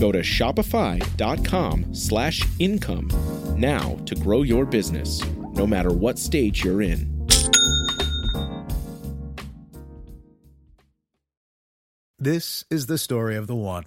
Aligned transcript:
Go 0.00 0.10
to 0.10 0.20
shopify.com 0.20 1.94
slash 1.94 2.42
income 2.58 3.08
now 3.56 3.98
to 4.06 4.14
grow 4.14 4.40
your 4.42 4.64
business, 4.64 5.22
no 5.52 5.66
matter 5.66 5.92
what 5.92 6.18
stage 6.18 6.64
you're 6.64 6.80
in. 6.80 7.10
This 12.18 12.64
is 12.70 12.86
the 12.86 12.98
story 12.98 13.36
of 13.36 13.46
the 13.46 13.54
one. 13.54 13.84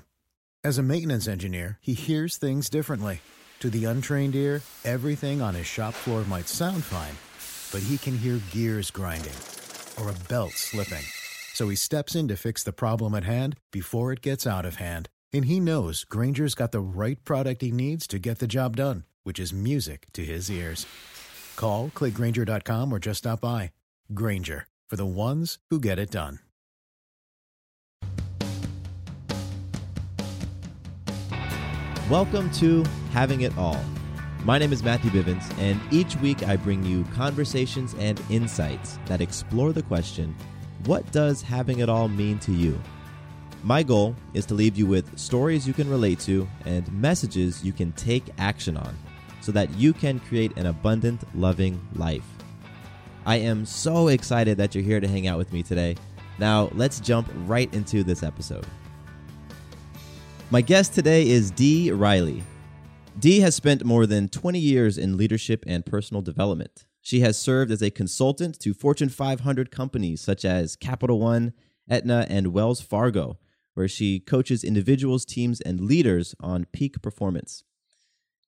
As 0.64 0.78
a 0.78 0.84
maintenance 0.84 1.28
engineer, 1.28 1.80
he 1.82 1.94
hears 1.94 2.38
things 2.38 2.70
differently. 2.70 3.22
To 3.60 3.70
the 3.70 3.86
untrained 3.86 4.36
ear, 4.36 4.62
everything 4.86 5.42
on 5.42 5.56
his 5.56 5.66
shop 5.66 5.94
floor 5.94 6.24
might 6.26 6.48
sound 6.48 6.84
fine, 6.84 7.16
but 7.72 7.88
he 7.88 7.98
can 7.98 8.18
hear 8.18 8.40
gears 8.52 8.92
grinding 8.92 9.34
or 10.00 10.10
a 10.10 10.30
belt 10.30 10.52
slipping. 10.52 11.04
So 11.54 11.70
he 11.70 11.76
steps 11.76 12.16
in 12.16 12.28
to 12.28 12.36
fix 12.36 12.64
the 12.64 12.74
problem 12.74 13.16
at 13.16 13.24
hand 13.24 13.56
before 13.72 14.12
it 14.12 14.22
gets 14.22 14.46
out 14.46 14.66
of 14.66 14.76
hand. 14.76 15.10
And 15.36 15.46
he 15.46 15.60
knows 15.60 16.04
Grainger's 16.04 16.54
got 16.54 16.72
the 16.72 16.80
right 16.80 17.18
product 17.26 17.64
he 17.64 17.72
needs 17.72 18.06
to 18.06 18.20
get 18.20 18.38
the 18.38 18.46
job 18.46 18.78
done, 18.78 19.06
which 19.24 19.40
is 19.40 19.52
music 19.52 20.06
to 20.14 20.24
his 20.24 20.52
ears. 20.52 20.86
Call, 21.56 21.90
clickgrainger.com, 21.90 22.94
or 22.94 23.00
just 23.00 23.18
stop 23.18 23.42
by. 23.42 23.72
Granger, 24.14 24.68
for 24.88 24.96
the 24.96 25.08
ones 25.08 25.58
who 25.72 25.80
get 25.80 25.98
it 25.98 26.12
done. 26.12 26.38
Welcome 32.12 32.52
to 32.52 32.84
Having 33.12 33.42
It 33.42 33.58
All. 33.58 33.84
My 34.44 34.60
name 34.60 34.72
is 34.72 34.84
Matthew 34.84 35.10
Bivens, 35.10 35.52
and 35.58 35.82
each 35.92 36.16
week 36.18 36.44
I 36.44 36.58
bring 36.58 36.84
you 36.84 37.06
conversations 37.06 37.96
and 37.98 38.22
insights 38.30 39.00
that 39.08 39.20
explore 39.20 39.74
the 39.74 39.82
question 39.82 40.36
what 40.86 41.12
does 41.12 41.42
having 41.42 41.80
it 41.80 41.90
all 41.90 42.08
mean 42.08 42.38
to 42.40 42.52
you? 42.52 42.80
My 43.66 43.82
goal 43.82 44.14
is 44.34 44.46
to 44.48 44.56
leave 44.56 44.78
you 44.78 44.86
with 44.86 45.18
stories 45.18 45.66
you 45.66 45.74
can 45.74 45.90
relate 45.90 46.20
to 46.22 46.46
and 46.66 46.92
messages 46.92 47.64
you 47.64 47.72
can 47.72 47.94
take 47.94 48.26
action 48.38 48.76
on 48.76 48.94
so 49.40 49.54
that 49.54 49.74
you 49.76 49.94
can 49.94 50.20
create 50.20 50.58
an 50.58 50.66
abundant, 50.66 51.24
loving 51.34 51.80
life. 51.96 52.26
I 53.26 53.38
am 53.38 53.66
so 53.66 54.10
excited 54.10 54.58
that 54.58 54.76
you're 54.76 54.84
here 54.84 55.00
to 55.00 55.08
hang 55.08 55.28
out 55.28 55.38
with 55.38 55.54
me 55.54 55.64
today. 55.64 55.96
Now, 56.40 56.72
let's 56.74 57.00
jump 57.00 57.32
right 57.46 57.74
into 57.74 58.04
this 58.04 58.22
episode. 58.22 58.68
My 60.52 60.60
guest 60.60 60.94
today 60.94 61.30
is 61.30 61.50
Dee 61.50 61.90
Riley. 61.90 62.44
Dee 63.18 63.40
has 63.40 63.56
spent 63.56 63.86
more 63.86 64.06
than 64.06 64.28
20 64.28 64.60
years 64.60 64.98
in 64.98 65.16
leadership 65.16 65.64
and 65.66 65.86
personal 65.86 66.22
development. 66.22 66.86
She 67.02 67.22
has 67.22 67.38
served 67.38 67.72
as 67.72 67.82
a 67.82 67.92
consultant 67.92 68.60
to 68.60 68.74
Fortune 68.74 69.08
500 69.08 69.72
companies 69.72 70.20
such 70.20 70.44
as 70.44 70.76
Capital 70.76 71.22
One, 71.22 71.54
Aetna, 71.90 72.26
and 72.30 72.48
Wells 72.48 72.82
Fargo, 72.82 73.38
where 73.74 73.88
she 73.88 74.20
coaches 74.20 74.64
individuals, 74.64 75.26
teams, 75.26 75.62
and 75.62 75.82
leaders 75.82 76.36
on 76.40 76.66
peak 76.72 77.02
performance. 77.02 77.64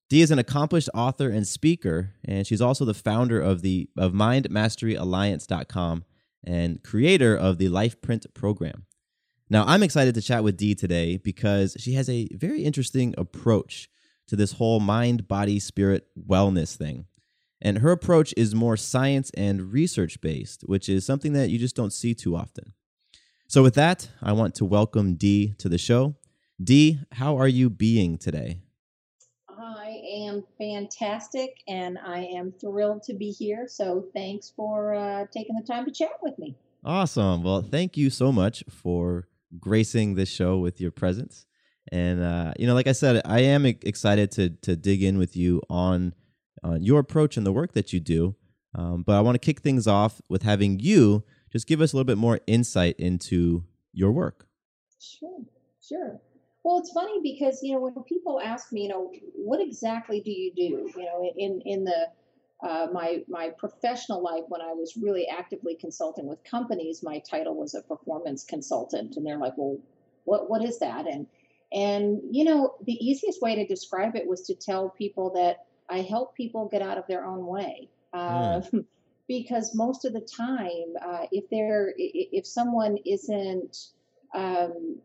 Dee 0.10 0.22
is 0.22 0.32
an 0.32 0.40
accomplished 0.40 0.90
author 0.94 1.30
and 1.30 1.48
speaker, 1.48 2.14
and 2.24 2.46
she's 2.46 2.62
also 2.62 2.86
the 2.86 2.94
founder 2.94 3.42
of 3.42 3.62
the 3.62 3.90
of 3.98 4.14
MindMasteryAlliance.com 4.14 6.04
and 6.44 6.84
creator 6.84 7.36
of 7.36 7.58
the 7.58 7.70
LifePrint 7.70 8.34
program. 8.36 8.86
Now, 9.50 9.64
I'm 9.66 9.84
excited 9.84 10.16
to 10.16 10.22
chat 10.22 10.44
with 10.44 10.58
Dee 10.58 10.76
today 10.76 11.18
because 11.18 11.76
she 11.80 11.94
has 11.94 12.10
a 12.10 12.28
very 12.32 12.64
interesting 12.64 13.14
approach 13.18 13.90
to 14.28 14.36
this 14.36 14.54
whole 14.54 14.80
mind, 14.80 15.28
body, 15.28 15.60
spirit 15.60 16.08
wellness 16.18 16.76
thing. 16.76 17.06
And 17.62 17.80
her 17.80 17.92
approach 17.92 18.34
is 18.38 18.54
more 18.54 18.78
science 18.78 19.32
and 19.36 19.72
research 19.72 20.20
based, 20.22 20.62
which 20.64 20.90
is 20.90 21.06
something 21.06 21.34
that 21.34 21.50
you 21.50 21.58
just 21.58 21.76
don't 21.76 21.94
see 21.94 22.14
too 22.14 22.36
often. 22.36 22.74
So, 23.48 23.62
with 23.62 23.76
that, 23.76 24.10
I 24.24 24.34
want 24.34 24.56
to 24.56 24.66
welcome 24.66 25.16
Dee 25.16 25.54
to 25.60 25.70
the 25.70 25.78
show. 25.78 26.16
Dee, 26.62 27.00
how 27.12 27.38
are 27.38 27.48
you 27.48 27.70
being 27.70 28.18
today? 28.18 28.62
I 29.48 30.02
am 30.26 30.44
fantastic 30.58 31.62
and 31.68 32.00
I 32.04 32.22
am 32.36 32.54
thrilled 32.60 33.04
to 33.04 33.14
be 33.14 33.30
here. 33.30 33.68
So, 33.68 34.06
thanks 34.16 34.52
for 34.56 34.96
uh, 34.96 35.26
taking 35.32 35.56
the 35.56 35.62
time 35.62 35.86
to 35.86 35.92
chat 35.92 36.18
with 36.24 36.40
me. 36.40 36.56
Awesome. 36.84 37.44
Well, 37.44 37.62
thank 37.62 37.98
you 37.98 38.10
so 38.10 38.32
much 38.32 38.64
for 38.68 39.28
gracing 39.60 40.16
this 40.16 40.30
show 40.30 40.58
with 40.58 40.82
your 40.82 40.92
presence. 40.92 41.46
And 41.92 42.24
uh, 42.24 42.54
you 42.58 42.66
know, 42.66 42.74
like 42.74 42.88
I 42.88 42.94
said, 42.94 43.22
I 43.26 43.42
am 43.42 43.66
excited 43.66 44.32
to 44.32 44.50
to 44.64 44.76
dig 44.76 45.04
in 45.04 45.20
with 45.20 45.38
you 45.38 45.62
on 45.70 46.16
on 46.64 46.82
your 46.82 47.00
approach 47.00 47.38
and 47.38 47.46
the 47.46 47.54
work 47.54 47.74
that 47.74 47.94
you 47.94 48.00
do. 48.00 48.36
Um, 48.74 49.04
but 49.04 49.14
I 49.14 49.22
want 49.22 49.36
to 49.36 49.40
kick 49.40 49.62
things 49.62 49.86
off 49.86 50.20
with 50.30 50.42
having 50.42 50.80
you 50.80 51.24
just 51.56 51.68
give 51.68 51.80
us 51.80 51.94
a 51.94 51.96
little 51.96 52.06
bit 52.06 52.18
more 52.18 52.42
insight 52.48 52.98
into 53.00 53.64
your 53.94 54.12
work. 54.12 54.46
Sure, 55.00 55.40
sure. 55.82 56.20
Well, 56.66 56.80
it's 56.80 56.92
funny 56.92 57.22
because 57.24 57.64
you 57.64 57.74
know 57.74 57.80
when 57.80 58.04
people 58.04 58.42
ask 58.42 58.74
me, 58.74 58.82
you 58.84 58.90
know, 58.90 59.10
what 59.36 59.62
exactly 59.62 60.20
do 60.20 60.32
you 60.32 60.52
do? 60.54 60.92
You 61.00 61.06
know, 61.06 61.32
in 61.38 61.62
in 61.66 61.86
the 61.86 62.10
uh, 62.62 62.88
my 62.92 63.24
my 63.30 63.52
professional 63.58 64.22
life 64.22 64.44
when 64.50 64.60
I 64.60 64.74
was 64.74 64.98
really 64.98 65.30
actively 65.30 65.78
consulting 65.80 66.28
with 66.28 66.44
companies, 66.44 67.02
my 67.02 67.20
title 67.20 67.56
was 67.56 67.74
a 67.74 67.82
performance 67.84 68.44
consultant, 68.44 69.16
and 69.16 69.26
they're 69.26 69.38
like, 69.38 69.54
"Well, 69.56 69.78
what 70.26 70.50
what 70.50 70.62
is 70.62 70.80
that?" 70.80 71.08
And 71.08 71.26
and 71.72 72.20
you 72.32 72.44
know, 72.44 72.76
the 72.86 72.94
easiest 72.94 73.42
way 73.42 73.56
to 73.56 73.66
describe 73.66 74.18
it 74.18 74.28
was 74.28 74.42
to 74.48 74.56
tell 74.56 74.90
people 74.90 75.32
that 75.36 75.68
I 75.90 76.02
help 76.02 76.36
people 76.36 76.68
get 76.68 76.82
out 76.82 76.98
of 76.98 77.08
their 77.08 77.24
own 77.24 77.46
way. 77.46 77.88
Uh, 78.12 78.60
mm. 78.60 78.86
Because 79.28 79.76
most 79.76 80.06
of 80.06 80.14
the 80.14 80.22
time, 80.22 80.94
uh, 81.02 81.26
if 81.32 81.50
they're 81.50 81.94
if 81.98 82.46
someone 82.46 82.98
isn't 83.06 83.78
um, 84.34 84.98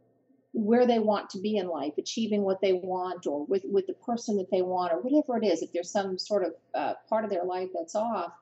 where 0.53 0.87
they 0.87 0.99
want 0.99 1.31
to 1.31 1.39
be 1.39 1.57
in 1.57 1.69
life, 1.69 1.95
achieving 1.99 2.43
what 2.43 2.61
they 2.61 2.73
want, 2.73 3.27
or 3.27 3.45
with, 3.47 3.65
with 3.65 3.87
the 3.87 3.95
person 3.95 4.37
that 4.37 4.51
they 4.51 4.63
want, 4.63 4.93
or 4.93 5.01
whatever 5.01 5.39
it 5.39 5.47
is, 5.47 5.63
if 5.63 5.73
there's 5.73 5.91
some 5.91 6.19
sort 6.19 6.45
of 6.45 6.53
uh, 6.75 6.95
part 7.09 7.25
of 7.25 7.31
their 7.31 7.45
life 7.45 7.69
that's 7.73 7.95
off, 7.95 8.33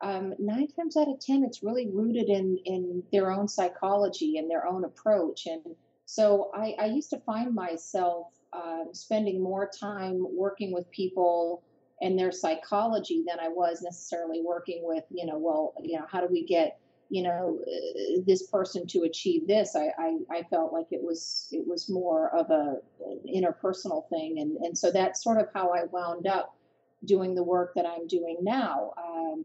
um, 0.00 0.34
nine 0.38 0.66
times 0.68 0.96
out 0.96 1.08
of 1.08 1.20
ten, 1.20 1.44
it's 1.44 1.62
really 1.62 1.88
rooted 1.88 2.28
in 2.28 2.58
in 2.64 3.02
their 3.12 3.30
own 3.30 3.48
psychology 3.48 4.38
and 4.38 4.50
their 4.50 4.66
own 4.66 4.84
approach. 4.84 5.46
And 5.46 5.76
so 6.06 6.50
I, 6.54 6.74
I 6.80 6.86
used 6.86 7.10
to 7.10 7.20
find 7.20 7.54
myself 7.54 8.26
um, 8.52 8.88
spending 8.92 9.42
more 9.42 9.70
time 9.78 10.26
working 10.30 10.72
with 10.72 10.90
people 10.90 11.62
and 12.02 12.18
their 12.18 12.32
psychology 12.32 13.24
than 13.26 13.40
I 13.40 13.48
was 13.48 13.80
necessarily 13.80 14.42
working 14.42 14.80
with, 14.82 15.04
you 15.10 15.24
know, 15.24 15.38
well, 15.38 15.72
you 15.80 15.98
know, 15.98 16.04
how 16.10 16.20
do 16.20 16.26
we 16.30 16.44
get 16.44 16.78
you 17.12 17.22
know 17.22 17.58
uh, 17.68 18.22
this 18.26 18.44
person 18.44 18.86
to 18.86 19.02
achieve 19.02 19.46
this? 19.46 19.76
I, 19.76 19.90
I, 19.98 20.18
I 20.30 20.42
felt 20.44 20.72
like 20.72 20.86
it 20.90 21.02
was 21.02 21.48
it 21.52 21.66
was 21.66 21.90
more 21.90 22.34
of 22.34 22.50
a 22.50 22.78
interpersonal 23.28 24.08
thing. 24.08 24.40
And 24.40 24.56
and 24.58 24.76
so 24.76 24.90
that's 24.90 25.22
sort 25.22 25.38
of 25.38 25.48
how 25.54 25.74
i 25.74 25.84
wound 25.84 26.26
up 26.26 26.56
doing 27.04 27.34
the 27.34 27.42
work 27.42 27.74
that 27.74 27.84
i'm 27.84 28.06
doing 28.06 28.38
now. 28.40 28.92
Um, 28.96 29.44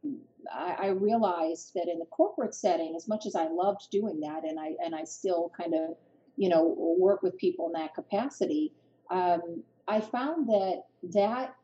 I, 0.50 0.76
I 0.80 0.88
realized 0.88 1.74
that 1.76 1.90
in 1.90 2.00
the 2.00 2.06
corporate 2.06 2.56
setting 2.56 2.96
as 2.96 3.10
much 3.10 3.26
as 3.26 3.36
i 3.36 3.48
loved 3.50 3.92
doing 3.92 4.22
that 4.22 4.46
and 4.46 4.58
i 4.58 4.76
and 4.84 4.96
i 4.96 5.04
still 5.04 5.52
kind 5.58 5.74
of 5.74 5.98
you 6.38 6.48
know 6.48 6.74
work 6.98 7.22
with 7.22 7.36
people 7.38 7.68
in 7.68 7.74
that 7.74 7.94
capacity 7.94 8.72
um, 9.12 9.62
i 9.90 10.00
found 10.00 10.48
that 10.48 10.84
that 11.04 11.57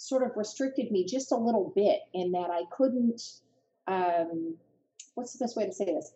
sort 0.00 0.22
of 0.22 0.30
restricted 0.36 0.90
me 0.90 1.04
just 1.04 1.32
a 1.32 1.36
little 1.36 1.72
bit 1.74 2.00
in 2.14 2.32
that 2.32 2.50
i 2.50 2.62
couldn't 2.70 3.20
um, 3.86 4.56
what's 5.14 5.32
the 5.32 5.44
best 5.44 5.56
way 5.56 5.66
to 5.66 5.72
say 5.72 5.86
this? 5.86 6.12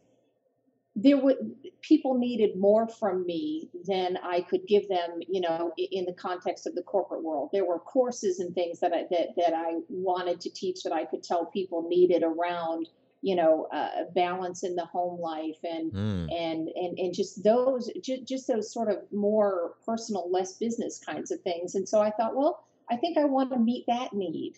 There 0.96 1.18
would 1.18 1.36
people 1.82 2.16
needed 2.16 2.56
more 2.56 2.86
from 2.86 3.26
me 3.26 3.68
than 3.84 4.16
I 4.22 4.42
could 4.42 4.64
give 4.68 4.88
them, 4.88 5.20
you 5.28 5.40
know, 5.40 5.72
in 5.76 6.04
the 6.04 6.12
context 6.12 6.68
of 6.68 6.76
the 6.76 6.82
corporate 6.82 7.24
world. 7.24 7.50
There 7.52 7.64
were 7.64 7.80
courses 7.80 8.38
and 8.38 8.54
things 8.54 8.78
that 8.78 8.92
I 8.92 9.02
that 9.10 9.30
that 9.36 9.54
I 9.54 9.80
wanted 9.88 10.40
to 10.42 10.50
teach 10.50 10.84
that 10.84 10.92
I 10.92 11.04
could 11.04 11.24
tell 11.24 11.46
people 11.46 11.88
needed 11.88 12.22
around, 12.22 12.88
you 13.22 13.34
know 13.34 13.66
uh, 13.72 14.04
balance 14.14 14.62
in 14.62 14.76
the 14.76 14.84
home 14.84 15.20
life 15.20 15.58
and 15.64 15.92
mm. 15.92 16.32
and 16.32 16.68
and 16.68 16.98
and 16.98 17.12
just 17.12 17.42
those 17.42 17.90
just, 18.00 18.28
just 18.28 18.46
those 18.46 18.72
sort 18.72 18.88
of 18.88 18.98
more 19.12 19.74
personal 19.84 20.30
less 20.30 20.58
business 20.58 21.00
kinds 21.04 21.30
of 21.32 21.40
things 21.40 21.74
and 21.74 21.88
so 21.88 22.02
i 22.02 22.10
thought 22.10 22.36
well 22.36 22.66
i 22.90 22.96
think 22.96 23.18
i 23.18 23.24
want 23.24 23.50
to 23.50 23.58
meet 23.58 23.84
that 23.86 24.12
need. 24.12 24.54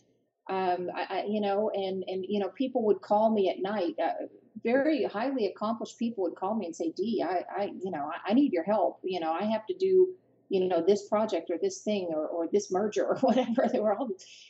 Um, 0.49 0.91
I, 0.95 1.07
I, 1.11 1.25
you 1.29 1.41
know 1.41 1.71
and 1.75 2.05
and 2.07 2.25
you 2.29 2.39
know 2.39 2.51
people 2.51 2.85
would 2.85 3.01
call 3.01 3.31
me 3.31 3.51
at 3.51 3.61
night 3.61 3.97
uh, 4.03 4.27
very 4.63 5.05
highly 5.05 5.47
accomplished 5.47 5.99
people 5.99 6.23
would 6.23 6.37
call 6.37 6.55
me 6.55 6.67
and 6.67 6.77
say 6.77 6.93
dee 6.97 7.25
i 7.27 7.45
i 7.51 7.65
you 7.83 7.91
know 7.91 8.11
I, 8.15 8.31
I 8.31 8.35
need 8.35 8.53
your 8.53 8.63
help. 8.63 9.01
You 9.03 9.19
know 9.21 9.33
i 9.33 9.43
have 9.45 9.67
to 9.67 9.75
do 9.75 10.15
you 10.49 10.69
know 10.69 10.83
this 10.87 11.09
project 11.09 11.51
or 11.51 11.59
this 11.59 11.83
thing 11.83 12.09
or, 12.11 12.27
or 12.27 12.49
this 12.53 12.71
merger 12.71 13.07
or 13.09 13.17
whatever 13.19 13.69
they 13.73 13.81
were 13.81 13.95
all. 13.95 14.09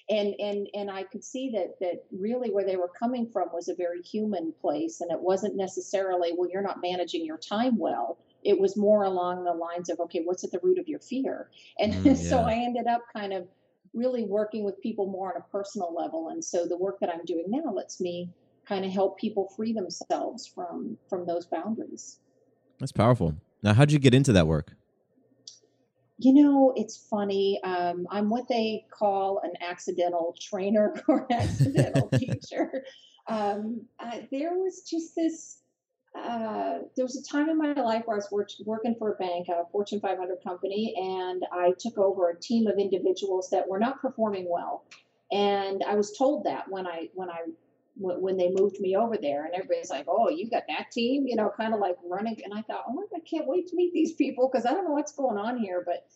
And 0.09 0.35
and 0.39 0.69
and 0.75 0.91
i 0.91 1.03
could 1.03 1.25
see 1.25 1.51
that 1.51 1.77
that 1.81 2.05
really 2.13 2.51
where 2.51 2.67
they 2.67 2.77
were 2.77 2.91
coming 2.99 3.29
from 3.31 3.49
was 3.53 3.69
a 3.69 3.75
very 3.75 4.03
human 4.03 4.53
place 4.61 5.01
and 5.01 5.11
it 5.11 5.21
wasn't 5.21 5.57
necessarily 5.57 6.33
well 6.37 6.49
you're 6.51 6.63
not 6.63 6.83
managing 6.83 7.25
your 7.25 7.39
time 7.39 7.79
well. 7.79 8.19
It 8.45 8.61
was 8.61 8.77
more 8.77 9.05
along 9.05 9.45
the 9.45 9.53
lines 9.53 9.89
of 9.91 9.99
okay 10.01 10.23
what's 10.25 10.45
at 10.45 10.53
the 10.53 10.61
root 10.63 10.79
of 10.79 10.89
your 10.89 11.01
fear? 11.01 11.51
And 11.79 11.95
mm, 11.95 12.05
yeah. 12.05 12.15
so 12.15 12.39
i 12.41 12.53
ended 12.53 12.87
up 12.87 13.03
kind 13.15 13.33
of 13.33 13.49
really 13.97 14.25
working 14.25 14.65
with 14.65 14.81
people 14.81 15.07
more 15.07 15.35
on 15.35 15.41
a 15.41 15.51
personal 15.51 15.95
level 15.95 16.29
and 16.29 16.45
so 16.45 16.67
the 16.67 16.77
work 16.77 17.01
that 17.01 17.11
i'm 17.11 17.25
doing 17.25 17.45
now 17.49 17.73
lets 17.73 18.01
me 18.01 18.31
kind 18.69 18.85
of 18.85 18.91
help 18.91 19.19
people 19.19 19.49
free 19.57 19.73
themselves 19.73 20.47
from 20.47 20.97
from 21.09 21.27
those 21.27 21.47
boundaries 21.47 22.19
that's 22.79 22.93
powerful 22.93 23.35
now 23.63 23.73
how'd 23.73 23.91
you 23.91 23.99
get 23.99 24.15
into 24.15 24.33
that 24.33 24.47
work 24.47 24.73
you 26.19 26.33
know, 26.33 26.73
it's 26.77 26.97
funny. 26.97 27.61
Um, 27.63 28.07
I'm 28.11 28.31
what 28.31 28.49
they 28.49 28.87
call 28.91 29.41
an 29.43 29.53
accidental 29.61 30.35
trainer 30.41 30.95
or 31.09 31.27
accidental 31.31 32.09
teacher. 32.19 32.85
Um, 33.29 33.83
uh, 33.99 34.19
there 34.31 34.55
was 34.55 34.83
just 34.89 35.15
this. 35.15 35.59
Uh, 36.17 36.79
there 36.97 37.05
was 37.05 37.17
a 37.17 37.23
time 37.23 37.49
in 37.49 37.59
my 37.59 37.73
life 37.75 38.03
where 38.07 38.17
I 38.17 38.19
was 38.19 38.31
work, 38.31 38.51
working 38.65 38.95
for 38.99 39.13
a 39.13 39.17
bank, 39.17 39.49
a 39.49 39.65
Fortune 39.71 40.01
500 40.01 40.43
company, 40.43 40.95
and 40.97 41.45
I 41.53 41.73
took 41.79 41.99
over 41.99 42.31
a 42.31 42.41
team 42.41 42.67
of 42.67 42.79
individuals 42.79 43.51
that 43.51 43.69
were 43.69 43.79
not 43.79 44.01
performing 44.01 44.47
well. 44.51 44.85
And 45.31 45.83
I 45.85 45.95
was 45.95 46.17
told 46.17 46.45
that 46.45 46.69
when 46.69 46.87
I 46.87 47.09
when 47.15 47.31
I 47.31 47.41
when 47.99 48.37
they 48.37 48.51
moved 48.51 48.79
me 48.79 48.95
over 48.95 49.17
there 49.17 49.47
and 49.47 49.55
everybody's 49.55 49.89
like 49.89 50.05
oh 50.07 50.29
you 50.29 50.51
got 50.51 50.65
that 50.69 50.91
team 50.93 51.27
you 51.27 51.35
know 51.35 51.51
kind 51.57 51.73
of 51.73 51.81
like 51.81 51.97
running 52.05 52.39
and 52.45 52.53
i 52.53 52.61
thought 52.63 52.85
oh 52.87 52.93
my 52.93 53.03
god 53.11 53.21
i 53.25 53.29
can't 53.29 53.47
wait 53.47 53.67
to 53.67 53.75
meet 53.77 53.93
these 53.95 54.13
people 54.13 54.51
because 54.51 54.67
i 54.67 54.71
don't 54.71 54.85
know 54.85 54.93
what's 54.93 55.13
going 55.13 55.39
on 55.39 55.59
here 55.59 55.83
but 55.85 56.07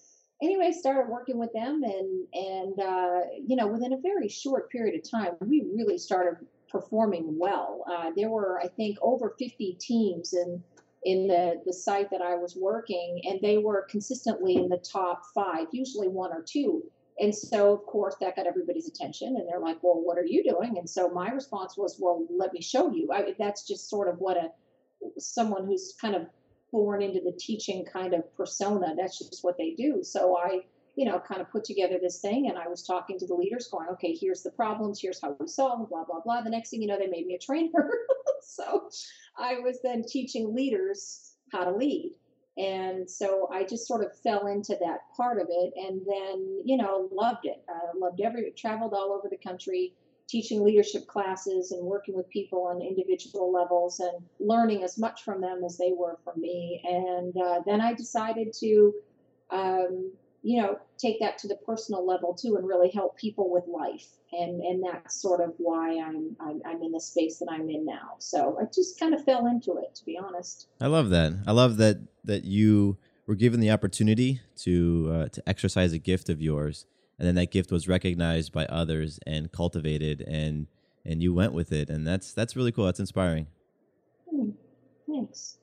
anyway 0.42 0.72
started 0.72 1.10
working 1.10 1.38
with 1.38 1.52
them 1.52 1.82
and 1.82 2.26
and 2.34 2.80
uh, 2.80 3.20
you 3.46 3.56
know 3.56 3.66
within 3.66 3.92
a 3.92 4.00
very 4.00 4.28
short 4.28 4.70
period 4.70 4.94
of 4.94 5.10
time 5.10 5.32
we 5.40 5.64
really 5.74 5.96
started 5.96 6.46
performing 6.70 7.38
well 7.38 7.84
uh, 7.90 8.10
there 8.16 8.28
were 8.28 8.60
i 8.60 8.68
think 8.68 8.98
over 9.02 9.34
50 9.38 9.76
teams 9.80 10.32
in 10.34 10.62
in 11.04 11.26
the 11.26 11.60
the 11.66 11.72
site 11.72 12.10
that 12.10 12.22
i 12.22 12.34
was 12.34 12.56
working 12.56 13.22
and 13.24 13.40
they 13.40 13.58
were 13.58 13.86
consistently 13.90 14.56
in 14.56 14.68
the 14.68 14.78
top 14.78 15.22
five 15.34 15.66
usually 15.72 16.08
one 16.08 16.32
or 16.32 16.42
two 16.42 16.82
and 17.20 17.34
so, 17.34 17.74
of 17.74 17.84
course, 17.84 18.16
that 18.20 18.34
got 18.34 18.46
everybody's 18.46 18.88
attention, 18.88 19.36
and 19.36 19.46
they're 19.46 19.60
like, 19.60 19.82
"Well, 19.82 20.00
what 20.00 20.16
are 20.16 20.24
you 20.24 20.42
doing?" 20.42 20.78
And 20.78 20.88
so 20.88 21.10
my 21.10 21.28
response 21.28 21.76
was, 21.76 21.98
"Well, 22.00 22.26
let 22.30 22.54
me 22.54 22.62
show 22.62 22.90
you." 22.90 23.12
I, 23.12 23.34
that's 23.38 23.66
just 23.66 23.90
sort 23.90 24.08
of 24.08 24.18
what 24.20 24.38
a 24.38 24.50
someone 25.18 25.66
who's 25.66 25.94
kind 26.00 26.14
of 26.14 26.26
born 26.72 27.02
into 27.02 27.20
the 27.20 27.32
teaching 27.32 27.84
kind 27.84 28.14
of 28.14 28.34
persona. 28.36 28.94
That's 28.96 29.18
just 29.18 29.44
what 29.44 29.58
they 29.58 29.72
do. 29.72 30.02
So 30.02 30.36
I, 30.36 30.60
you 30.96 31.04
know, 31.04 31.20
kind 31.20 31.40
of 31.40 31.50
put 31.50 31.64
together 31.64 31.98
this 32.00 32.20
thing, 32.20 32.48
and 32.48 32.58
I 32.58 32.68
was 32.68 32.82
talking 32.82 33.18
to 33.18 33.26
the 33.26 33.34
leaders, 33.34 33.68
going, 33.68 33.88
"Okay, 33.92 34.14
here's 34.14 34.42
the 34.42 34.50
problems. 34.50 35.00
Here's 35.00 35.20
how 35.20 35.36
we 35.38 35.46
solve 35.46 35.78
them." 35.78 35.86
Blah 35.88 36.04
blah 36.04 36.20
blah. 36.20 36.42
The 36.42 36.50
next 36.50 36.70
thing 36.70 36.82
you 36.82 36.88
know, 36.88 36.98
they 36.98 37.06
made 37.06 37.26
me 37.26 37.34
a 37.34 37.38
trainer. 37.38 37.90
so 38.42 38.88
I 39.38 39.58
was 39.60 39.80
then 39.82 40.04
teaching 40.06 40.54
leaders 40.54 41.34
how 41.52 41.64
to 41.64 41.76
lead. 41.76 42.14
And 42.56 43.08
so 43.08 43.48
I 43.52 43.64
just 43.64 43.86
sort 43.86 44.04
of 44.04 44.18
fell 44.20 44.46
into 44.46 44.76
that 44.80 44.98
part 45.16 45.40
of 45.40 45.46
it 45.48 45.72
and 45.76 46.02
then, 46.06 46.60
you 46.64 46.76
know, 46.76 47.08
loved 47.12 47.44
it. 47.46 47.64
I 47.68 47.96
loved 47.96 48.20
every, 48.20 48.52
traveled 48.56 48.92
all 48.92 49.12
over 49.12 49.28
the 49.30 49.38
country 49.38 49.94
teaching 50.28 50.62
leadership 50.62 51.06
classes 51.06 51.72
and 51.72 51.84
working 51.84 52.14
with 52.14 52.28
people 52.28 52.64
on 52.66 52.80
individual 52.80 53.52
levels 53.52 53.98
and 53.98 54.22
learning 54.38 54.84
as 54.84 54.96
much 54.98 55.24
from 55.24 55.40
them 55.40 55.62
as 55.64 55.76
they 55.76 55.92
were 55.96 56.18
from 56.22 56.40
me. 56.40 56.80
And 56.84 57.34
uh, 57.36 57.60
then 57.66 57.80
I 57.80 57.94
decided 57.94 58.52
to, 58.60 58.92
um, 59.50 60.12
you 60.42 60.60
know, 60.60 60.78
take 60.98 61.20
that 61.20 61.38
to 61.38 61.48
the 61.48 61.56
personal 61.56 62.06
level 62.06 62.34
too 62.34 62.56
and 62.56 62.66
really 62.66 62.90
help 62.90 63.16
people 63.16 63.50
with 63.50 63.64
life. 63.66 64.06
And, 64.32 64.62
and 64.62 64.82
that's 64.84 65.20
sort 65.20 65.40
of 65.40 65.54
why 65.58 65.98
I'm, 66.00 66.36
I'm, 66.40 66.62
I'm 66.64 66.82
in 66.82 66.92
the 66.92 67.00
space 67.00 67.38
that 67.38 67.48
I'm 67.50 67.68
in 67.68 67.84
now. 67.84 68.14
So 68.18 68.56
I 68.60 68.64
just 68.72 68.98
kind 68.98 69.12
of 69.12 69.24
fell 69.24 69.46
into 69.46 69.76
it, 69.78 69.94
to 69.96 70.04
be 70.04 70.18
honest. 70.18 70.68
I 70.80 70.86
love 70.86 71.10
that. 71.10 71.32
I 71.46 71.52
love 71.52 71.76
that 71.78 71.98
that 72.24 72.44
you 72.44 72.98
were 73.26 73.34
given 73.34 73.60
the 73.60 73.70
opportunity 73.70 74.40
to 74.56 75.10
uh, 75.12 75.28
to 75.28 75.48
exercise 75.48 75.92
a 75.92 75.98
gift 75.98 76.28
of 76.28 76.40
yours, 76.40 76.86
and 77.18 77.26
then 77.26 77.34
that 77.36 77.50
gift 77.50 77.70
was 77.70 77.88
recognized 77.88 78.52
by 78.52 78.66
others 78.66 79.18
and 79.26 79.50
cultivated, 79.52 80.20
and 80.22 80.66
and 81.04 81.22
you 81.22 81.32
went 81.32 81.52
with 81.52 81.72
it, 81.72 81.90
and 81.90 82.06
that's 82.06 82.32
that's 82.32 82.56
really 82.56 82.72
cool. 82.72 82.84
That's 82.84 83.00
inspiring. 83.00 83.46
Hmm. 84.30 84.50
Thanks. 85.08 85.58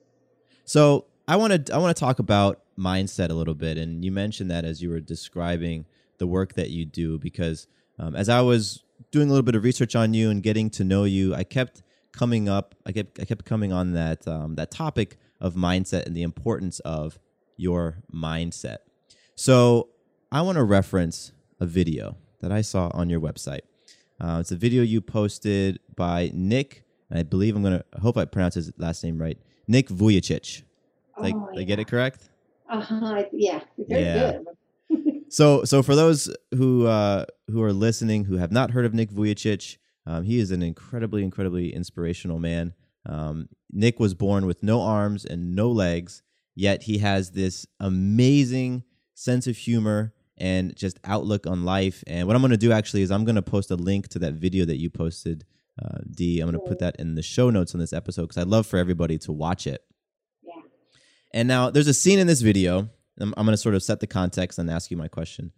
So 0.64 1.06
I 1.26 1.36
want 1.36 1.66
to 1.66 1.74
I 1.74 1.78
want 1.78 1.96
to 1.96 2.00
talk 2.00 2.18
about 2.18 2.60
mindset 2.78 3.30
a 3.30 3.34
little 3.34 3.54
bit, 3.54 3.76
and 3.76 4.04
you 4.04 4.12
mentioned 4.12 4.50
that 4.50 4.64
as 4.64 4.80
you 4.80 4.90
were 4.90 5.00
describing 5.00 5.86
the 6.18 6.26
work 6.26 6.54
that 6.54 6.70
you 6.70 6.84
do, 6.84 7.18
because 7.18 7.66
um, 7.98 8.14
as 8.14 8.28
I 8.28 8.40
was 8.40 8.84
doing 9.10 9.28
a 9.28 9.30
little 9.30 9.44
bit 9.44 9.54
of 9.54 9.64
research 9.64 9.96
on 9.96 10.14
you 10.14 10.30
and 10.30 10.42
getting 10.42 10.70
to 10.70 10.84
know 10.84 11.04
you, 11.04 11.34
I 11.34 11.44
kept 11.44 11.82
coming 12.12 12.48
up. 12.48 12.74
I 12.86 12.92
kept 12.92 13.20
I 13.20 13.24
kept 13.24 13.44
coming 13.44 13.72
on 13.72 13.92
that 13.92 14.26
um, 14.26 14.54
that 14.56 14.70
topic 14.70 15.18
of 15.40 15.54
mindset 15.54 16.06
and 16.06 16.16
the 16.16 16.22
importance 16.22 16.80
of 16.80 17.18
your 17.56 17.98
mindset. 18.12 18.78
So 19.34 19.88
I 20.30 20.42
want 20.42 20.56
to 20.56 20.64
reference 20.64 21.32
a 21.60 21.66
video 21.66 22.16
that 22.40 22.52
I 22.52 22.60
saw 22.60 22.90
on 22.94 23.10
your 23.10 23.20
website. 23.20 23.60
Uh, 24.20 24.38
it's 24.40 24.50
a 24.50 24.56
video 24.56 24.82
you 24.82 25.00
posted 25.00 25.78
by 25.94 26.30
Nick. 26.34 26.84
I 27.10 27.22
believe 27.22 27.56
I'm 27.56 27.62
gonna. 27.62 27.84
I 27.96 28.00
hope 28.00 28.16
I 28.16 28.24
pronounce 28.24 28.54
his 28.54 28.72
last 28.78 29.02
name 29.04 29.20
right. 29.20 29.38
Nick 29.66 29.88
Vujicic. 29.88 30.62
Like, 31.18 31.34
oh, 31.34 31.48
yeah. 31.52 31.60
I 31.60 31.64
get 31.64 31.78
it 31.78 31.88
correct? 31.88 32.27
Uh 32.68 32.80
huh. 32.80 33.24
Yeah. 33.32 33.60
Very 33.88 34.02
yeah. 34.02 34.38
good. 34.90 35.24
so, 35.28 35.64
so 35.64 35.82
for 35.82 35.94
those 35.94 36.34
who 36.54 36.86
uh, 36.86 37.24
who 37.50 37.62
are 37.62 37.72
listening 37.72 38.24
who 38.24 38.36
have 38.36 38.52
not 38.52 38.70
heard 38.70 38.84
of 38.84 38.94
Nick 38.94 39.10
Vujicic, 39.10 39.78
um, 40.06 40.24
he 40.24 40.38
is 40.38 40.50
an 40.50 40.62
incredibly, 40.62 41.22
incredibly 41.22 41.74
inspirational 41.74 42.38
man. 42.38 42.74
Um, 43.06 43.48
Nick 43.70 44.00
was 44.00 44.14
born 44.14 44.46
with 44.46 44.62
no 44.62 44.80
arms 44.80 45.24
and 45.24 45.54
no 45.54 45.70
legs, 45.70 46.22
yet 46.54 46.84
he 46.84 46.98
has 46.98 47.32
this 47.32 47.66
amazing 47.80 48.84
sense 49.14 49.46
of 49.46 49.56
humor 49.56 50.12
and 50.36 50.74
just 50.76 50.98
outlook 51.04 51.46
on 51.46 51.64
life. 51.64 52.02
And 52.06 52.26
what 52.26 52.36
I'm 52.36 52.42
going 52.42 52.50
to 52.52 52.56
do 52.56 52.72
actually 52.72 53.02
is 53.02 53.10
I'm 53.10 53.24
going 53.24 53.36
to 53.36 53.42
post 53.42 53.70
a 53.70 53.76
link 53.76 54.08
to 54.08 54.18
that 54.20 54.34
video 54.34 54.64
that 54.64 54.76
you 54.76 54.88
posted, 54.88 55.44
uh, 55.82 55.98
Dee. 56.10 56.40
I'm 56.40 56.50
going 56.50 56.62
to 56.62 56.68
put 56.68 56.78
that 56.78 56.96
in 56.96 57.14
the 57.14 57.22
show 57.22 57.50
notes 57.50 57.74
on 57.74 57.80
this 57.80 57.92
episode 57.92 58.22
because 58.22 58.38
I'd 58.38 58.48
love 58.48 58.66
for 58.66 58.78
everybody 58.78 59.18
to 59.18 59.32
watch 59.32 59.66
it. 59.66 59.84
And 61.32 61.48
now 61.48 61.70
there's 61.70 61.88
a 61.88 61.94
scene 61.94 62.18
in 62.18 62.26
this 62.26 62.40
video. 62.40 62.88
I'm, 63.20 63.34
I'm 63.36 63.44
going 63.44 63.52
to 63.52 63.56
sort 63.56 63.74
of 63.74 63.82
set 63.82 64.00
the 64.00 64.06
context 64.06 64.58
and 64.58 64.70
ask 64.70 64.90
you 64.90 64.96
my 64.96 65.08
question. 65.08 65.52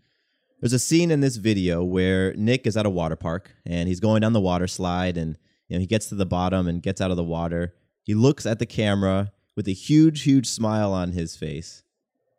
There's 0.60 0.72
a 0.72 0.78
scene 0.78 1.10
in 1.10 1.20
this 1.20 1.36
video 1.36 1.82
where 1.82 2.34
Nick 2.34 2.66
is 2.66 2.76
at 2.76 2.86
a 2.86 2.90
water 2.90 3.16
park 3.16 3.54
and 3.64 3.88
he's 3.88 4.00
going 4.00 4.20
down 4.20 4.34
the 4.34 4.40
water 4.40 4.66
slide 4.66 5.16
and 5.16 5.38
you 5.68 5.76
know 5.76 5.80
he 5.80 5.86
gets 5.86 6.08
to 6.10 6.14
the 6.14 6.26
bottom 6.26 6.68
and 6.68 6.82
gets 6.82 7.00
out 7.00 7.10
of 7.10 7.16
the 7.16 7.24
water 7.24 7.74
he 8.10 8.14
looks 8.14 8.46
at 8.46 8.58
the 8.58 8.66
camera 8.66 9.32
with 9.56 9.68
a 9.68 9.72
huge, 9.72 10.22
huge 10.22 10.46
smile 10.46 10.92
on 10.92 11.12
his 11.12 11.36
face 11.36 11.82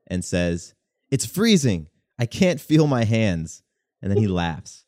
and 0.08 0.26
says, 0.26 0.74
It's 1.10 1.26
freezing. 1.26 1.88
I 2.20 2.26
can't 2.26 2.60
feel 2.60 2.88
my 2.88 3.04
hands. 3.04 3.64
And 4.02 4.12
then 4.12 4.18
he 4.18 4.28
laughs. 4.28 4.86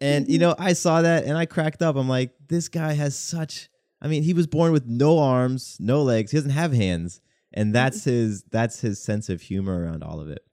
And, 0.00 0.28
you 0.28 0.38
know, 0.38 0.54
I 0.58 0.74
saw 0.74 1.02
that 1.02 1.24
and 1.24 1.36
I 1.36 1.46
cracked 1.46 1.82
up. 1.82 1.96
I'm 1.96 2.08
like, 2.08 2.34
this 2.48 2.68
guy 2.68 2.92
has 2.92 3.16
such, 3.16 3.68
I 4.00 4.08
mean, 4.08 4.22
he 4.22 4.34
was 4.34 4.46
born 4.46 4.72
with 4.72 4.86
no 4.86 5.18
arms, 5.18 5.76
no 5.80 6.02
legs. 6.02 6.30
He 6.30 6.36
doesn't 6.36 6.50
have 6.50 6.72
hands. 6.72 7.20
And 7.56 7.66
mm-hmm. 7.66 7.72
that's 7.72 8.04
his, 8.04 8.44
that's 8.44 8.80
his 8.80 9.02
sense 9.02 9.28
of 9.28 9.40
humor 9.40 9.82
around 9.82 10.04
all 10.04 10.20
of 10.20 10.30
it. 10.30 10.44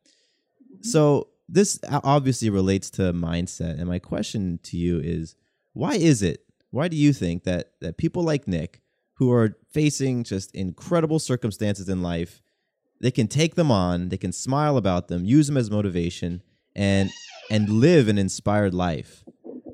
So 0.82 1.28
this 1.48 1.80
obviously 1.88 2.50
relates 2.50 2.90
to 2.92 3.14
mindset. 3.14 3.80
And 3.80 3.88
my 3.88 4.00
question 4.00 4.60
to 4.64 4.78
you 4.78 5.00
is, 5.00 5.36
why 5.74 5.94
is 5.94 6.24
it, 6.24 6.46
why 6.72 6.88
do 6.88 6.98
you 6.98 7.14
think 7.14 7.44
that, 7.44 7.74
that 7.82 7.98
people 7.98 8.24
like 8.24 8.48
Nick 8.48 8.82
who 9.16 9.32
are 9.32 9.58
facing 9.72 10.24
just 10.24 10.54
incredible 10.56 11.20
circumstances 11.20 11.88
in 11.90 12.02
life. 12.02 12.42
They 13.02 13.12
can 13.12 13.28
take 13.28 13.56
them 13.56 13.72
on, 13.72 14.10
they 14.10 14.18
can 14.18 14.32
smile 14.32 14.78
about 14.78 15.08
them, 15.08 15.26
use 15.26 15.48
them 15.48 15.58
as 15.58 15.70
motivation, 15.70 16.42
and 16.76 17.10
and 17.52 17.70
live 17.70 18.08
an 18.08 18.18
inspired 18.18 18.74
life. 18.74 19.24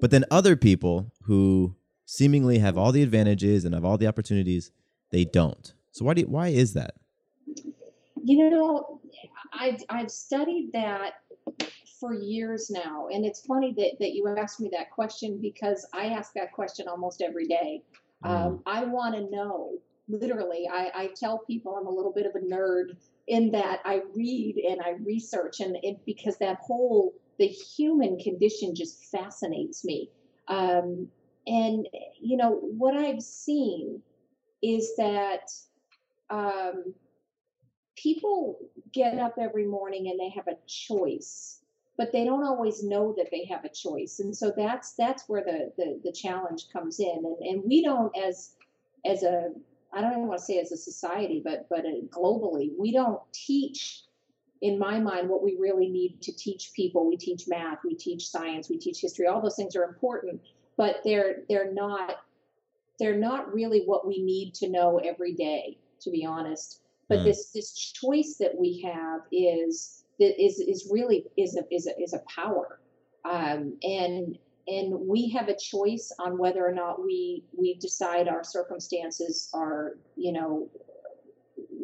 But 0.02 0.12
then 0.12 0.26
other 0.32 0.56
people 0.56 1.14
who 1.24 1.76
seemingly 2.06 2.60
have 2.60 2.78
all 2.78 2.92
the 2.92 3.04
advantages 3.04 3.64
and 3.64 3.74
have 3.74 3.86
all 3.86 3.98
the 3.98 4.08
opportunities, 4.08 4.72
they 5.12 5.26
don't. 5.26 5.74
So 5.92 6.06
why 6.06 6.16
do 6.16 6.22
you, 6.22 6.28
why 6.28 6.48
is 6.48 6.74
that? 6.74 6.96
You 8.24 8.50
know, 8.50 9.02
I've 9.54 9.84
I've 9.90 10.12
studied 10.12 10.72
that 10.74 11.14
for 12.00 12.14
years 12.14 12.70
now, 12.70 13.08
and 13.12 13.26
it's 13.26 13.42
funny 13.46 13.74
that 13.78 13.94
that 14.00 14.14
you 14.14 14.28
asked 14.38 14.60
me 14.60 14.70
that 14.74 14.92
question 14.92 15.40
because 15.42 15.88
I 15.94 16.08
ask 16.08 16.34
that 16.34 16.52
question 16.54 16.88
almost 16.88 17.22
every 17.22 17.48
day 17.48 17.84
Um, 18.24 18.34
mm. 18.34 18.62
I 18.66 18.86
want 18.86 19.16
to 19.16 19.30
know. 19.30 19.80
Literally, 20.08 20.68
I, 20.72 20.92
I 20.96 21.10
tell 21.16 21.40
people 21.40 21.76
I'm 21.76 21.86
a 21.86 21.92
little 21.92 22.12
bit 22.12 22.26
of 22.26 22.34
a 22.36 22.40
nerd 22.40 22.98
in 23.28 23.52
that 23.52 23.80
I 23.86 24.02
read 24.16 24.56
and 24.68 24.82
I 24.82 24.92
research, 25.06 25.60
and 25.60 25.78
it, 25.84 25.98
because 26.06 26.38
that 26.40 26.58
whole 26.62 27.14
the 27.38 27.48
human 27.48 28.18
condition 28.18 28.74
just 28.76 29.06
fascinates 29.12 29.86
me. 29.86 30.10
Um, 30.48 31.08
and 31.46 31.88
you 32.20 32.38
know 32.38 32.60
what 32.62 32.96
I've 32.96 33.22
seen 33.22 34.02
is 34.64 34.96
that 34.98 35.52
um, 36.32 36.94
people 38.02 38.60
get 38.94 39.20
up 39.20 39.36
every 39.40 39.66
morning 39.66 40.10
and 40.10 40.20
they 40.20 40.30
have 40.30 40.48
a 40.48 40.58
choice 40.68 41.60
but 42.00 42.14
they 42.14 42.24
don't 42.24 42.46
always 42.46 42.82
know 42.82 43.14
that 43.18 43.28
they 43.30 43.44
have 43.44 43.66
a 43.66 43.70
choice. 43.70 44.22
And 44.22 44.36
so 44.36 44.54
that's 44.56 44.94
that's 44.94 45.28
where 45.28 45.44
the 45.44 45.74
the, 45.78 46.00
the 46.06 46.14
challenge 46.14 46.70
comes 46.72 47.02
in. 47.02 47.24
And, 47.26 47.38
and 47.42 47.64
we 47.66 47.84
don't 47.84 48.16
as 48.18 48.54
as 49.06 49.24
a 49.24 49.52
i 49.94 50.00
don't 50.00 50.12
even 50.12 50.28
want 50.28 50.40
to 50.40 50.46
say 50.46 50.60
as 50.60 50.72
a 50.72 50.78
society 50.78 51.42
but 51.44 51.68
but 51.70 51.84
globally 52.10 52.70
we 52.78 52.92
don't 52.92 53.22
teach 53.34 54.04
in 54.62 54.78
my 54.78 55.00
mind 55.00 55.28
what 55.28 55.44
we 55.44 55.58
really 55.60 55.90
need 55.90 56.22
to 56.22 56.34
teach 56.36 56.72
people. 56.74 57.08
We 57.08 57.18
teach 57.18 57.48
math 57.48 57.80
we 57.84 57.96
teach 57.96 58.30
science 58.30 58.70
we 58.70 58.78
teach 58.78 59.02
history. 59.02 59.28
All 59.28 59.42
those 59.42 59.58
things 59.58 59.76
are 59.76 59.84
important 59.84 60.40
but 60.78 61.02
they're 61.04 61.44
they're 61.50 61.74
not 61.74 62.24
they're 62.98 63.18
not 63.18 63.54
really 63.54 63.84
what 63.86 64.08
we 64.08 64.24
need 64.24 64.54
to 64.56 64.70
know 64.70 65.00
every 65.00 65.34
day 65.34 65.78
to 66.00 66.10
be 66.10 66.26
honest 66.26 66.80
but 67.10 67.20
mm. 67.20 67.24
this 67.26 67.52
this 67.52 67.74
choice 67.74 68.38
that 68.40 68.56
we 68.58 68.82
have 68.82 69.22
is 69.32 70.06
is 70.20 70.60
is 70.60 70.90
really 70.92 71.26
is 71.36 71.58
a 71.58 71.64
is 71.74 71.88
a, 71.88 72.02
is 72.02 72.14
a 72.14 72.22
power 72.34 72.80
um, 73.26 73.78
and 73.84 74.38
and 74.68 74.94
we 74.94 75.28
have 75.30 75.50
a 75.50 75.58
choice 75.58 76.14
on 76.20 76.38
whether 76.38 76.66
or 76.66 76.72
not 76.72 77.04
we 77.04 77.44
we 77.58 77.74
decide 77.76 78.28
our 78.28 78.44
circumstances 78.44 79.50
are 79.54 79.98
you 80.16 80.32
know 80.32 80.70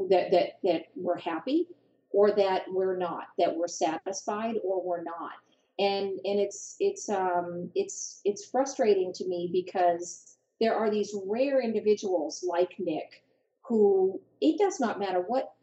that 0.09 0.31
that 0.31 0.59
that 0.63 0.83
we're 0.95 1.17
happy 1.17 1.67
or 2.11 2.31
that 2.31 2.63
we're 2.69 2.97
not 2.97 3.27
that 3.37 3.53
we're 3.53 3.67
satisfied 3.67 4.55
or 4.63 4.81
we're 4.81 5.03
not 5.03 5.33
and 5.79 6.19
and 6.23 6.39
it's 6.39 6.75
it's 6.79 7.09
um 7.09 7.69
it's 7.75 8.21
it's 8.23 8.45
frustrating 8.45 9.11
to 9.11 9.27
me 9.27 9.49
because 9.51 10.37
there 10.61 10.75
are 10.75 10.89
these 10.89 11.13
rare 11.25 11.61
individuals 11.61 12.45
like 12.47 12.75
Nick 12.79 13.24
who 13.67 14.19
it 14.41 14.57
does 14.57 14.79
not 14.79 14.99
matter 14.99 15.21
what 15.21 15.53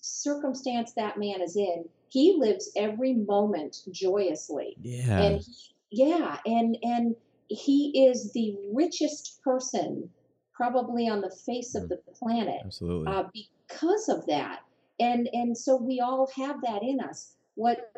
circumstance 0.00 0.92
that 0.92 1.18
man 1.18 1.40
is 1.40 1.56
in 1.56 1.84
he 2.08 2.36
lives 2.38 2.70
every 2.76 3.14
moment 3.14 3.78
joyously. 3.90 4.76
Yeah. 4.80 5.20
And 5.20 5.40
he, 5.40 5.52
yeah 5.90 6.38
and 6.46 6.76
and 6.82 7.16
he 7.48 8.06
is 8.08 8.32
the 8.32 8.56
richest 8.72 9.40
person 9.42 10.10
probably 10.54 11.08
on 11.08 11.20
the 11.20 11.30
face 11.30 11.74
of 11.74 11.84
mm. 11.84 11.88
the 11.90 11.98
planet 12.12 12.60
absolutely. 12.64 13.12
uh, 13.12 13.24
because 13.32 14.08
of 14.08 14.26
that. 14.26 14.60
And 14.98 15.28
and 15.32 15.56
so 15.56 15.76
we 15.76 16.00
all 16.00 16.28
have 16.36 16.62
that 16.62 16.82
in 16.82 17.00
us. 17.00 17.34
What 17.54 17.92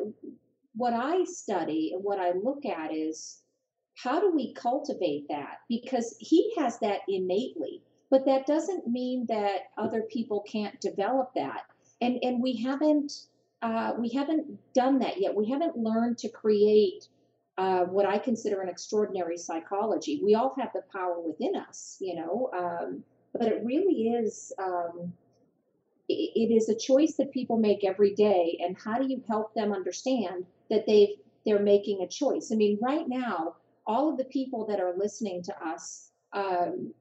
what 0.75 0.93
i 0.93 1.23
study 1.23 1.91
and 1.93 2.03
what 2.03 2.19
i 2.19 2.31
look 2.31 2.65
at 2.65 2.93
is 2.93 3.41
how 3.95 4.19
do 4.19 4.31
we 4.33 4.53
cultivate 4.53 5.27
that? 5.29 5.59
Because 5.67 6.15
he 6.19 6.53
has 6.57 6.79
that 6.79 6.99
innately 7.07 7.81
but 8.09 8.25
that 8.25 8.45
doesn't 8.45 8.87
mean 8.87 9.25
that 9.27 9.71
other 9.77 10.01
people 10.01 10.41
can't 10.41 10.79
develop 10.81 11.31
that. 11.35 11.65
And 12.01 12.19
and 12.23 12.41
we 12.41 12.55
haven't 12.57 13.11
uh, 13.61 13.93
we 13.97 14.09
haven't 14.09 14.73
done 14.73 14.99
that 14.99 15.19
yet. 15.19 15.35
We 15.35 15.49
haven't 15.49 15.77
learned 15.77 16.17
to 16.19 16.29
create 16.29 17.07
uh, 17.57 17.83
what 17.83 18.05
i 18.05 18.17
consider 18.17 18.61
an 18.61 18.69
extraordinary 18.69 19.37
psychology. 19.37 20.21
We 20.23 20.35
all 20.35 20.55
have 20.57 20.71
the 20.73 20.83
power 20.93 21.19
within 21.19 21.55
us 21.55 21.97
you 21.99 22.15
know 22.15 22.49
um, 22.57 23.03
but 23.33 23.47
it 23.47 23.61
really 23.63 24.09
is 24.09 24.51
um, 24.57 25.13
it 26.07 26.51
is 26.51 26.69
a 26.69 26.75
choice 26.75 27.15
that 27.17 27.31
people 27.31 27.57
make 27.57 27.83
every 27.83 28.15
day. 28.15 28.59
And 28.63 28.75
how 28.83 28.97
do 28.97 29.07
you 29.07 29.21
help 29.27 29.53
them 29.53 29.71
understand 29.71 30.45
that 30.69 30.85
they've 30.87 31.17
they're 31.45 31.59
making 31.59 32.01
a 32.01 32.07
choice? 32.07 32.51
I 32.51 32.55
mean 32.55 32.79
right 32.81 33.07
now 33.07 33.55
all 33.85 34.09
of 34.09 34.17
the 34.17 34.25
people 34.25 34.65
that 34.67 34.79
are 34.79 34.93
listening 34.95 35.41
to 35.43 35.65
us 35.65 36.11
um, 36.33 36.93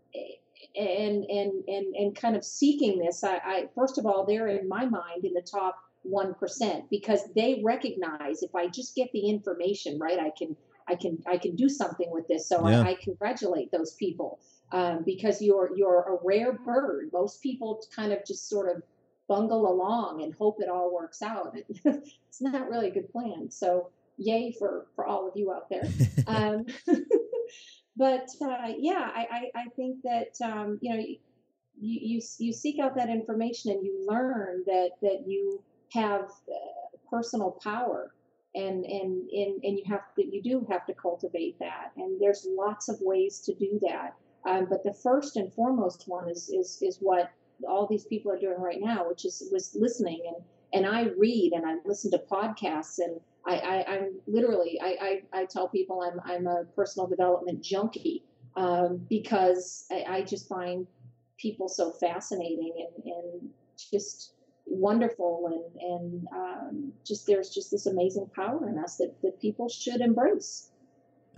and 0.76 1.24
and 1.24 1.64
and 1.68 1.94
and 1.94 2.16
kind 2.16 2.36
of 2.36 2.44
seeking 2.44 2.98
this 2.98 3.24
I, 3.24 3.36
I 3.36 3.68
first 3.74 3.98
of 3.98 4.06
all 4.06 4.24
they're 4.24 4.48
in 4.48 4.68
my 4.68 4.84
mind 4.84 5.24
in 5.24 5.32
the 5.34 5.42
top 5.42 5.76
1% 6.06 6.84
because 6.90 7.20
they 7.34 7.60
recognize 7.64 8.42
if 8.42 8.54
i 8.54 8.68
just 8.68 8.94
get 8.94 9.10
the 9.12 9.28
information 9.28 9.98
right 9.98 10.18
i 10.18 10.30
can 10.38 10.56
i 10.88 10.94
can 10.94 11.18
i 11.26 11.36
can 11.36 11.54
do 11.54 11.68
something 11.68 12.10
with 12.10 12.26
this. 12.28 12.48
So 12.48 12.68
yeah. 12.68 12.82
I, 12.82 12.90
I, 12.90 12.94
congratulate 12.94 13.70
those 13.70 13.94
people 13.94 14.40
um, 14.72 15.02
because 15.04 15.40
you're 15.40 15.70
you're 15.76 16.02
a 16.02 16.18
rare 16.24 16.52
bird. 16.52 17.10
Most 17.12 17.42
people 17.42 17.80
kind 17.94 18.12
of 18.12 18.24
just 18.26 18.48
sort 18.48 18.74
of 18.74 18.82
bungle 19.28 19.70
along 19.70 20.22
and 20.22 20.34
hope 20.34 20.56
it 20.60 20.68
all 20.68 20.92
works 20.92 21.22
out. 21.22 21.56
It's 21.84 22.42
not 22.42 22.68
really 22.68 22.88
a 22.88 22.92
good 22.92 23.10
plan. 23.10 23.50
So 23.50 23.90
yay 24.16 24.52
for 24.58 24.86
for 24.94 25.06
all 25.06 25.28
of 25.28 25.36
you 25.36 25.52
out 25.52 25.68
there. 25.68 25.88
Um, 26.26 26.66
but 27.98 28.28
uh, 28.40 28.72
yeah, 28.78 29.10
I, 29.12 29.26
I, 29.54 29.60
I, 29.62 29.64
think 29.74 30.02
that 30.04 30.36
um, 30.42 30.78
you 30.80 30.94
know 30.94 31.00
you, 31.00 31.16
you 31.80 32.22
you 32.38 32.52
seek 32.52 32.78
out 32.78 32.94
that 32.94 33.10
information 33.10 33.72
and 33.72 33.84
you 33.84 34.06
learn 34.08 34.62
that 34.66 34.90
that 35.02 35.24
you 35.26 35.60
have 35.92 36.22
uh, 36.22 36.96
personal 37.10 37.58
power 37.62 38.14
and 38.54 38.84
and 38.84 39.28
and 39.30 39.64
and 39.64 39.78
you 39.78 39.84
have 39.88 40.02
you 40.16 40.40
do 40.42 40.66
have 40.70 40.86
to 40.86 40.94
cultivate 40.94 41.58
that. 41.58 41.90
And 41.96 42.20
there's 42.20 42.46
lots 42.48 42.88
of 42.88 42.98
ways 43.00 43.40
to 43.40 43.54
do 43.54 43.80
that. 43.82 44.14
Um, 44.48 44.66
but 44.70 44.84
the 44.84 44.94
first 44.94 45.36
and 45.36 45.52
foremost 45.52 46.04
one 46.06 46.28
is 46.30 46.48
is 46.50 46.78
is 46.80 46.98
what 47.00 47.30
all 47.68 47.88
these 47.88 48.04
people 48.04 48.30
are 48.30 48.38
doing 48.38 48.60
right 48.60 48.80
now 48.80 49.08
which 49.08 49.24
is 49.24 49.48
was 49.52 49.74
listening. 49.74 50.22
And 50.26 50.44
and 50.72 50.94
I 50.94 51.08
read 51.18 51.52
and 51.52 51.66
I 51.66 51.76
listen 51.84 52.12
to 52.12 52.18
podcasts 52.30 52.98
and 52.98 53.20
I, 53.56 53.96
am 53.96 54.20
literally 54.26 54.78
I, 54.80 55.22
I, 55.32 55.40
I 55.40 55.44
tell 55.46 55.68
people 55.68 56.02
I'm 56.02 56.20
I'm 56.24 56.46
a 56.46 56.64
personal 56.76 57.06
development 57.06 57.62
junkie 57.62 58.24
um, 58.56 59.06
because 59.08 59.86
I, 59.90 60.04
I, 60.08 60.22
just 60.22 60.48
find 60.48 60.86
people 61.38 61.68
so 61.68 61.92
fascinating 61.92 62.88
and, 62.96 63.12
and 63.12 63.50
just 63.90 64.32
wonderful 64.66 65.46
and 65.46 65.92
and 65.92 66.28
um, 66.34 66.92
just 67.06 67.26
there's 67.26 67.50
just 67.50 67.70
this 67.70 67.86
amazing 67.86 68.28
power 68.34 68.68
in 68.68 68.78
us 68.78 68.96
that, 68.96 69.14
that 69.22 69.40
people 69.40 69.68
should 69.68 70.00
embrace. 70.00 70.70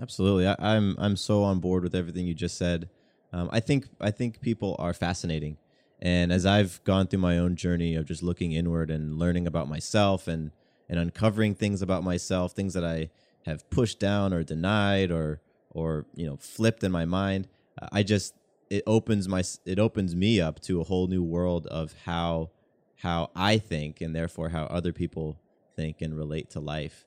Absolutely, 0.01 0.47
I, 0.47 0.53
am 0.53 0.97
I'm, 0.99 1.05
I'm 1.05 1.17
so 1.17 1.43
on 1.43 1.61
board 1.61 1.83
with 1.83 1.95
everything 1.95 2.27
you 2.27 2.35
just 2.35 2.57
said. 2.57 2.89
Um, 3.33 3.51
I 3.53 3.61
think 3.61 3.89
I 4.01 4.11
think 4.11 4.41
people 4.41 4.75
are 4.79 4.95
fascinating, 4.95 5.59
and 6.01 6.33
as 6.33 6.47
I've 6.47 6.83
gone 6.85 7.07
through 7.07 7.21
my 7.21 7.39
own 7.39 7.55
journey 7.55 7.95
of 7.95 8.07
just 8.07 8.23
looking 8.23 8.53
inward 8.53 8.91
and 8.91 9.19
learning 9.19 9.47
about 9.47 9.69
myself 9.69 10.27
and 10.27 10.53
and 10.91 10.99
uncovering 10.99 11.55
things 11.55 11.81
about 11.81 12.03
myself, 12.03 12.53
things 12.53 12.75
that 12.75 12.85
I 12.85 13.09
have 13.47 13.71
pushed 13.71 14.01
down 14.01 14.35
or 14.35 14.43
denied 14.43 15.11
or 15.11 15.41
or 15.71 16.05
you 16.15 16.27
know 16.27 16.37
flipped 16.37 16.85
in 16.85 16.93
my 16.93 17.07
mind. 17.07 17.49
Uh, 17.81 17.89
I 17.93 18.03
just 18.03 18.35
it 18.69 18.83
opens 18.87 19.29
my 19.29 19.43
it 19.65 19.79
opens 19.79 20.15
me 20.15 20.41
up 20.41 20.61
to 20.63 20.81
a 20.81 20.85
whole 20.85 21.07
new 21.07 21.23
world 21.23 21.67
of 21.69 21.95
how 22.05 22.51
how 22.97 23.31
I 23.35 23.57
think 23.57 24.01
and 24.03 24.15
therefore 24.15 24.51
how 24.51 24.65
other 24.65 24.93
people 24.93 25.39
think 25.77 26.03
and 26.03 26.15
relate 26.15 26.51
to 26.51 26.61
life. 26.61 27.07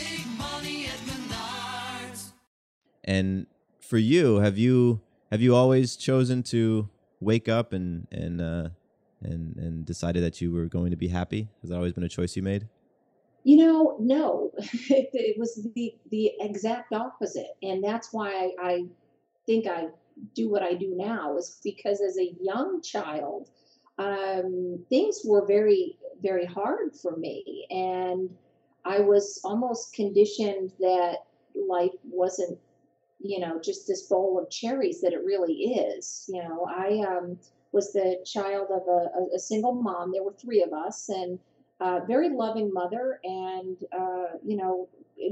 And 3.03 3.47
for 3.79 3.97
you, 3.97 4.37
have 4.37 4.57
you 4.57 5.01
have 5.31 5.41
you 5.41 5.55
always 5.55 5.95
chosen 5.95 6.43
to 6.43 6.89
wake 7.19 7.47
up 7.47 7.73
and 7.73 8.07
and 8.11 8.41
uh, 8.41 8.69
and 9.21 9.55
and 9.57 9.85
decided 9.85 10.23
that 10.23 10.41
you 10.41 10.51
were 10.51 10.65
going 10.65 10.91
to 10.91 10.97
be 10.97 11.07
happy? 11.07 11.49
Has 11.61 11.69
that 11.69 11.77
always 11.77 11.93
been 11.93 12.03
a 12.03 12.09
choice 12.09 12.35
you 12.35 12.43
made? 12.43 12.67
You 13.43 13.57
know, 13.57 13.95
no, 13.99 14.51
it, 14.57 15.09
it, 15.13 15.39
was 15.39 15.67
the 15.75 15.95
the 16.09 16.33
exact 16.39 16.93
opposite, 16.93 17.55
and 17.63 17.83
that's 17.83 18.09
why 18.11 18.29
I, 18.31 18.51
I 18.61 18.85
think 19.45 19.67
I 19.67 19.87
do 20.35 20.49
what 20.49 20.61
I 20.61 20.73
do 20.73 20.93
now 20.95 21.37
is 21.37 21.59
because 21.63 22.01
as 22.01 22.17
a 22.17 22.35
young 22.39 22.81
child, 22.83 23.49
um, 23.97 24.83
things 24.89 25.21
were 25.25 25.45
very 25.47 25.97
very 26.21 26.45
hard 26.45 26.95
for 26.95 27.17
me, 27.17 27.65
and 27.71 28.29
I 28.85 28.99
was 28.99 29.41
almost 29.43 29.93
conditioned 29.93 30.73
that 30.79 31.17
life 31.55 31.91
wasn't 32.03 32.59
you 33.23 33.39
know, 33.39 33.59
just 33.59 33.87
this 33.87 34.03
bowl 34.03 34.39
of 34.39 34.49
cherries 34.49 35.01
that 35.01 35.13
it 35.13 35.23
really 35.25 35.53
is. 35.53 36.25
You 36.27 36.43
know, 36.43 36.67
I 36.67 37.03
um, 37.07 37.37
was 37.71 37.93
the 37.93 38.23
child 38.25 38.67
of 38.71 38.87
a, 38.87 39.35
a, 39.35 39.39
single 39.39 39.73
mom. 39.73 40.11
There 40.11 40.23
were 40.23 40.33
three 40.33 40.61
of 40.61 40.73
us, 40.73 41.09
and 41.09 41.39
uh, 41.79 42.01
very 42.07 42.29
loving 42.29 42.73
mother, 42.73 43.19
and 43.23 43.77
uh, 43.97 44.37
you 44.45 44.57
know, 44.57 44.87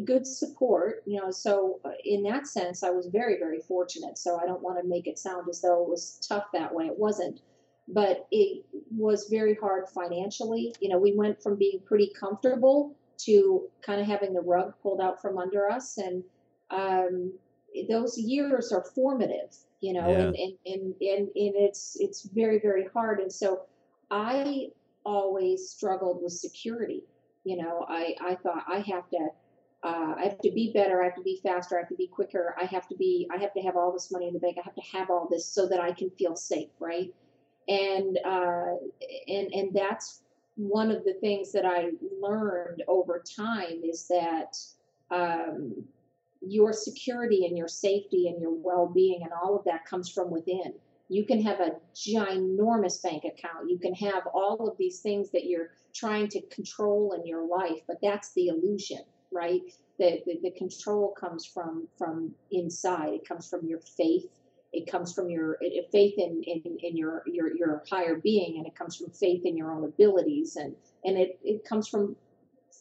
good 0.05 0.25
support. 0.25 1.03
You 1.05 1.21
know, 1.21 1.31
so 1.31 1.79
uh, 1.83 1.91
in 2.05 2.23
that 2.23 2.47
sense, 2.47 2.83
I 2.83 2.89
was 2.89 3.07
very, 3.07 3.37
very 3.39 3.59
fortunate. 3.59 4.17
So 4.17 4.39
I 4.41 4.45
don't 4.45 4.61
want 4.61 4.81
to 4.81 4.87
make 4.87 5.07
it 5.07 5.19
sound 5.19 5.47
as 5.49 5.61
though 5.61 5.83
it 5.83 5.89
was 5.89 6.19
tough 6.27 6.45
that 6.53 6.73
way. 6.73 6.85
It 6.85 6.97
wasn't. 6.97 7.41
But 7.91 8.27
it 8.29 8.65
was 8.95 9.27
very 9.31 9.55
hard 9.55 9.89
financially. 9.89 10.75
You 10.79 10.89
know, 10.89 10.99
we 10.99 11.15
went 11.15 11.41
from 11.41 11.55
being 11.55 11.79
pretty 11.85 12.11
comfortable 12.19 12.95
to 13.19 13.67
kind 13.81 13.99
of 13.99 14.05
having 14.05 14.33
the 14.33 14.41
rug 14.41 14.73
pulled 14.81 15.01
out 15.01 15.21
from 15.21 15.37
under 15.37 15.69
us, 15.69 15.97
and 15.97 16.23
um, 16.69 17.33
those 17.89 18.17
years 18.17 18.71
are 18.71 18.83
formative, 18.95 19.55
you 19.81 19.93
know, 19.93 20.09
yeah. 20.09 20.17
and, 20.19 20.35
and, 20.35 20.53
and, 20.65 20.95
and, 21.01 21.27
and 21.27 21.55
it's, 21.55 21.97
it's 21.99 22.23
very, 22.23 22.59
very 22.59 22.87
hard. 22.93 23.19
And 23.19 23.31
so 23.31 23.61
I 24.11 24.67
always 25.05 25.69
struggled 25.69 26.21
with 26.21 26.33
security. 26.33 27.03
You 27.45 27.57
know, 27.57 27.85
I, 27.87 28.15
I 28.21 28.35
thought 28.35 28.63
I 28.67 28.79
have 28.79 29.09
to, 29.11 29.27
uh, 29.83 30.15
I 30.17 30.23
have 30.23 30.39
to 30.39 30.51
be 30.51 30.71
better. 30.73 31.01
I 31.01 31.05
have 31.05 31.15
to 31.15 31.21
be 31.23 31.39
faster. 31.41 31.77
I 31.77 31.81
have 31.81 31.89
to 31.89 31.95
be 31.95 32.07
quicker. 32.07 32.55
I 32.61 32.65
have 32.65 32.87
to 32.89 32.95
be, 32.95 33.27
I 33.33 33.37
have 33.37 33.53
to 33.53 33.61
have 33.61 33.77
all 33.77 33.93
this 33.93 34.11
money 34.11 34.27
in 34.27 34.33
the 34.33 34.39
bank. 34.39 34.57
I 34.59 34.63
have 34.65 34.75
to 34.75 34.97
have 34.97 35.09
all 35.09 35.27
this 35.29 35.45
so 35.45 35.67
that 35.67 35.79
I 35.79 35.93
can 35.93 36.09
feel 36.11 36.35
safe. 36.35 36.69
Right. 36.79 37.13
And, 37.67 38.19
uh, 38.25 38.75
and, 39.27 39.53
and 39.53 39.73
that's 39.73 40.21
one 40.55 40.91
of 40.91 41.05
the 41.05 41.13
things 41.13 41.53
that 41.53 41.65
I 41.65 41.91
learned 42.21 42.83
over 42.87 43.23
time 43.37 43.81
is 43.83 44.07
that, 44.07 44.57
um, 45.11 45.85
your 46.41 46.73
security 46.73 47.45
and 47.45 47.57
your 47.57 47.67
safety 47.67 48.27
and 48.27 48.41
your 48.41 48.53
well-being 48.53 49.21
and 49.23 49.31
all 49.33 49.57
of 49.57 49.65
that 49.65 49.85
comes 49.85 50.09
from 50.09 50.29
within. 50.29 50.73
You 51.09 51.25
can 51.25 51.41
have 51.41 51.59
a 51.59 51.75
ginormous 51.95 53.01
bank 53.01 53.23
account. 53.25 53.69
You 53.69 53.79
can 53.79 53.95
have 53.95 54.27
all 54.33 54.69
of 54.69 54.77
these 54.77 54.99
things 54.99 55.31
that 55.31 55.45
you're 55.45 55.71
trying 55.93 56.27
to 56.29 56.41
control 56.47 57.13
in 57.13 57.25
your 57.25 57.47
life 57.47 57.81
but 57.87 57.97
that's 58.01 58.33
the 58.33 58.47
illusion 58.47 58.99
right? 59.31 59.61
The, 59.97 60.21
the, 60.25 60.39
the 60.43 60.51
control 60.51 61.13
comes 61.19 61.45
from 61.45 61.87
from 61.97 62.33
inside. 62.51 63.13
It 63.13 63.27
comes 63.27 63.49
from 63.49 63.65
your 63.65 63.79
faith. 63.79 64.25
It 64.71 64.89
comes 64.89 65.13
from 65.13 65.29
your 65.29 65.57
faith 65.91 66.13
in, 66.17 66.43
in, 66.45 66.77
in 66.81 66.95
your, 66.95 67.23
your 67.25 67.55
your 67.55 67.83
higher 67.89 68.15
being 68.15 68.57
and 68.57 68.67
it 68.67 68.75
comes 68.75 68.95
from 68.95 69.09
faith 69.11 69.45
in 69.45 69.57
your 69.57 69.71
own 69.71 69.83
abilities. 69.83 70.55
And 70.55 70.75
and 71.03 71.17
it, 71.17 71.39
it 71.43 71.65
comes 71.65 71.87
from 71.87 72.15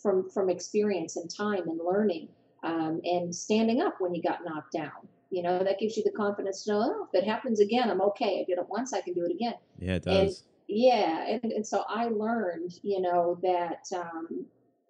from 0.02 0.28
from 0.30 0.48
experience 0.48 1.16
and 1.16 1.28
time 1.34 1.68
and 1.68 1.80
learning 1.84 2.28
um, 2.62 3.00
and 3.04 3.34
standing 3.34 3.80
up 3.80 3.94
when 3.98 4.14
you 4.14 4.22
got 4.22 4.44
knocked 4.44 4.72
down. 4.72 5.08
You 5.30 5.42
know, 5.42 5.62
that 5.62 5.78
gives 5.78 5.96
you 5.96 6.02
the 6.02 6.10
confidence 6.10 6.64
to 6.64 6.72
know, 6.72 6.80
oh, 6.82 7.08
if 7.12 7.22
it 7.22 7.26
happens 7.26 7.60
again, 7.60 7.90
I'm 7.90 8.00
okay. 8.00 8.40
I 8.40 8.44
did 8.48 8.58
it 8.58 8.68
once, 8.68 8.92
I 8.94 9.02
can 9.02 9.12
do 9.12 9.26
it 9.26 9.32
again. 9.32 9.54
Yeah, 9.78 9.94
it 9.96 10.04
does. 10.04 10.38
And, 10.38 10.48
yeah, 10.68 11.26
and, 11.42 11.52
and 11.52 11.66
so 11.66 11.84
I 11.88 12.06
learned, 12.06 12.72
you 12.82 13.00
know, 13.00 13.38
that 13.42 13.84
um, 13.94 14.46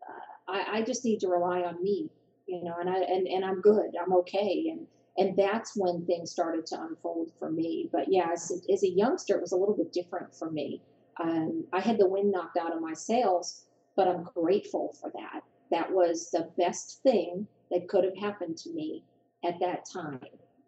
uh, 0.08 0.52
I, 0.52 0.78
I 0.78 0.82
just 0.82 1.04
need 1.04 1.20
to 1.20 1.28
rely 1.28 1.62
on 1.62 1.82
me, 1.82 2.10
you 2.46 2.62
know, 2.64 2.76
and 2.80 2.88
I 2.88 2.98
and, 2.98 3.26
and 3.26 3.44
I'm 3.44 3.60
good, 3.60 3.90
I'm 4.00 4.12
okay, 4.14 4.66
and 4.70 4.86
and 5.16 5.36
that's 5.36 5.76
when 5.76 6.06
things 6.06 6.30
started 6.30 6.66
to 6.66 6.80
unfold 6.80 7.32
for 7.38 7.50
me. 7.50 7.88
But 7.92 8.06
yeah, 8.08 8.30
as, 8.32 8.62
as 8.72 8.84
a 8.84 8.88
youngster, 8.88 9.36
it 9.36 9.40
was 9.40 9.52
a 9.52 9.56
little 9.56 9.76
bit 9.76 9.92
different 9.92 10.34
for 10.34 10.50
me. 10.50 10.80
Um, 11.20 11.64
I 11.72 11.80
had 11.80 11.98
the 11.98 12.08
wind 12.08 12.30
knocked 12.30 12.56
out 12.56 12.74
of 12.74 12.80
my 12.80 12.94
sails, 12.94 13.64
but 13.96 14.06
I'm 14.06 14.22
grateful 14.22 14.96
for 15.00 15.10
that. 15.14 15.42
That 15.72 15.92
was 15.92 16.30
the 16.30 16.48
best 16.56 17.02
thing 17.02 17.46
that 17.70 17.88
could 17.88 18.04
have 18.04 18.16
happened 18.16 18.56
to 18.58 18.70
me 18.70 19.02
at 19.44 19.58
that 19.60 19.84
time. 19.84 20.20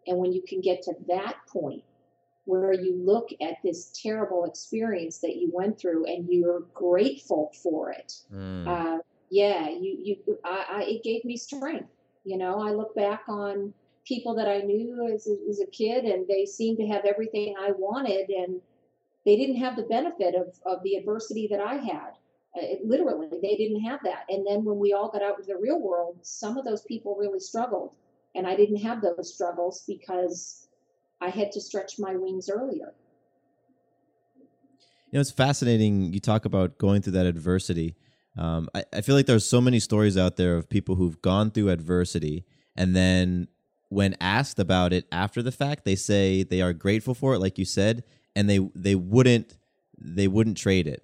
And 0.07 0.17
when 0.17 0.31
you 0.33 0.41
can 0.41 0.61
get 0.61 0.81
to 0.83 0.93
that 1.07 1.35
point 1.47 1.83
where 2.45 2.73
you 2.73 2.95
look 2.95 3.29
at 3.41 3.57
this 3.63 3.91
terrible 4.01 4.45
experience 4.45 5.19
that 5.19 5.35
you 5.35 5.51
went 5.53 5.79
through 5.79 6.05
and 6.05 6.27
you're 6.27 6.61
grateful 6.73 7.51
for 7.61 7.91
it, 7.91 8.13
mm. 8.33 8.67
uh, 8.67 8.99
yeah, 9.29 9.69
you 9.69 9.97
you 10.03 10.37
I, 10.43 10.65
I, 10.69 10.83
it 10.83 11.03
gave 11.03 11.23
me 11.23 11.37
strength. 11.37 11.89
You 12.23 12.37
know, 12.37 12.59
I 12.59 12.71
look 12.71 12.95
back 12.95 13.23
on 13.27 13.73
people 14.05 14.35
that 14.35 14.47
I 14.47 14.59
knew 14.59 15.09
as 15.13 15.27
a, 15.27 15.35
as 15.49 15.59
a 15.59 15.67
kid, 15.67 16.05
and 16.05 16.27
they 16.27 16.45
seemed 16.45 16.77
to 16.79 16.87
have 16.87 17.05
everything 17.05 17.55
I 17.59 17.71
wanted, 17.71 18.29
and 18.29 18.59
they 19.25 19.37
didn't 19.37 19.57
have 19.57 19.75
the 19.75 19.83
benefit 19.83 20.35
of 20.35 20.59
of 20.65 20.83
the 20.83 20.95
adversity 20.95 21.47
that 21.51 21.61
I 21.61 21.75
had. 21.75 22.10
Uh, 22.55 22.63
it, 22.63 22.85
literally, 22.85 23.27
they 23.41 23.55
didn't 23.55 23.81
have 23.81 23.99
that. 24.03 24.25
And 24.29 24.45
then 24.45 24.65
when 24.65 24.77
we 24.77 24.93
all 24.93 25.09
got 25.09 25.21
out 25.21 25.37
into 25.37 25.47
the 25.47 25.57
real 25.57 25.79
world, 25.79 26.19
some 26.21 26.57
of 26.57 26.65
those 26.65 26.81
people 26.83 27.15
really 27.19 27.39
struggled. 27.39 27.95
And 28.35 28.47
I 28.47 28.55
didn't 28.55 28.77
have 28.77 29.01
those 29.01 29.33
struggles 29.33 29.83
because 29.87 30.67
I 31.19 31.29
had 31.29 31.51
to 31.53 31.61
stretch 31.61 31.99
my 31.99 32.15
wings 32.15 32.49
earlier. 32.49 32.93
You 35.11 35.17
know, 35.17 35.21
it's 35.21 35.31
fascinating. 35.31 36.13
You 36.13 36.19
talk 36.19 36.45
about 36.45 36.77
going 36.77 37.01
through 37.01 37.13
that 37.13 37.25
adversity. 37.25 37.95
Um, 38.37 38.69
I, 38.73 38.85
I 38.93 39.01
feel 39.01 39.15
like 39.15 39.25
there's 39.25 39.47
so 39.47 39.59
many 39.59 39.79
stories 39.79 40.17
out 40.17 40.37
there 40.37 40.55
of 40.55 40.69
people 40.69 40.95
who've 40.95 41.21
gone 41.21 41.51
through 41.51 41.69
adversity 41.69 42.45
and 42.75 42.95
then 42.95 43.47
when 43.89 44.15
asked 44.21 44.57
about 44.57 44.93
it 44.93 45.05
after 45.11 45.41
the 45.41 45.51
fact, 45.51 45.83
they 45.83 45.95
say 45.95 46.43
they 46.43 46.61
are 46.61 46.71
grateful 46.71 47.13
for 47.13 47.33
it, 47.33 47.39
like 47.39 47.57
you 47.57 47.65
said, 47.65 48.03
and 48.35 48.49
they 48.49 48.59
they 48.73 48.95
wouldn't 48.95 49.57
they 49.99 50.27
wouldn't 50.27 50.57
trade 50.57 50.87
it. 50.87 51.03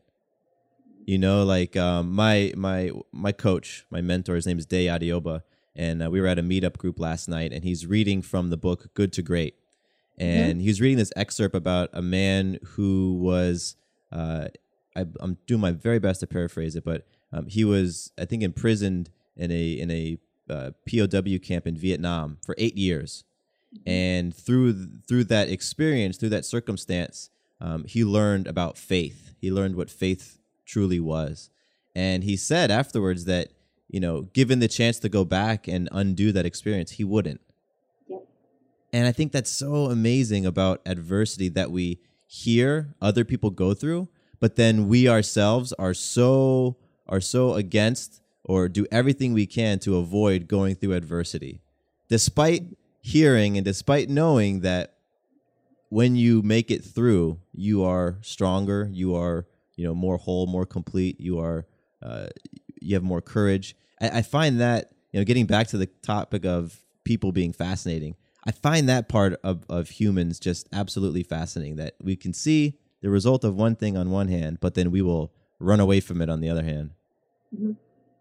You 1.08 1.18
know, 1.18 1.46
like 1.46 1.78
um, 1.78 2.12
my 2.12 2.52
my 2.58 2.92
my 3.14 3.32
coach, 3.32 3.86
my 3.90 4.02
mentor, 4.02 4.36
his 4.36 4.46
name 4.46 4.60
is 4.60 4.66
Day 4.66 4.88
Adioba, 4.88 5.42
and 5.74 6.04
uh, 6.04 6.10
we 6.12 6.20
were 6.20 6.28
at 6.28 6.38
a 6.38 6.44
meetup 6.44 6.76
group 6.76 7.00
last 7.00 7.30
night, 7.30 7.54
and 7.54 7.64
he's 7.64 7.86
reading 7.86 8.22
from 8.22 8.50
the 8.50 8.58
book 8.58 8.94
Good 8.94 9.14
to 9.14 9.22
Great, 9.22 9.56
and 10.18 10.56
mm-hmm. 10.56 10.60
he 10.60 10.68
was 10.68 10.82
reading 10.82 10.98
this 10.98 11.14
excerpt 11.16 11.56
about 11.56 11.90
a 11.94 12.02
man 12.02 12.60
who 12.72 13.14
was, 13.22 13.78
uh, 14.12 14.50
I, 14.98 15.06
am 15.22 15.38
doing 15.48 15.62
my 15.62 15.72
very 15.72 15.98
best 15.98 16.20
to 16.20 16.28
paraphrase 16.28 16.76
it, 16.76 16.84
but 16.84 17.08
um, 17.32 17.48
he 17.48 17.64
was, 17.64 18.12
I 18.20 18.26
think, 18.26 18.44
imprisoned 18.44 19.10
in 19.38 19.50
a 19.50 19.72
in 19.80 19.90
a 19.90 20.18
uh, 20.50 20.72
POW 20.92 21.38
camp 21.42 21.66
in 21.66 21.78
Vietnam 21.78 22.38
for 22.46 22.54
eight 22.58 22.78
years, 22.78 23.24
mm-hmm. 23.74 23.90
and 23.90 24.36
through 24.36 24.90
through 25.08 25.24
that 25.24 25.48
experience, 25.48 26.18
through 26.18 26.30
that 26.30 26.44
circumstance, 26.44 27.30
um, 27.62 27.86
he 27.86 28.04
learned 28.04 28.46
about 28.46 28.78
faith. 28.78 29.36
He 29.40 29.54
learned 29.54 29.78
what 29.78 29.90
faith 29.90 30.38
truly 30.68 31.00
was. 31.00 31.50
And 31.96 32.24
he 32.24 32.38
said 32.38 32.70
afterwards 32.70 33.26
that, 33.26 33.50
you 33.88 34.00
know, 34.00 34.24
given 34.34 34.60
the 34.60 34.68
chance 34.68 35.00
to 35.00 35.10
go 35.10 35.26
back 35.26 35.68
and 35.68 35.90
undo 35.92 36.32
that 36.34 36.46
experience, 36.46 36.92
he 36.92 37.04
wouldn't. 37.04 37.42
Yep. 38.08 38.28
And 38.94 39.08
I 39.08 39.12
think 39.12 39.32
that's 39.32 39.50
so 39.50 39.86
amazing 39.86 40.46
about 40.46 40.82
adversity 40.86 41.50
that 41.50 41.72
we 41.72 42.00
hear 42.28 42.94
other 43.02 43.24
people 43.24 43.50
go 43.50 43.74
through, 43.74 44.10
but 44.40 44.58
then 44.58 44.88
we 44.88 45.08
ourselves 45.08 45.74
are 45.74 45.94
so 45.94 46.78
are 47.08 47.22
so 47.22 47.54
against 47.54 48.22
or 48.44 48.68
do 48.68 48.86
everything 48.92 49.34
we 49.34 49.46
can 49.46 49.80
to 49.80 49.96
avoid 49.96 50.48
going 50.48 50.76
through 50.76 50.94
adversity. 50.94 51.62
Despite 52.10 52.64
hearing 53.02 53.58
and 53.58 53.64
despite 53.64 54.10
knowing 54.10 54.60
that 54.62 54.96
when 55.90 56.18
you 56.18 56.42
make 56.42 56.70
it 56.70 56.84
through, 56.84 57.40
you 57.54 57.84
are 57.84 58.18
stronger, 58.22 58.90
you 58.92 59.16
are 59.16 59.46
you 59.78 59.86
know 59.86 59.96
more 59.96 60.18
whole, 60.18 60.48
more 60.48 60.66
complete. 60.66 61.22
You 61.22 61.40
are 61.40 61.66
uh, 62.02 62.28
you 62.82 62.96
have 62.96 63.04
more 63.04 63.22
courage. 63.22 63.76
I, 64.02 64.20
I 64.20 64.22
find 64.22 64.60
that 64.60 64.92
you 65.14 65.20
know 65.20 65.24
getting 65.24 65.46
back 65.46 65.68
to 65.68 65.78
the 65.78 65.86
topic 65.86 66.46
of 66.46 66.84
people 67.06 67.32
being 67.32 67.54
fascinating. 67.54 68.16
I 68.46 68.52
find 68.52 68.88
that 68.88 69.10
part 69.10 69.40
of, 69.44 69.66
of 69.70 69.90
humans 69.90 70.40
just 70.40 70.68
absolutely 70.72 71.24
fascinating 71.24 71.76
that 71.78 71.96
we 72.02 72.16
can 72.16 72.34
see 72.34 72.78
the 73.02 73.10
result 73.10 73.44
of 73.44 73.56
one 73.56 73.76
thing 73.76 73.98
on 73.98 74.10
one 74.10 74.28
hand, 74.30 74.60
but 74.62 74.74
then 74.74 74.92
we 74.92 75.02
will 75.02 75.34
run 75.60 75.80
away 75.80 76.00
from 76.00 76.22
it 76.22 76.30
on 76.30 76.40
the 76.40 76.50
other 76.50 76.64
hand. 76.64 76.92
Mm-hmm. 77.54 77.74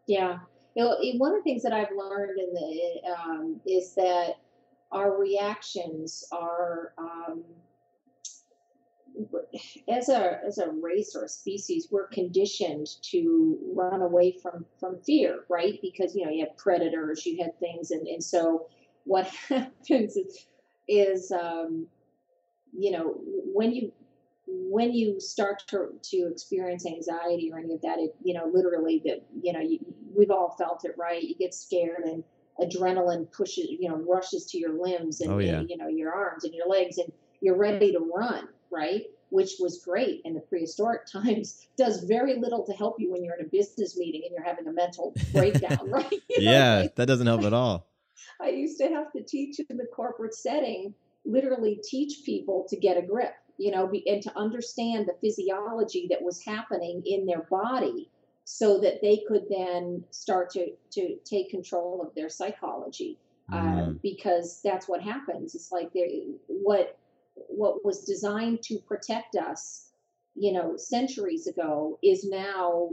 Yeah. 0.07 0.39
You 0.75 0.85
know, 0.85 0.97
one 1.19 1.33
of 1.33 1.39
the 1.39 1.43
things 1.43 1.63
that 1.63 1.73
I've 1.73 1.91
learned 1.97 2.39
in 2.39 2.55
the, 2.55 3.13
um, 3.13 3.61
is 3.67 3.95
that 3.95 4.35
our 4.93 5.17
reactions 5.17 6.25
are 6.33 6.93
um, 6.99 7.45
as 9.89 10.09
a 10.09 10.41
as 10.47 10.59
a 10.59 10.71
race 10.71 11.15
or 11.15 11.25
a 11.25 11.29
species, 11.29 11.89
we're 11.91 12.09
conditioned 12.09 12.89
to 13.03 13.59
run 13.75 14.03
away 14.03 14.37
from 14.43 14.65
from 14.79 14.99
fear, 15.03 15.45
right? 15.49 15.79
Because 15.83 16.15
you 16.15 16.25
know 16.25 16.31
you 16.31 16.45
have 16.47 16.57
predators, 16.57 17.25
you 17.25 17.43
had 17.43 17.59
things, 17.59 17.91
and 17.91 18.07
and 18.07 18.23
so 18.23 18.67
what 19.05 19.27
happens 19.49 20.17
is, 20.17 20.47
is 20.89 21.33
um, 21.33 21.87
you 22.77 22.91
know 22.91 23.15
when 23.25 23.73
you 23.73 23.93
when 24.49 24.93
you 24.93 25.19
start 25.19 25.63
to, 25.67 25.89
to 26.03 26.29
experience 26.31 26.87
anxiety 26.87 27.51
or 27.53 27.59
any 27.59 27.75
of 27.75 27.81
that, 27.83 27.99
it 27.99 28.15
you 28.23 28.35
know 28.35 28.51
literally 28.53 29.03
that 29.05 29.25
you 29.43 29.53
know 29.53 29.61
you, 29.61 29.79
we've 30.15 30.31
all 30.31 30.55
felt 30.59 30.85
it, 30.85 30.95
right? 30.99 31.23
You 31.23 31.35
get 31.35 31.55
scared 31.55 32.05
and 32.05 32.23
adrenaline 32.61 33.31
pushes, 33.33 33.67
you 33.69 33.89
know, 33.89 33.97
rushes 33.97 34.47
to 34.47 34.59
your 34.59 34.81
limbs 34.81 35.21
and, 35.21 35.31
oh, 35.31 35.39
yeah. 35.39 35.59
and 35.59 35.71
you 35.71 35.77
know 35.77 35.89
your 35.89 36.13
arms 36.13 36.45
and 36.45 36.55
your 36.55 36.69
legs, 36.69 36.99
and 36.99 37.11
you're 37.41 37.57
ready 37.57 37.93
to 37.93 37.99
run 37.99 38.49
right? 38.71 39.05
Which 39.31 39.55
was 39.59 39.83
great 39.85 40.23
in 40.25 40.35
the 40.35 40.41
prehistoric 40.41 41.07
times, 41.13 41.67
does 41.77 42.05
very 42.05 42.37
little 42.37 42.65
to 42.67 42.73
help 42.73 42.97
you 42.99 43.13
when 43.13 43.25
you're 43.25 43.37
in 43.37 43.47
a 43.47 43.49
business 43.49 43.97
meeting 43.97 44.23
and 44.25 44.33
you're 44.33 44.45
having 44.45 44.67
a 44.67 44.73
mental 44.73 45.15
breakdown, 45.33 45.79
right? 45.91 46.11
You 46.29 46.45
know, 46.45 46.51
yeah, 46.51 46.87
that 46.97 47.07
doesn't 47.07 47.27
help 47.27 47.43
at 47.43 47.53
all. 47.53 47.87
I 48.41 48.49
used 48.49 48.79
to 48.79 48.89
have 48.89 49.13
to 49.13 49.23
teach 49.23 49.59
in 49.71 49.77
the 49.77 49.87
corporate 49.95 50.35
setting, 50.35 50.95
literally 51.25 51.81
teach 51.83 52.25
people 52.25 52.67
to 52.69 52.77
get 52.77 52.97
a 52.97 53.03
grip, 53.03 53.35
you 53.59 53.71
know, 53.71 53.87
be, 53.87 54.09
and 54.09 54.23
to 54.23 54.39
understand 54.39 55.07
the 55.07 55.15
physiology 55.21 56.07
that 56.11 56.23
was 56.23 56.43
happening 56.43 57.03
in 57.07 57.27
their 57.27 57.43
body 57.43 58.11
so 58.45 58.79
that 58.79 59.01
they 59.03 59.23
could 59.27 59.45
then 59.51 60.05
start 60.11 60.51
to, 60.51 60.69
to 60.93 61.17
take 61.25 61.51
control 61.51 62.01
of 62.01 62.15
their 62.15 62.29
psychology. 62.29 63.19
Uh, 63.53 63.57
mm. 63.57 63.89
Uh, 63.89 63.93
because 64.03 64.61
that's 64.65 64.89
what 64.89 65.01
happens. 65.01 65.55
It's 65.55 65.71
like 65.71 65.93
they 65.93 66.27
what 66.49 66.99
what 67.49 67.85
was 67.85 68.05
designed 68.05 68.63
to 68.63 68.79
protect 68.79 69.37
us, 69.37 69.91
you 70.35 70.53
know, 70.53 70.77
centuries 70.77 71.47
ago 71.47 71.99
is 72.03 72.25
now 72.25 72.91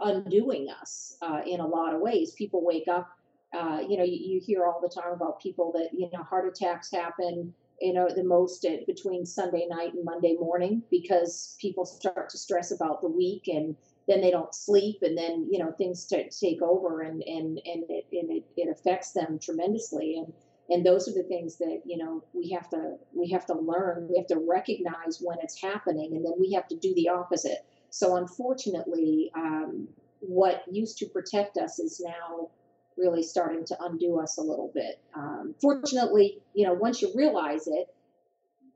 undoing 0.00 0.68
us 0.80 1.16
uh, 1.22 1.40
in 1.46 1.60
a 1.60 1.66
lot 1.66 1.94
of 1.94 2.00
ways. 2.00 2.32
People 2.32 2.64
wake 2.64 2.88
up, 2.88 3.10
uh, 3.54 3.80
you 3.86 3.96
know, 3.96 4.04
you, 4.04 4.18
you, 4.34 4.40
hear 4.42 4.66
all 4.66 4.80
the 4.80 4.88
time 4.88 5.12
about 5.12 5.40
people 5.40 5.72
that, 5.72 5.90
you 5.92 6.08
know, 6.12 6.22
heart 6.22 6.48
attacks 6.48 6.90
happen, 6.90 7.52
you 7.80 7.92
know, 7.92 8.08
the 8.14 8.24
most 8.24 8.64
at, 8.64 8.86
between 8.86 9.26
Sunday 9.26 9.66
night 9.68 9.94
and 9.94 10.04
Monday 10.04 10.36
morning 10.38 10.82
because 10.90 11.56
people 11.60 11.84
start 11.84 12.30
to 12.30 12.38
stress 12.38 12.70
about 12.70 13.02
the 13.02 13.08
week 13.08 13.48
and 13.48 13.76
then 14.08 14.20
they 14.20 14.30
don't 14.30 14.54
sleep 14.54 14.98
and 15.02 15.16
then, 15.16 15.46
you 15.50 15.58
know, 15.58 15.72
things 15.72 16.02
start 16.02 16.30
to 16.30 16.40
take 16.40 16.62
over 16.62 17.02
and, 17.02 17.22
and, 17.22 17.60
and, 17.66 17.84
it, 17.88 18.06
and 18.12 18.30
it, 18.30 18.44
it 18.56 18.70
affects 18.70 19.12
them 19.12 19.38
tremendously. 19.38 20.16
And, 20.18 20.32
and 20.70 20.86
those 20.86 21.08
are 21.08 21.12
the 21.12 21.24
things 21.24 21.58
that 21.58 21.82
you 21.84 21.98
know 21.98 22.24
we 22.32 22.50
have 22.50 22.68
to 22.70 22.96
we 23.12 23.28
have 23.30 23.44
to 23.46 23.54
learn 23.54 24.08
we 24.08 24.16
have 24.16 24.26
to 24.26 24.38
recognize 24.48 25.18
when 25.20 25.38
it's 25.42 25.60
happening 25.60 26.14
and 26.14 26.24
then 26.24 26.32
we 26.38 26.52
have 26.52 26.66
to 26.68 26.76
do 26.76 26.94
the 26.94 27.08
opposite 27.08 27.66
so 27.90 28.16
unfortunately, 28.16 29.30
um, 29.34 29.88
what 30.20 30.62
used 30.70 30.98
to 30.98 31.06
protect 31.06 31.58
us 31.58 31.78
is 31.78 32.00
now 32.00 32.50
really 32.96 33.22
starting 33.22 33.64
to 33.66 33.76
undo 33.80 34.20
us 34.20 34.38
a 34.38 34.42
little 34.42 34.70
bit. 34.72 35.00
Um, 35.14 35.54
fortunately, 35.60 36.38
you 36.54 36.66
know, 36.66 36.72
once 36.72 37.02
you 37.02 37.12
realize 37.14 37.66
it, 37.66 37.88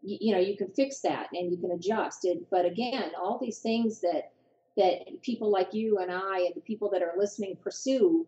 you, 0.02 0.18
you, 0.20 0.34
know, 0.34 0.40
you 0.40 0.56
can 0.56 0.68
fix 0.68 1.00
that 1.00 1.28
and 1.32 1.50
you 1.50 1.58
can 1.58 1.70
adjust 1.70 2.24
it. 2.24 2.50
But 2.50 2.64
again, 2.64 3.12
all 3.20 3.38
these 3.40 3.58
things 3.58 4.00
that 4.00 4.32
that 4.76 5.22
people 5.22 5.52
like 5.52 5.72
you 5.72 5.98
and 5.98 6.10
I 6.10 6.40
and 6.46 6.54
the 6.56 6.60
people 6.60 6.90
that 6.90 7.02
are 7.02 7.12
listening 7.16 7.56
pursue, 7.62 8.26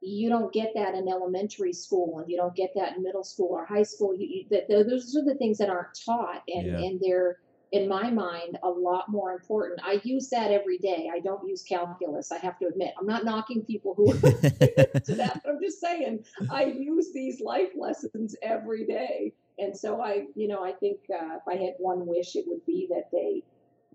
you 0.00 0.28
don't 0.28 0.52
get 0.52 0.72
that 0.74 0.94
in 0.94 1.08
elementary 1.08 1.72
school 1.72 2.20
and 2.20 2.30
you 2.30 2.36
don't 2.36 2.54
get 2.54 2.70
that 2.76 2.96
in 2.96 3.02
middle 3.02 3.24
school 3.24 3.48
or 3.50 3.64
high 3.64 3.82
school. 3.82 4.14
You, 4.14 4.26
you, 4.26 4.44
that 4.50 4.68
those 4.68 5.16
are 5.16 5.24
the 5.24 5.34
things 5.34 5.58
that 5.58 5.68
aren't 5.68 5.98
taught, 6.04 6.42
and 6.48 6.66
yeah. 6.66 6.78
and 6.78 7.00
they're 7.00 7.38
in 7.72 7.88
my 7.88 8.10
mind 8.10 8.58
a 8.62 8.68
lot 8.68 9.08
more 9.08 9.32
important. 9.32 9.80
I 9.84 10.00
use 10.04 10.30
that 10.30 10.50
every 10.50 10.78
day. 10.78 11.10
I 11.12 11.20
don't 11.20 11.46
use 11.46 11.62
calculus. 11.62 12.32
I 12.32 12.38
have 12.38 12.58
to 12.60 12.66
admit, 12.66 12.94
I'm 12.98 13.06
not 13.06 13.24
knocking 13.24 13.62
people 13.62 13.94
who 13.94 14.12
are 14.12 14.14
to 14.20 15.14
that. 15.16 15.42
I'm 15.46 15.60
just 15.62 15.80
saying 15.80 16.24
I 16.50 16.64
use 16.64 17.12
these 17.12 17.40
life 17.40 17.70
lessons 17.76 18.36
every 18.42 18.86
day. 18.86 19.34
And 19.58 19.76
so 19.76 20.00
I, 20.00 20.26
you 20.34 20.48
know, 20.48 20.64
I 20.64 20.72
think 20.72 21.00
uh, 21.12 21.36
if 21.36 21.42
I 21.48 21.56
had 21.56 21.74
one 21.78 22.06
wish, 22.06 22.36
it 22.36 22.44
would 22.46 22.64
be 22.64 22.86
that 22.90 23.10
they 23.12 23.42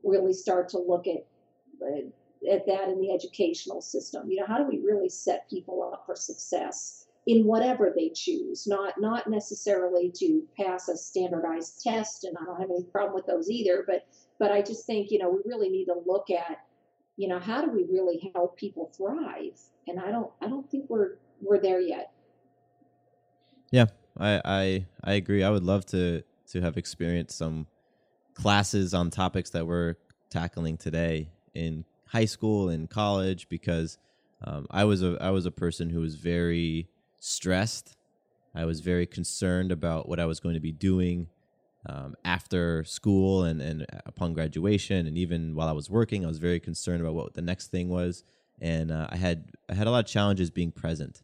really 0.04 0.34
start 0.34 0.70
to 0.70 0.78
look 0.78 1.08
at 1.08 1.26
uh, 1.82 2.02
at 2.52 2.66
that 2.68 2.90
in 2.90 3.00
the 3.00 3.14
educational 3.14 3.82
system. 3.82 4.30
You 4.30 4.42
know, 4.42 4.46
how 4.48 4.58
do 4.58 4.66
we 4.66 4.80
really 4.80 5.10
set 5.10 5.50
people 5.50 5.92
up 5.94 6.04
for 6.06 6.16
success? 6.16 7.04
in 7.26 7.46
whatever 7.46 7.94
they 7.96 8.10
choose, 8.10 8.68
not 8.68 9.00
not 9.00 9.30
necessarily 9.30 10.12
to 10.16 10.44
pass 10.60 10.90
a 10.90 10.98
standardized 10.98 11.82
test, 11.82 12.26
and 12.26 12.36
I 12.38 12.46
don't 12.46 12.60
have 12.60 12.70
any 12.70 12.84
problem 12.84 13.16
with 13.16 13.26
those 13.26 13.50
either. 13.50 13.84
But 13.88 14.06
but 14.40 14.52
I 14.52 14.62
just 14.62 14.86
think 14.86 15.10
you 15.12 15.20
know 15.20 15.30
we 15.30 15.40
really 15.46 15.70
need 15.70 15.86
to 15.86 15.96
look 16.06 16.30
at 16.30 16.58
you 17.16 17.28
know 17.28 17.40
how 17.40 17.64
do 17.64 17.72
we 17.72 17.86
really 17.90 18.32
help 18.36 18.58
people 18.58 18.92
thrive, 18.96 19.58
and 19.88 20.00
I 20.00 20.12
don't 20.12 20.32
I 20.42 20.48
don't 20.48 20.70
think 20.70 20.90
we're 20.90 21.16
we're 21.42 21.62
there 21.62 21.80
yet. 21.80 22.12
Yeah, 23.72 23.86
I 24.18 24.42
I 24.44 24.86
I 25.04 25.14
agree. 25.14 25.44
I 25.44 25.50
would 25.50 25.64
love 25.64 25.86
to 25.88 26.24
to 26.52 26.62
have 26.62 26.78
experienced 26.78 27.38
some 27.38 27.68
classes 28.34 28.94
on 28.94 29.10
topics 29.12 29.52
that 29.52 29.66
we're 29.66 29.96
tackling 30.30 30.76
today 30.76 31.30
in 31.54 31.86
high 32.14 32.26
school 32.26 32.70
and 32.70 32.90
college 32.90 33.50
because 33.50 33.98
um, 34.46 34.68
I 34.70 34.84
was 34.86 35.02
a 35.04 35.18
I 35.20 35.32
was 35.32 35.46
a 35.46 35.52
person 35.52 35.90
who 35.90 36.00
was 36.00 36.16
very 36.16 36.88
stressed. 37.20 37.98
I 38.56 38.66
was 38.66 38.82
very 38.82 39.08
concerned 39.08 39.72
about 39.72 40.08
what 40.08 40.20
I 40.20 40.26
was 40.26 40.40
going 40.40 40.54
to 40.54 40.62
be 40.62 40.72
doing 40.72 41.28
um, 41.88 42.16
after 42.24 42.84
school 42.84 43.44
and, 43.44 43.62
and 43.62 43.86
upon 44.06 44.34
graduation, 44.34 45.08
and 45.08 45.18
even 45.18 45.56
while 45.56 45.68
I 45.68 45.72
was 45.72 45.90
working, 45.90 46.24
I 46.24 46.28
was 46.28 46.38
very 46.38 46.60
concerned 46.60 47.02
about 47.02 47.16
what 47.16 47.34
the 47.34 47.42
next 47.42 47.68
thing 47.68 47.90
was. 47.90 48.24
And 48.62 48.92
uh, 48.92 49.08
I 49.10 49.18
had 49.18 49.52
I 49.70 49.74
had 49.74 49.88
a 49.88 49.92
lot 49.92 50.06
of 50.06 50.10
challenges 50.10 50.50
being 50.52 50.72
present. 50.72 51.24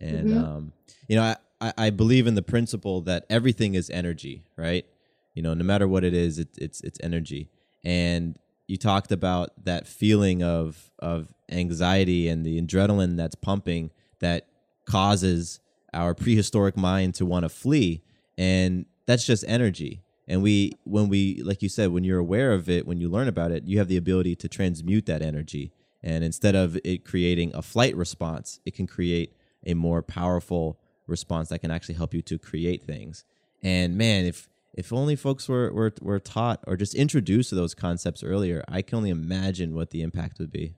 And 0.00 0.28
mm-hmm. 0.30 0.44
um, 0.44 0.72
you 1.06 1.16
know, 1.16 1.34
I, 1.60 1.72
I 1.76 1.90
believe 1.90 2.26
in 2.26 2.34
the 2.34 2.42
principle 2.42 3.02
that 3.02 3.26
everything 3.28 3.74
is 3.74 3.90
energy, 3.90 4.44
right? 4.56 4.86
You 5.34 5.42
know, 5.42 5.54
no 5.54 5.64
matter 5.64 5.86
what 5.86 6.02
it 6.02 6.14
is, 6.14 6.38
it, 6.38 6.48
it's 6.56 6.80
it's 6.80 6.98
energy. 7.02 7.50
And 7.84 8.38
you 8.66 8.76
talked 8.76 9.12
about 9.12 9.50
that 9.64 9.86
feeling 9.86 10.42
of 10.42 10.90
of 10.98 11.32
anxiety 11.50 12.28
and 12.28 12.44
the 12.44 12.60
adrenaline 12.60 13.16
that's 13.16 13.34
pumping 13.34 13.90
that 14.20 14.46
causes 14.86 15.60
our 15.92 16.14
prehistoric 16.14 16.76
mind 16.76 17.14
to 17.14 17.26
want 17.26 17.44
to 17.44 17.48
flee 17.48 18.02
and 18.36 18.86
that's 19.06 19.26
just 19.26 19.44
energy. 19.46 20.02
And 20.26 20.42
we 20.42 20.72
when 20.84 21.08
we 21.08 21.42
like 21.42 21.62
you 21.62 21.68
said 21.68 21.90
when 21.90 22.04
you're 22.04 22.18
aware 22.18 22.52
of 22.52 22.68
it 22.68 22.86
when 22.86 22.98
you 22.98 23.08
learn 23.08 23.28
about 23.28 23.50
it 23.50 23.64
you 23.64 23.78
have 23.78 23.88
the 23.88 23.98
ability 23.98 24.34
to 24.36 24.48
transmute 24.48 25.06
that 25.06 25.22
energy. 25.22 25.72
And 26.02 26.24
instead 26.24 26.54
of 26.54 26.78
it 26.84 27.04
creating 27.04 27.54
a 27.54 27.62
flight 27.62 27.94
response 27.96 28.60
it 28.64 28.74
can 28.74 28.86
create 28.86 29.34
a 29.66 29.74
more 29.74 30.02
powerful 30.02 30.78
response 31.06 31.50
that 31.50 31.58
can 31.58 31.70
actually 31.70 31.94
help 31.96 32.14
you 32.14 32.22
to 32.22 32.38
create 32.38 32.82
things. 32.82 33.24
And 33.62 33.96
man 33.96 34.24
if 34.24 34.48
if 34.74 34.92
only 34.92 35.16
folks 35.16 35.48
were, 35.48 35.72
were, 35.72 35.92
were 36.00 36.18
taught 36.18 36.62
or 36.66 36.76
just 36.76 36.94
introduced 36.94 37.50
to 37.50 37.54
those 37.54 37.74
concepts 37.74 38.22
earlier 38.22 38.62
i 38.68 38.82
can 38.82 38.96
only 38.96 39.10
imagine 39.10 39.74
what 39.74 39.90
the 39.90 40.02
impact 40.02 40.38
would 40.38 40.50
be 40.50 40.74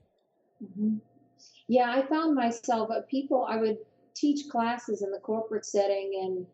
mm-hmm. 0.63 0.97
yeah 1.67 1.91
i 1.91 2.01
found 2.05 2.35
myself 2.35 2.89
uh, 2.91 3.01
people 3.09 3.45
i 3.49 3.57
would 3.57 3.77
teach 4.15 4.49
classes 4.49 5.01
in 5.01 5.11
the 5.11 5.19
corporate 5.19 5.65
setting 5.65 6.21
and 6.23 6.45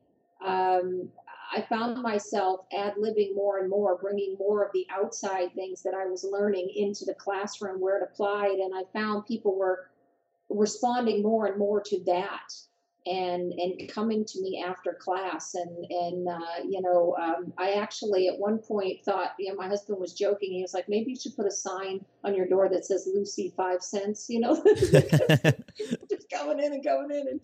um, 0.46 1.10
I 1.56 1.62
found 1.62 2.02
myself 2.02 2.62
ad 2.76 2.96
libbing 2.96 3.36
more 3.36 3.60
and 3.60 3.70
more, 3.70 3.98
bringing 3.98 4.36
more 4.40 4.66
of 4.66 4.72
the 4.74 4.88
outside 4.90 5.54
things 5.54 5.84
that 5.84 5.94
I 5.94 6.06
was 6.06 6.24
learning 6.24 6.72
into 6.76 7.06
the 7.06 7.14
classroom 7.14 7.80
where 7.80 7.98
it 7.98 8.04
applied. 8.04 8.58
And 8.58 8.74
I 8.74 8.84
found 8.92 9.28
people 9.28 9.56
were 9.56 9.92
responding 10.50 11.22
more 11.22 11.46
and 11.46 11.60
more 11.60 11.82
to 11.82 12.04
that 12.06 12.54
and 13.06 13.52
and 13.54 13.90
coming 13.90 14.24
to 14.26 14.42
me 14.42 14.64
after 14.66 14.94
class 14.94 15.56
and 15.56 15.86
and 15.90 16.28
uh, 16.28 16.64
you 16.68 16.82
know 16.82 17.16
um, 17.22 17.54
I 17.58 17.74
actually 17.74 18.28
at 18.28 18.40
one 18.40 18.60
point 18.60 19.04
thought 19.04 19.34
you 19.38 19.50
know 19.50 19.56
my 19.56 19.68
husband 19.68 20.00
was 20.00 20.14
joking. 20.14 20.54
He 20.54 20.62
was 20.62 20.74
like 20.74 20.88
maybe 20.88 21.12
you 21.12 21.20
should 21.20 21.36
put 21.36 21.46
a 21.46 21.52
sign 21.52 22.04
on 22.24 22.36
your 22.36 22.48
door 22.48 22.70
that 22.70 22.86
says 22.86 23.10
Lucy 23.14 23.54
five 23.58 23.82
cents 23.82 24.28
you 24.30 24.40
know? 24.40 24.56
Just 26.10 26.30
going 26.32 26.60
in 26.60 26.74
and 26.74 26.84
going 26.84 27.12
in 27.12 27.28
and 27.28 27.42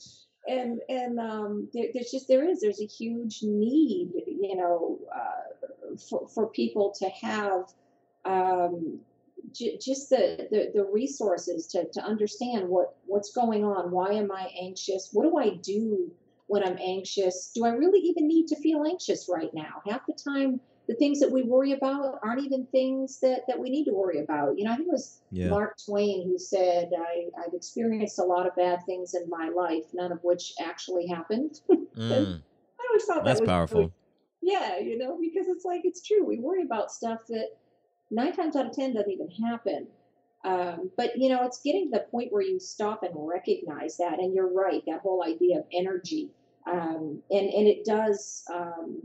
and 0.47 0.79
and 0.89 1.19
um, 1.19 1.67
there, 1.73 1.87
there's 1.93 2.11
just 2.11 2.27
there 2.27 2.47
is 2.47 2.61
there's 2.61 2.81
a 2.81 2.85
huge 2.85 3.39
need 3.43 4.11
you 4.25 4.55
know 4.55 4.97
uh, 5.13 5.95
for 6.09 6.27
for 6.27 6.47
people 6.47 6.93
to 6.99 7.09
have 7.09 7.65
um, 8.25 8.99
just 9.53 10.09
the, 10.09 10.47
the, 10.51 10.71
the 10.73 10.83
resources 10.91 11.67
to, 11.67 11.85
to 11.93 12.01
understand 12.03 12.67
what 12.67 12.95
what's 13.05 13.31
going 13.31 13.63
on. 13.63 13.91
Why 13.91 14.13
am 14.13 14.31
i 14.31 14.49
anxious? 14.61 15.09
What 15.11 15.23
do 15.23 15.37
i 15.37 15.55
do 15.55 16.11
when 16.47 16.63
i'm 16.63 16.77
anxious? 16.77 17.51
Do 17.53 17.65
i 17.65 17.69
really 17.69 17.99
even 17.99 18.27
need 18.27 18.47
to 18.47 18.55
feel 18.57 18.83
anxious 18.85 19.29
right 19.29 19.53
now? 19.53 19.81
Half 19.87 20.01
the 20.07 20.13
time 20.13 20.59
the 20.89 20.95
things 20.95 21.19
that 21.19 21.31
we 21.31 21.43
worry 21.43 21.73
about 21.73 22.15
aren't 22.23 22.43
even 22.43 22.65
things 22.71 23.19
that, 23.19 23.41
that 23.47 23.59
we 23.59 23.69
need 23.69 23.85
to 23.85 23.93
worry 23.93 24.23
about. 24.23 24.57
You 24.57 24.65
know 24.65 24.71
i 24.71 24.75
think 24.75 24.87
it 24.87 24.91
was 24.91 25.21
yeah. 25.31 25.49
mark 25.49 25.77
twain 25.85 26.27
who 26.27 26.39
said 26.39 26.89
I, 26.97 27.25
i've 27.39 27.53
experienced 27.53 28.17
a 28.19 28.23
lot 28.23 28.47
of 28.47 28.55
bad 28.55 28.79
things 28.85 29.13
in 29.13 29.29
my 29.29 29.49
life 29.55 29.83
none 29.93 30.11
of 30.11 30.19
which 30.23 30.53
actually 30.61 31.07
happened. 31.07 31.61
Mm. 31.97 32.41
i 32.79 32.87
always 32.89 33.03
thought 33.03 33.25
that's 33.25 33.39
that 33.39 33.43
was 33.43 33.49
powerful. 33.49 33.91
Yeah 34.41 34.77
you 34.77 34.97
know 34.97 35.17
because 35.19 35.47
it's 35.49 35.65
like 35.65 35.81
it's 35.83 36.01
true. 36.01 36.25
We 36.25 36.39
worry 36.39 36.63
about 36.63 36.91
stuff 36.91 37.19
that 37.27 37.49
nine 38.11 38.33
times 38.33 38.55
out 38.55 38.65
of 38.65 38.73
ten 38.73 38.93
doesn't 38.93 39.11
even 39.11 39.29
happen. 39.29 39.87
Um, 40.43 40.89
but 40.95 41.17
you 41.17 41.29
know, 41.29 41.45
it's 41.45 41.61
getting 41.61 41.91
to 41.91 41.99
the 41.99 42.05
point 42.11 42.31
where 42.31 42.41
you 42.41 42.59
stop 42.59 43.03
and 43.03 43.13
recognize 43.15 43.97
that, 43.97 44.19
and 44.19 44.33
you're 44.33 44.51
right. 44.51 44.81
That 44.87 45.01
whole 45.01 45.23
idea 45.23 45.59
of 45.59 45.65
energy, 45.73 46.29
um, 46.65 47.21
and 47.29 47.49
and 47.49 47.67
it 47.67 47.83
does 47.85 48.45
um, 48.53 49.03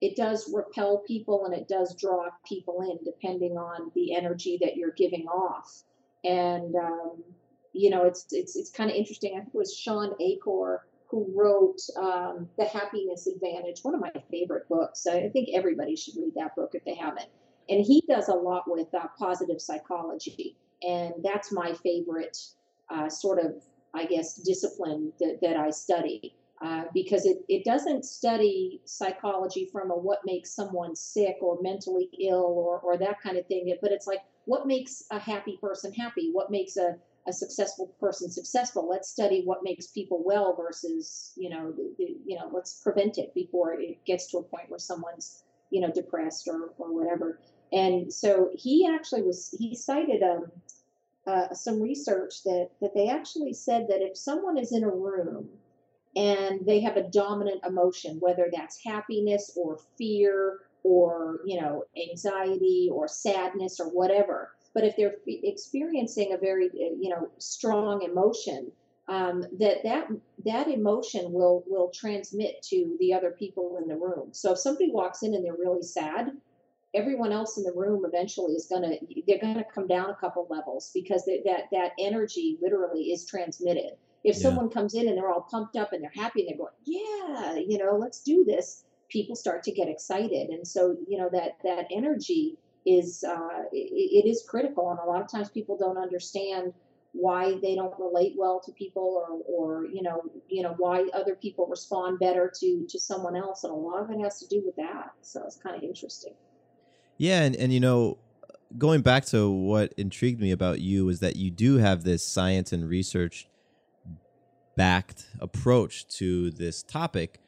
it 0.00 0.16
does 0.16 0.52
repel 0.52 0.98
people, 0.98 1.46
and 1.46 1.54
it 1.54 1.68
does 1.68 1.96
draw 1.96 2.28
people 2.46 2.80
in, 2.82 2.98
depending 3.04 3.56
on 3.56 3.90
the 3.94 4.14
energy 4.14 4.58
that 4.62 4.76
you're 4.76 4.92
giving 4.92 5.26
off. 5.26 5.82
And 6.24 6.76
um, 6.76 7.24
you 7.72 7.90
know, 7.90 8.04
it's 8.04 8.26
it's 8.30 8.54
it's 8.54 8.70
kind 8.70 8.88
of 8.88 8.96
interesting. 8.96 9.32
I 9.34 9.40
think 9.40 9.54
it 9.54 9.58
was 9.58 9.76
Shawn 9.76 10.14
Achor 10.20 10.82
who 11.08 11.30
wrote 11.34 11.78
um, 12.00 12.48
The 12.56 12.64
Happiness 12.64 13.26
Advantage, 13.26 13.80
one 13.82 13.94
of 13.94 14.00
my 14.00 14.12
favorite 14.30 14.66
books. 14.68 15.06
I 15.06 15.28
think 15.28 15.50
everybody 15.52 15.94
should 15.94 16.14
read 16.16 16.32
that 16.36 16.56
book 16.56 16.70
if 16.72 16.84
they 16.86 16.94
haven't 16.94 17.28
and 17.68 17.84
he 17.84 18.02
does 18.08 18.28
a 18.28 18.34
lot 18.34 18.64
with 18.66 18.92
uh, 18.94 19.06
positive 19.18 19.60
psychology 19.60 20.56
and 20.82 21.12
that's 21.22 21.52
my 21.52 21.72
favorite 21.82 22.36
uh, 22.90 23.08
sort 23.08 23.38
of 23.38 23.54
i 23.94 24.04
guess 24.04 24.34
discipline 24.34 25.12
that, 25.20 25.38
that 25.40 25.56
i 25.56 25.70
study 25.70 26.34
uh, 26.62 26.84
because 26.94 27.26
it, 27.26 27.38
it 27.48 27.64
doesn't 27.64 28.04
study 28.04 28.80
psychology 28.84 29.68
from 29.72 29.90
a 29.90 29.94
what 29.94 30.20
makes 30.24 30.54
someone 30.54 30.94
sick 30.94 31.36
or 31.40 31.58
mentally 31.60 32.08
ill 32.20 32.54
or, 32.56 32.78
or 32.78 32.96
that 32.96 33.20
kind 33.20 33.36
of 33.36 33.44
thing, 33.46 33.74
but 33.82 33.90
it's 33.90 34.06
like 34.06 34.20
what 34.44 34.66
makes 34.66 35.02
a 35.10 35.18
happy 35.18 35.58
person 35.60 35.92
happy? 35.92 36.30
What 36.32 36.52
makes 36.52 36.76
a, 36.76 36.96
a 37.26 37.32
successful 37.32 37.88
person 37.98 38.30
successful? 38.30 38.88
Let's 38.88 39.08
study 39.08 39.42
what 39.44 39.64
makes 39.64 39.88
people 39.88 40.22
well 40.24 40.54
versus, 40.54 41.32
you 41.36 41.50
know, 41.50 41.72
the, 41.72 41.94
the, 41.98 42.16
you 42.24 42.38
know, 42.38 42.48
let's 42.52 42.80
prevent 42.80 43.18
it 43.18 43.34
before 43.34 43.74
it 43.74 44.04
gets 44.04 44.30
to 44.30 44.38
a 44.38 44.42
point 44.44 44.68
where 44.70 44.78
someone's, 44.78 45.42
you 45.72 45.80
know, 45.80 45.90
depressed 45.90 46.46
or, 46.48 46.70
or 46.78 46.92
whatever. 46.92 47.40
And 47.72 48.12
so 48.12 48.50
he 48.54 48.86
actually 48.86 49.22
was, 49.22 49.54
he 49.58 49.74
cited 49.74 50.22
um, 50.22 50.52
uh, 51.26 51.52
some 51.54 51.80
research 51.80 52.42
that, 52.44 52.68
that 52.80 52.94
they 52.94 53.08
actually 53.08 53.54
said 53.54 53.86
that 53.88 54.02
if 54.02 54.16
someone 54.16 54.58
is 54.58 54.72
in 54.72 54.84
a 54.84 54.90
room 54.90 55.48
and 56.14 56.60
they 56.66 56.80
have 56.80 56.96
a 56.96 57.08
dominant 57.08 57.62
emotion, 57.66 58.18
whether 58.20 58.48
that's 58.52 58.84
happiness 58.84 59.56
or 59.56 59.78
fear 59.96 60.60
or 60.84 61.40
you 61.44 61.60
know 61.60 61.84
anxiety 62.10 62.88
or 62.92 63.06
sadness 63.06 63.78
or 63.78 63.86
whatever 63.88 64.52
but 64.74 64.84
if 64.84 64.96
they're 64.96 65.16
experiencing 65.26 66.32
a 66.32 66.38
very 66.38 66.66
uh, 66.66 66.94
you 67.00 67.08
know 67.08 67.28
strong 67.38 68.02
emotion 68.02 68.70
um, 69.08 69.44
that 69.58 69.82
that 69.84 70.08
that 70.44 70.68
emotion 70.68 71.32
will 71.32 71.64
will 71.66 71.90
transmit 71.90 72.62
to 72.62 72.96
the 73.00 73.12
other 73.12 73.30
people 73.30 73.78
in 73.82 73.88
the 73.88 73.96
room. 73.96 74.28
So 74.32 74.52
if 74.52 74.58
somebody 74.58 74.90
walks 74.90 75.22
in 75.22 75.34
and 75.34 75.44
they're 75.44 75.54
really 75.54 75.82
sad 75.82 76.32
everyone 76.94 77.32
else 77.32 77.56
in 77.56 77.64
the 77.64 77.72
room 77.72 78.04
eventually 78.04 78.52
is 78.52 78.66
going 78.66 78.82
to 78.82 79.22
they're 79.26 79.38
to 79.38 79.64
come 79.74 79.86
down 79.86 80.10
a 80.10 80.14
couple 80.14 80.46
levels 80.50 80.90
because 80.92 81.24
that 81.24 81.64
that 81.72 81.92
energy 81.98 82.58
literally 82.60 83.04
is 83.04 83.24
transmitted. 83.24 83.92
If 84.24 84.36
yeah. 84.36 84.42
someone 84.42 84.68
comes 84.68 84.94
in 84.94 85.08
and 85.08 85.16
they're 85.16 85.30
all 85.30 85.48
pumped 85.50 85.76
up 85.76 85.92
and 85.92 86.02
they're 86.02 86.12
happy 86.14 86.42
and 86.42 86.50
they're 86.50 86.58
going 86.58 86.72
yeah 86.84 87.54
you 87.56 87.78
know 87.78 87.96
let's 87.96 88.22
do 88.22 88.44
this 88.44 88.84
people 89.08 89.36
start 89.36 89.62
to 89.64 89.72
get 89.72 89.88
excited. 89.88 90.48
And 90.50 90.66
so 90.66 90.96
you 91.06 91.18
know 91.18 91.28
that 91.32 91.58
that 91.64 91.86
energy 91.90 92.56
is 92.84 93.24
uh, 93.24 93.64
it, 93.72 94.24
it 94.26 94.28
is 94.28 94.44
critical. 94.48 94.90
And 94.90 94.98
a 94.98 95.04
lot 95.04 95.20
of 95.20 95.30
times 95.30 95.50
people 95.50 95.76
don't 95.76 95.98
understand 95.98 96.72
why 97.12 97.58
they 97.60 97.74
don't 97.74 97.98
relate 97.98 98.34
well 98.36 98.60
to 98.64 98.72
people 98.72 99.22
or 99.22 99.42
or 99.46 99.86
you 99.86 100.02
know 100.02 100.22
you 100.48 100.62
know 100.62 100.74
why 100.78 101.04
other 101.12 101.34
people 101.34 101.66
respond 101.66 102.18
better 102.18 102.50
to 102.60 102.86
to 102.88 102.98
someone 102.98 103.36
else. 103.36 103.64
And 103.64 103.72
a 103.72 103.76
lot 103.76 104.02
of 104.02 104.10
it 104.10 104.18
has 104.20 104.40
to 104.40 104.46
do 104.48 104.62
with 104.64 104.76
that. 104.76 105.12
So 105.20 105.42
it's 105.44 105.56
kind 105.56 105.76
of 105.76 105.82
interesting. 105.82 106.34
Yeah 107.18 107.42
and, 107.42 107.54
and 107.56 107.72
you 107.72 107.80
know 107.80 108.18
going 108.78 109.02
back 109.02 109.26
to 109.26 109.50
what 109.50 109.92
intrigued 109.98 110.40
me 110.40 110.50
about 110.50 110.80
you 110.80 111.08
is 111.10 111.20
that 111.20 111.36
you 111.36 111.50
do 111.50 111.76
have 111.76 112.04
this 112.04 112.24
science 112.24 112.72
and 112.72 112.88
research 112.88 113.46
backed 114.76 115.26
approach 115.38 116.08
to 116.08 116.50
this 116.50 116.82
topic. 116.82 117.38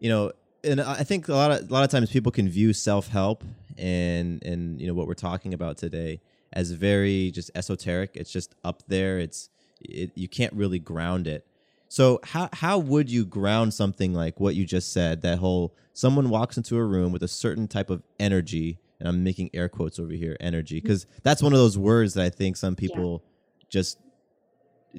You 0.00 0.08
know 0.08 0.32
and 0.64 0.80
I 0.80 1.04
think 1.04 1.28
a 1.28 1.34
lot 1.34 1.50
of 1.50 1.70
a 1.70 1.72
lot 1.72 1.84
of 1.84 1.90
times 1.90 2.10
people 2.10 2.32
can 2.32 2.48
view 2.48 2.72
self 2.72 3.08
help 3.08 3.44
and 3.76 4.42
and 4.42 4.80
you 4.80 4.86
know 4.86 4.94
what 4.94 5.06
we're 5.06 5.14
talking 5.14 5.52
about 5.52 5.76
today 5.76 6.20
as 6.56 6.72
very 6.72 7.30
just 7.30 7.50
esoteric. 7.54 8.10
It's 8.14 8.32
just 8.32 8.54
up 8.64 8.82
there. 8.88 9.18
It's 9.18 9.50
it, 9.80 10.10
you 10.14 10.28
can't 10.28 10.52
really 10.54 10.80
ground 10.80 11.28
it. 11.28 11.46
So 11.88 12.18
how 12.24 12.48
how 12.52 12.78
would 12.78 13.08
you 13.08 13.24
ground 13.24 13.74
something 13.74 14.12
like 14.12 14.40
what 14.40 14.56
you 14.56 14.64
just 14.64 14.92
said? 14.92 15.22
That 15.22 15.38
whole 15.38 15.74
someone 15.92 16.30
walks 16.30 16.56
into 16.56 16.76
a 16.76 16.84
room 16.84 17.12
with 17.12 17.22
a 17.22 17.28
certain 17.28 17.68
type 17.68 17.90
of 17.90 18.02
energy, 18.18 18.78
and 18.98 19.08
I'm 19.08 19.22
making 19.22 19.50
air 19.54 19.68
quotes 19.68 20.00
over 20.00 20.12
here, 20.12 20.36
energy, 20.40 20.80
because 20.80 21.06
that's 21.22 21.42
one 21.42 21.52
of 21.52 21.58
those 21.58 21.78
words 21.78 22.14
that 22.14 22.24
I 22.24 22.30
think 22.30 22.56
some 22.56 22.74
people 22.74 23.22
yeah. 23.22 23.66
just 23.68 23.98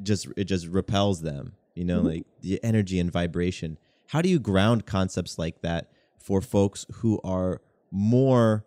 just 0.01 0.27
it 0.37 0.45
just 0.45 0.67
repels 0.67 1.21
them. 1.21 1.53
You 1.75 1.83
know, 1.83 1.97
mm-hmm. 1.97 2.07
like 2.07 2.25
the 2.41 2.63
energy 2.63 2.99
and 2.99 3.11
vibration 3.11 3.77
how 4.07 4.21
do 4.21 4.29
you 4.29 4.39
ground 4.39 4.85
concepts 4.85 5.37
like 5.37 5.61
that 5.61 5.89
for 6.17 6.41
folks 6.41 6.85
who 6.95 7.19
are 7.23 7.61
more 7.91 8.65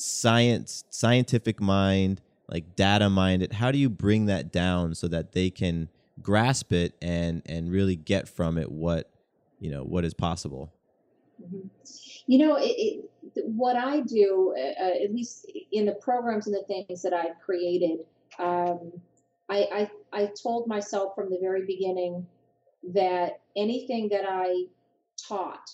science 0.00 0.84
scientific 0.90 1.60
mind 1.60 2.20
like 2.48 2.76
data 2.76 3.08
minded 3.08 3.52
how 3.52 3.70
do 3.70 3.78
you 3.78 3.88
bring 3.88 4.26
that 4.26 4.52
down 4.52 4.94
so 4.94 5.06
that 5.08 5.32
they 5.32 5.50
can 5.50 5.88
grasp 6.22 6.72
it 6.72 6.94
and 7.00 7.42
and 7.46 7.70
really 7.70 7.96
get 7.96 8.28
from 8.28 8.58
it 8.58 8.70
what 8.70 9.10
you 9.58 9.70
know 9.70 9.82
what 9.82 10.04
is 10.04 10.14
possible 10.14 10.72
mm-hmm. 11.42 11.66
you 12.26 12.38
know 12.38 12.56
it, 12.56 12.62
it, 12.62 13.10
what 13.46 13.76
i 13.76 14.00
do 14.00 14.54
uh, 14.56 14.84
uh 14.84 15.04
at 15.04 15.12
least 15.12 15.50
in 15.72 15.86
the 15.86 15.94
programs 15.94 16.46
and 16.46 16.56
the 16.56 16.64
things 16.64 17.02
that 17.02 17.12
i've 17.12 17.38
created 17.44 18.00
um, 18.38 18.92
I, 19.48 19.88
I 20.12 20.22
i 20.22 20.30
told 20.42 20.66
myself 20.66 21.14
from 21.14 21.30
the 21.30 21.38
very 21.40 21.66
beginning 21.66 22.26
that 22.94 23.40
anything 23.56 24.08
that 24.08 24.24
I 24.26 24.64
taught 25.16 25.70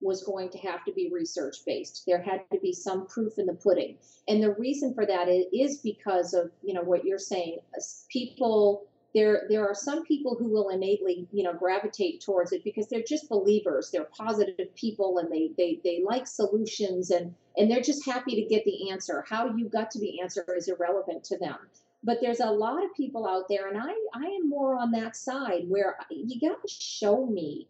was 0.00 0.22
going 0.22 0.50
to 0.50 0.58
have 0.58 0.84
to 0.84 0.92
be 0.92 1.10
research 1.12 1.56
based. 1.66 2.04
There 2.06 2.22
had 2.22 2.42
to 2.52 2.60
be 2.60 2.72
some 2.72 3.06
proof 3.06 3.38
in 3.38 3.46
the 3.46 3.54
pudding. 3.54 3.96
And 4.28 4.42
the 4.42 4.54
reason 4.54 4.94
for 4.94 5.04
that 5.06 5.28
is 5.28 5.78
because 5.78 6.34
of, 6.34 6.50
you 6.62 6.74
know, 6.74 6.82
what 6.82 7.04
you're 7.04 7.18
saying. 7.18 7.58
People 8.08 8.86
there 9.14 9.46
there 9.48 9.66
are 9.66 9.74
some 9.74 10.04
people 10.04 10.36
who 10.38 10.48
will 10.48 10.68
innately, 10.68 11.26
you 11.32 11.42
know, 11.42 11.54
gravitate 11.54 12.20
towards 12.20 12.52
it 12.52 12.62
because 12.62 12.88
they're 12.88 13.02
just 13.02 13.28
believers. 13.28 13.90
They're 13.90 14.08
positive 14.16 14.74
people 14.74 15.18
and 15.18 15.32
they 15.32 15.50
they 15.56 15.80
they 15.82 16.02
like 16.04 16.26
solutions 16.26 17.10
and 17.10 17.34
and 17.56 17.70
they're 17.70 17.80
just 17.80 18.04
happy 18.04 18.36
to 18.36 18.48
get 18.48 18.64
the 18.64 18.90
answer. 18.90 19.24
How 19.28 19.54
you 19.56 19.68
got 19.68 19.90
to 19.92 19.98
the 19.98 20.20
answer 20.20 20.44
is 20.56 20.68
irrelevant 20.68 21.24
to 21.24 21.38
them 21.38 21.56
but 22.04 22.18
there's 22.20 22.40
a 22.40 22.50
lot 22.50 22.84
of 22.84 22.94
people 22.96 23.26
out 23.26 23.48
there 23.48 23.68
and 23.68 23.76
i 23.76 23.92
i 24.14 24.24
am 24.24 24.48
more 24.48 24.76
on 24.76 24.92
that 24.92 25.16
side 25.16 25.64
where 25.68 25.96
you 26.10 26.40
got 26.40 26.60
to 26.62 26.68
show 26.72 27.26
me 27.26 27.66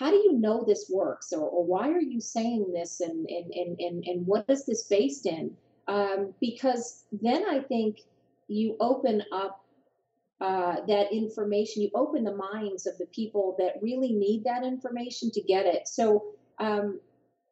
how 0.00 0.10
do 0.10 0.16
you 0.16 0.32
know 0.32 0.64
this 0.66 0.90
works? 0.90 1.30
Or, 1.32 1.46
or 1.46 1.62
why 1.62 1.90
are 1.90 2.00
you 2.00 2.20
saying 2.20 2.72
this 2.72 3.00
and 3.00 3.28
and, 3.28 3.52
and 3.52 3.78
and 3.78 4.04
and 4.04 4.26
what 4.26 4.46
is 4.48 4.64
this 4.64 4.84
based 4.84 5.26
in? 5.26 5.54
Um, 5.88 6.34
because 6.40 7.04
then 7.10 7.44
i 7.50 7.58
think 7.58 7.98
you 8.46 8.76
open 8.80 9.24
up 9.32 9.64
uh, 10.40 10.76
that 10.86 11.12
information 11.12 11.82
you 11.82 11.90
open 11.94 12.24
the 12.24 12.34
minds 12.34 12.86
of 12.86 12.96
the 12.98 13.06
people 13.06 13.56
that 13.58 13.74
really 13.82 14.12
need 14.12 14.44
that 14.44 14.64
information 14.64 15.30
to 15.32 15.42
get 15.42 15.66
it. 15.66 15.86
So 15.86 16.24
um, 16.58 17.00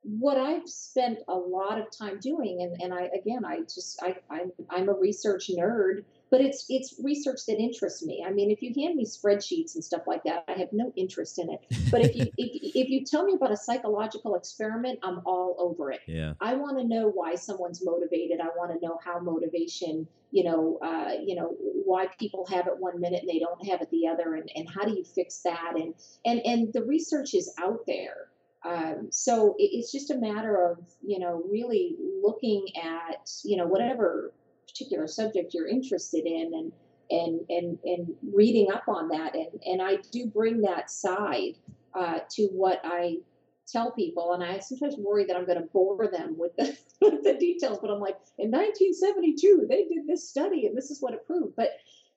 what 0.03 0.39
I've 0.39 0.69
spent 0.69 1.19
a 1.29 1.35
lot 1.35 1.79
of 1.79 1.87
time 1.91 2.19
doing, 2.21 2.63
and, 2.63 2.81
and 2.81 2.95
I 2.95 3.11
again, 3.21 3.45
I 3.45 3.61
just 3.61 4.01
I, 4.03 4.17
I'm 4.31 4.53
I'm 4.71 4.89
a 4.89 4.95
research 4.95 5.51
nerd, 5.51 6.05
but 6.31 6.41
it's 6.41 6.65
it's 6.69 6.95
research 7.03 7.41
that 7.47 7.59
interests 7.59 8.05
me. 8.05 8.25
I 8.27 8.31
mean, 8.31 8.51
if 8.51 8.63
you 8.63 8.73
hand 8.75 8.97
me 8.97 9.05
spreadsheets 9.05 9.75
and 9.75 9.85
stuff 9.85 10.03
like 10.07 10.23
that, 10.25 10.45
I 10.49 10.53
have 10.53 10.73
no 10.73 10.93
interest 10.97 11.39
in 11.39 11.51
it. 11.51 11.61
But 11.91 12.03
if 12.03 12.17
you 12.17 12.23
if, 12.37 12.75
if 12.75 12.89
you 12.89 13.05
tell 13.05 13.25
me 13.25 13.35
about 13.35 13.53
a 13.53 13.57
psychological 13.57 14.35
experiment, 14.35 14.99
I'm 15.03 15.21
all 15.25 15.57
over 15.59 15.91
it. 15.91 16.01
Yeah. 16.07 16.35
I 16.41 16.55
want 16.55 16.79
to 16.79 16.85
know 16.85 17.11
why 17.11 17.35
someone's 17.35 17.85
motivated. 17.85 18.41
I 18.41 18.49
want 18.57 18.73
to 18.73 18.87
know 18.87 18.99
how 19.05 19.19
motivation, 19.21 20.07
you 20.31 20.45
know, 20.45 20.79
uh, 20.83 21.13
you 21.25 21.35
know, 21.35 21.55
why 21.85 22.09
people 22.19 22.47
have 22.47 22.67
it 22.67 22.79
one 22.79 23.01
minute 23.01 23.23
and 23.23 23.31
they 23.31 23.39
don't 23.39 23.67
have 23.67 23.81
it 23.81 23.91
the 23.91 24.09
other, 24.09 24.35
and, 24.35 24.51
and 24.55 24.69
how 24.69 24.85
do 24.85 24.93
you 24.93 25.05
fix 25.05 25.41
that? 25.45 25.73
And 25.75 25.95
and 26.25 26.41
and 26.45 26.73
the 26.73 26.85
research 26.85 27.35
is 27.35 27.53
out 27.59 27.81
there. 27.87 28.29
Um, 28.65 29.09
so 29.11 29.55
it's 29.57 29.93
just 29.93 30.11
a 30.11 30.17
matter 30.17 30.71
of 30.71 30.79
you 31.07 31.19
know 31.19 31.43
really 31.51 31.97
looking 32.23 32.67
at 32.77 33.31
you 33.45 33.57
know 33.57 33.67
whatever 33.67 34.33
particular 34.69 35.07
subject 35.07 35.55
you're 35.55 35.69
interested 35.69 36.27
in 36.27 36.53
and 36.55 36.73
and 37.11 37.41
and 37.49 37.79
and 37.85 38.15
reading 38.33 38.71
up 38.73 38.85
on 38.89 39.09
that 39.09 39.35
and 39.35 39.49
and 39.67 39.83
I 39.83 39.97
do 40.13 40.27
bring 40.27 40.61
that 40.63 40.91
side 40.91 41.55
uh, 41.95 42.21
to 42.31 42.49
what 42.49 42.81
I 42.85 43.19
tell 43.67 43.93
people 43.93 44.35
and 44.35 44.43
I 44.45 44.59
sometimes 44.59 44.97
worry 44.97 45.25
that 45.27 45.37
I'm 45.37 45.47
going 45.47 45.61
to 45.61 45.69
bore 45.73 46.09
them 46.09 46.37
with 46.39 46.57
the, 46.57 46.77
with 47.01 47.23
the 47.25 47.37
details 47.39 47.79
but 47.81 47.91
I'm 47.91 48.01
like 48.01 48.17
in 48.39 48.51
1972 48.51 49.67
they 49.69 49.85
did 49.85 50.07
this 50.07 50.29
study 50.29 50.67
and 50.67 50.77
this 50.77 50.91
is 50.91 51.01
what 51.01 51.15
it 51.15 51.27
proved 51.27 51.55
but 51.57 51.71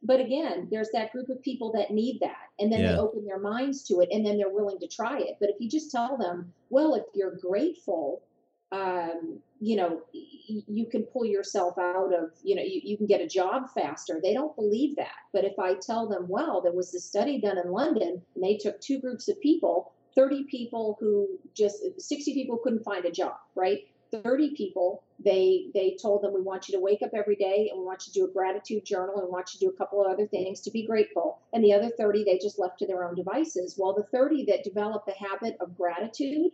but 0.04 0.20
again, 0.20 0.68
there's 0.72 0.90
that 0.94 1.12
group 1.12 1.30
of 1.30 1.42
people 1.44 1.72
that 1.74 1.92
need 1.92 2.20
that. 2.22 2.50
And 2.60 2.72
then 2.72 2.82
yeah. 2.82 2.94
they 2.94 2.98
open 2.98 3.26
their 3.26 3.40
minds 3.40 3.84
to 3.84 4.00
it 4.02 4.10
and 4.12 4.26
then 4.26 4.38
they're 4.38 4.50
willing 4.50 4.80
to 4.80 4.88
try 4.88 5.20
it. 5.20 5.38
But 5.40 5.50
if 5.50 5.58
you 5.60 5.70
just 5.70 5.92
tell 5.92 6.18
them, 6.18 6.52
well, 6.70 6.96
if 6.96 7.04
you're 7.14 7.36
grateful, 7.36 8.24
um, 8.72 9.40
you 9.62 9.76
know, 9.76 10.02
you 10.12 10.88
can 10.88 11.04
pull 11.04 11.24
yourself 11.24 11.78
out 11.78 12.12
of, 12.12 12.32
you 12.44 12.56
know, 12.56 12.64
you, 12.64 12.82
you 12.84 12.98
can 12.98 13.06
get 13.06 13.22
a 13.22 13.28
job 13.28 13.70
faster. 13.70 14.20
They 14.22 14.34
don't 14.34 14.56
believe 14.56 14.96
that. 14.96 15.14
But 15.34 15.46
if 15.46 15.60
I 15.60 15.76
tell 15.76 16.10
them, 16.10 16.26
well, 16.28 16.62
there 16.62 16.72
was 16.72 16.92
this 16.92 17.06
study 17.06 17.40
done 17.40 17.60
in 17.60 17.72
London 17.72 18.20
and 18.34 18.44
they 18.44 18.58
took 18.58 18.82
two 18.82 19.00
groups 19.00 19.28
of 19.28 19.40
people, 19.40 19.94
30 20.16 20.46
people 20.46 20.98
who 21.00 21.28
just, 21.54 21.84
60 22.02 22.34
people 22.34 22.58
couldn't 22.58 22.84
find 22.84 23.06
a 23.06 23.12
job, 23.12 23.36
right? 23.54 23.82
30 24.24 24.56
people 24.56 25.04
they 25.24 25.68
they 25.74 25.96
told 26.02 26.22
them 26.22 26.34
we 26.34 26.42
want 26.42 26.68
you 26.68 26.74
to 26.74 26.84
wake 26.84 27.02
up 27.02 27.12
every 27.16 27.38
day 27.38 27.70
and 27.70 27.80
we 27.80 27.86
want 27.86 28.06
you 28.06 28.12
to 28.12 28.20
do 28.20 28.26
a 28.26 28.34
gratitude 28.34 28.84
journal 28.84 29.16
and 29.16 29.24
we 29.24 29.32
want 29.32 29.54
you 29.54 29.60
to 29.60 29.66
do 29.68 29.72
a 29.72 29.78
couple 29.78 30.04
of 30.04 30.12
other 30.12 30.28
things 30.28 30.60
to 30.60 30.70
be 30.70 30.86
grateful 30.86 31.40
and 31.54 31.64
the 31.64 31.72
other 31.72 31.90
30 31.98 32.26
they 32.26 32.38
just 32.38 32.60
left 32.60 32.78
to 32.78 32.86
their 32.86 33.08
own 33.08 33.16
devices 33.16 33.76
while 33.78 33.94
the 33.94 34.04
30 34.04 34.44
that 34.44 34.66
developed 34.66 35.06
the 35.06 35.14
habit 35.14 35.56
of 35.62 35.78
gratitude 35.78 36.52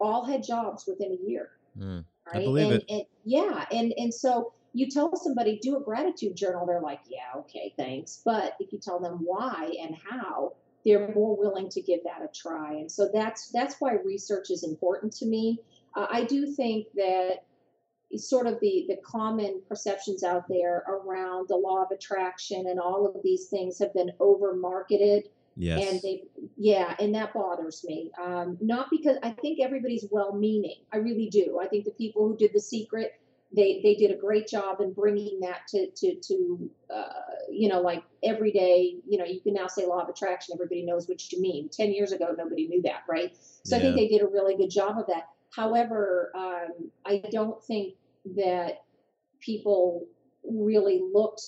all 0.00 0.24
had 0.24 0.42
jobs 0.42 0.84
within 0.88 1.12
a 1.12 1.30
year 1.30 1.50
mm, 1.78 2.04
right 2.32 2.42
I 2.42 2.44
believe 2.44 2.72
and, 2.72 2.82
it. 2.82 2.84
and 2.88 3.02
yeah 3.24 3.64
and 3.70 3.92
and 3.96 4.12
so 4.12 4.52
you 4.72 4.90
tell 4.90 5.14
somebody 5.16 5.58
do 5.62 5.76
a 5.76 5.80
gratitude 5.80 6.36
journal 6.36 6.66
they're 6.66 6.80
like 6.80 7.00
yeah 7.08 7.40
okay 7.40 7.72
thanks 7.76 8.22
but 8.24 8.56
if 8.60 8.72
you 8.72 8.78
tell 8.78 9.00
them 9.00 9.18
why 9.22 9.74
and 9.80 9.96
how 10.10 10.52
they're 10.86 11.12
more 11.14 11.36
willing 11.36 11.68
to 11.68 11.82
give 11.82 12.00
that 12.04 12.22
a 12.22 12.28
try. 12.32 12.74
And 12.74 12.90
so 12.90 13.10
that's 13.12 13.50
that's 13.50 13.74
why 13.80 13.94
research 14.04 14.50
is 14.50 14.62
important 14.62 15.12
to 15.14 15.26
me. 15.26 15.58
Uh, 15.96 16.06
I 16.08 16.24
do 16.24 16.46
think 16.46 16.86
that 16.94 17.42
sort 18.16 18.46
of 18.46 18.60
the 18.60 18.86
the 18.88 18.96
common 19.04 19.60
perceptions 19.68 20.22
out 20.22 20.46
there 20.48 20.84
around 20.88 21.48
the 21.48 21.56
law 21.56 21.82
of 21.82 21.90
attraction 21.90 22.66
and 22.68 22.78
all 22.78 23.04
of 23.04 23.20
these 23.24 23.48
things 23.48 23.80
have 23.80 23.92
been 23.94 24.12
over 24.20 24.54
marketed 24.54 25.28
Yes. 25.56 25.90
and 25.90 26.02
they 26.02 26.24
yeah 26.58 26.94
and 27.00 27.14
that 27.14 27.32
bothers 27.32 27.82
me 27.88 28.10
um, 28.22 28.58
not 28.60 28.88
because 28.90 29.16
i 29.22 29.30
think 29.30 29.58
everybody's 29.58 30.06
well 30.10 30.34
meaning 30.34 30.76
i 30.92 30.98
really 30.98 31.30
do 31.30 31.58
i 31.62 31.66
think 31.66 31.86
the 31.86 31.92
people 31.92 32.28
who 32.28 32.36
did 32.36 32.52
the 32.52 32.60
secret 32.60 33.18
they 33.54 33.80
they 33.82 33.94
did 33.94 34.10
a 34.10 34.16
great 34.16 34.46
job 34.46 34.80
in 34.80 34.92
bringing 34.92 35.40
that 35.40 35.66
to 35.68 35.90
to 35.96 36.14
to 36.20 36.70
uh, 36.94 37.08
you 37.50 37.68
know 37.68 37.80
like 37.80 38.02
every 38.22 38.52
day 38.52 38.96
you 39.08 39.16
know 39.16 39.24
you 39.24 39.40
can 39.40 39.54
now 39.54 39.66
say 39.66 39.86
law 39.86 40.00
of 40.00 40.08
attraction 40.08 40.54
everybody 40.54 40.84
knows 40.84 41.08
what 41.08 41.32
you 41.32 41.40
mean 41.40 41.68
10 41.68 41.92
years 41.92 42.12
ago 42.12 42.34
nobody 42.36 42.68
knew 42.68 42.82
that 42.82 43.02
right 43.08 43.36
so 43.62 43.76
i 43.76 43.80
think 43.80 43.96
they 43.96 44.08
did 44.08 44.22
a 44.22 44.26
really 44.26 44.56
good 44.56 44.70
job 44.70 44.98
of 44.98 45.06
that 45.06 45.28
however 45.54 46.32
um, 46.36 46.90
i 47.06 47.22
don't 47.30 47.62
think 47.64 47.94
that 48.36 48.82
people 49.40 50.06
really 50.44 51.02
looked 51.14 51.42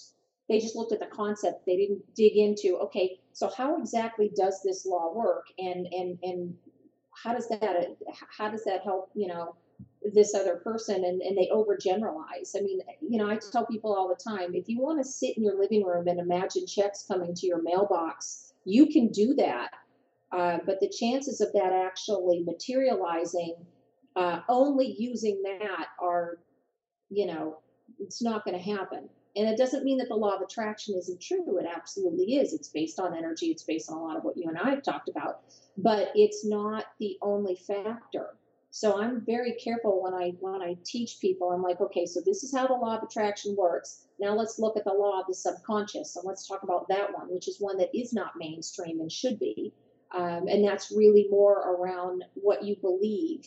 they 0.48 0.61
just 0.61 0.76
looked 0.76 0.92
at 0.92 1.00
the 1.00 1.06
concept. 1.06 1.66
They 1.66 1.76
didn't 1.76 2.14
dig 2.14 2.37
into 2.37 2.78
okay 2.84 3.18
so 3.32 3.50
how 3.56 3.78
exactly 3.78 4.30
does 4.34 4.61
this 4.64 4.87
law 4.87 5.12
work? 5.14 5.46
And 5.58 5.87
and 5.87 6.18
and 6.22 6.54
how 7.14 7.34
does 7.34 7.48
that 7.48 7.96
how 8.37 8.50
does 8.50 8.64
that 8.64 8.82
help 8.82 9.11
you 9.14 9.28
know 9.28 9.54
this 10.14 10.34
other 10.34 10.56
person? 10.56 11.04
And, 11.04 11.20
and 11.22 11.37
they 11.37 11.48
overgeneralize. 11.52 12.56
I 12.56 12.61
mean 12.61 12.80
you 13.00 13.18
know 13.18 13.28
i 13.28 13.37
tell 13.37 13.66
people 13.66 13.94
all 13.94 14.08
the 14.08 14.22
time 14.22 14.54
if 14.54 14.68
you 14.68 14.80
want 14.80 14.98
to 14.98 15.04
sit 15.04 15.37
in 15.37 15.44
your 15.44 15.58
living 15.58 15.84
room 15.84 16.08
and 16.08 16.18
imagine 16.18 16.66
checks 16.66 17.04
coming 17.06 17.34
to 17.34 17.46
your 17.46 17.62
mailbox 17.62 18.48
you 18.68 18.87
can 18.87 19.08
do 19.08 19.34
that. 19.34 19.70
Uh, 20.30 20.58
but 20.66 20.78
the 20.80 20.88
chances 20.88 21.40
of 21.40 21.50
that 21.54 21.72
actually 21.72 22.44
materializing 22.44 23.54
uh, 24.14 24.40
only 24.48 24.94
using 24.98 25.42
that 25.42 25.87
are 25.98 26.38
you 27.08 27.26
know 27.26 27.58
it's 27.98 28.20
not 28.22 28.44
going 28.44 28.56
to 28.56 28.62
happen 28.62 29.08
and 29.37 29.49
it 29.49 29.59
doesn't 29.59 29.85
mean 29.85 29.99
that 29.99 30.09
the 30.09 30.17
law 30.17 30.35
of 30.35 30.43
attraction 30.43 30.97
isn't 30.97 31.21
true. 31.21 31.59
It 31.59 31.67
absolutely 31.67 32.37
is. 32.37 32.53
It's 32.53 32.69
based 32.69 32.99
on 32.99 33.17
energy. 33.17 33.47
It's 33.47 33.62
based 33.62 33.91
on 33.91 33.99
a 33.99 34.03
lot 34.03 34.17
of 34.17 34.25
what 34.25 34.37
you 34.37 34.49
and 34.49 34.59
I 34.59 34.71
have 34.71 34.83
talked 34.83 35.09
about, 35.09 35.43
but 35.77 36.11
it's 36.14 36.45
not 36.45 36.87
the 36.99 37.19
only 37.23 37.55
factor. 37.55 38.37
So 38.71 39.01
I'm 39.01 39.25
very 39.25 39.55
careful 39.55 40.03
when 40.03 40.14
I 40.14 40.35
when 40.41 40.61
I 40.61 40.77
teach 40.85 41.21
people. 41.21 41.51
I'm 41.51 41.62
like, 41.62 41.81
okay, 41.81 42.05
so 42.05 42.21
this 42.21 42.43
is 42.45 42.55
how 42.55 42.67
the 42.67 42.75
law 42.75 42.97
of 42.97 43.03
attraction 43.03 43.57
works. 43.57 44.05
Now 44.21 44.35
let's 44.35 44.59
look 44.59 44.77
at 44.77 44.85
the 44.85 44.93
law 44.93 45.21
of 45.21 45.27
the 45.27 45.35
subconscious 45.35 46.17
and 46.17 46.27
let's 46.27 46.47
talk 46.47 46.62
about 46.62 46.88
that 46.88 47.12
one, 47.14 47.33
which 47.33 47.49
is 47.49 47.61
one 47.61 47.79
that 47.79 47.97
is 47.97 48.12
not 48.12 48.33
mainstream 48.37 49.01
and 49.01 49.11
should 49.11 49.38
be. 49.38 49.73
Um, 50.14 50.49
and 50.49 50.64
that's 50.64 50.91
really 50.91 51.29
more 51.31 51.77
around 51.77 52.25
what 52.35 52.62
you 52.62 52.77
believe 52.77 53.47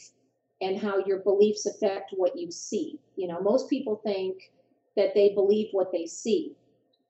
and 0.62 0.80
how 0.80 1.04
your 1.06 1.20
beliefs 1.20 1.66
affect 1.66 2.14
what 2.16 2.38
you 2.38 2.52
see. 2.52 3.00
You 3.16 3.28
know, 3.28 3.42
most 3.42 3.70
people 3.70 4.02
think 4.04 4.52
that 4.96 5.14
they 5.14 5.34
believe 5.34 5.70
what 5.72 5.92
they 5.92 6.06
see 6.06 6.56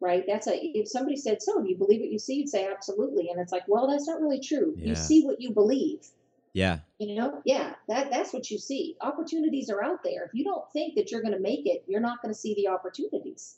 right? 0.01 0.23
That's 0.27 0.47
a 0.47 0.55
if 0.55 0.89
somebody 0.89 1.15
said 1.15 1.41
so 1.41 1.61
do 1.61 1.69
you 1.69 1.77
believe 1.77 2.01
what 2.01 2.11
you 2.11 2.19
see? 2.19 2.35
You'd 2.35 2.49
say 2.49 2.67
absolutely. 2.69 3.29
And 3.29 3.39
it's 3.39 3.53
like 3.53 3.63
well 3.67 3.87
that's 3.87 4.07
not 4.07 4.19
really 4.19 4.41
true. 4.41 4.73
Yeah. 4.75 4.89
you 4.89 4.95
see 4.95 5.23
what 5.23 5.39
you 5.39 5.53
believe. 5.53 6.05
Yeah. 6.53 6.79
you 6.97 7.15
know? 7.15 7.41
Yeah. 7.45 7.75
That 7.87 8.11
that's 8.11 8.33
what 8.33 8.51
you 8.51 8.57
see. 8.57 8.97
Opportunities 8.99 9.69
are 9.69 9.81
out 9.81 10.03
there. 10.03 10.25
If 10.25 10.31
you 10.33 10.43
don't 10.43 10.69
think 10.73 10.95
that 10.95 11.11
you're 11.11 11.21
going 11.21 11.33
to 11.33 11.39
make 11.39 11.65
it 11.65 11.85
you're 11.87 12.01
not 12.01 12.21
going 12.21 12.33
to 12.33 12.39
see 12.39 12.55
the 12.55 12.67
opportunities. 12.67 13.57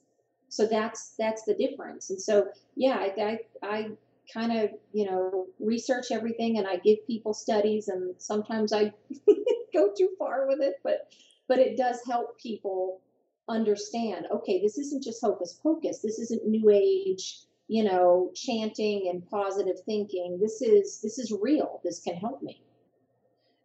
So 0.49 0.67
that's 0.67 1.15
that's 1.17 1.43
the 1.43 1.55
difference. 1.55 2.11
And 2.11 2.21
so 2.21 2.47
yeah 2.75 2.97
i 2.97 3.13
i, 3.21 3.39
I 3.63 3.89
kind 4.31 4.57
of 4.57 4.69
you 4.93 5.05
know 5.05 5.47
research 5.59 6.05
everything 6.09 6.57
and 6.57 6.65
i 6.65 6.77
give 6.77 7.05
people 7.05 7.33
studies 7.33 7.89
and 7.89 8.15
sometimes 8.19 8.71
i 8.71 8.93
go 9.73 9.91
too 9.97 10.07
far 10.17 10.47
with 10.47 10.61
it 10.61 10.75
but 10.81 11.11
but 11.49 11.59
it 11.59 11.75
does 11.75 11.99
help 12.09 12.39
people 12.39 13.01
understand 13.49 14.25
okay 14.31 14.61
this 14.61 14.77
isn't 14.77 15.03
just 15.03 15.21
hocus 15.21 15.59
pocus 15.61 15.99
this 15.99 16.17
isn't 16.19 16.45
new 16.47 16.69
age 16.69 17.41
you 17.67 17.83
know 17.83 18.31
chanting 18.33 19.09
and 19.09 19.27
positive 19.29 19.75
thinking 19.85 20.39
this 20.41 20.61
is 20.61 21.01
this 21.01 21.17
is 21.19 21.31
real 21.41 21.81
this 21.83 21.99
can 21.99 22.15
help 22.15 22.41
me 22.41 22.61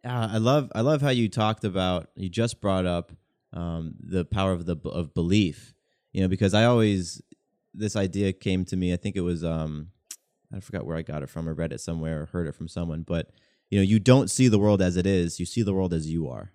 Uh, 0.05 0.29
I 0.31 0.37
love 0.37 0.71
I 0.73 0.81
love 0.81 1.01
how 1.01 1.09
you 1.09 1.27
talked 1.29 1.63
about 1.65 2.09
you 2.15 2.29
just 2.29 2.61
brought 2.61 2.85
up 2.85 3.11
um, 3.53 3.95
the 3.99 4.23
power 4.25 4.51
of 4.53 4.65
the 4.65 4.77
of 4.85 5.13
belief. 5.13 5.73
You 6.13 6.21
know, 6.21 6.27
because 6.27 6.53
I 6.53 6.63
always 6.65 7.21
this 7.73 7.95
idea 7.95 8.33
came 8.33 8.65
to 8.65 8.77
me. 8.77 8.93
I 8.93 8.97
think 8.97 9.15
it 9.15 9.21
was 9.21 9.43
um, 9.43 9.89
I 10.55 10.59
forgot 10.61 10.85
where 10.85 10.97
I 10.97 11.01
got 11.01 11.21
it 11.23 11.29
from. 11.29 11.47
or 11.47 11.53
read 11.53 11.73
it 11.73 11.81
somewhere 11.81 12.21
or 12.21 12.25
heard 12.27 12.47
it 12.47 12.55
from 12.55 12.67
someone. 12.67 13.03
But 13.03 13.31
you 13.69 13.77
know, 13.77 13.83
you 13.83 13.99
don't 13.99 14.29
see 14.29 14.47
the 14.47 14.59
world 14.59 14.81
as 14.81 14.95
it 14.95 15.05
is. 15.05 15.39
You 15.39 15.45
see 15.45 15.61
the 15.61 15.73
world 15.73 15.93
as 15.93 16.09
you 16.09 16.29
are. 16.29 16.53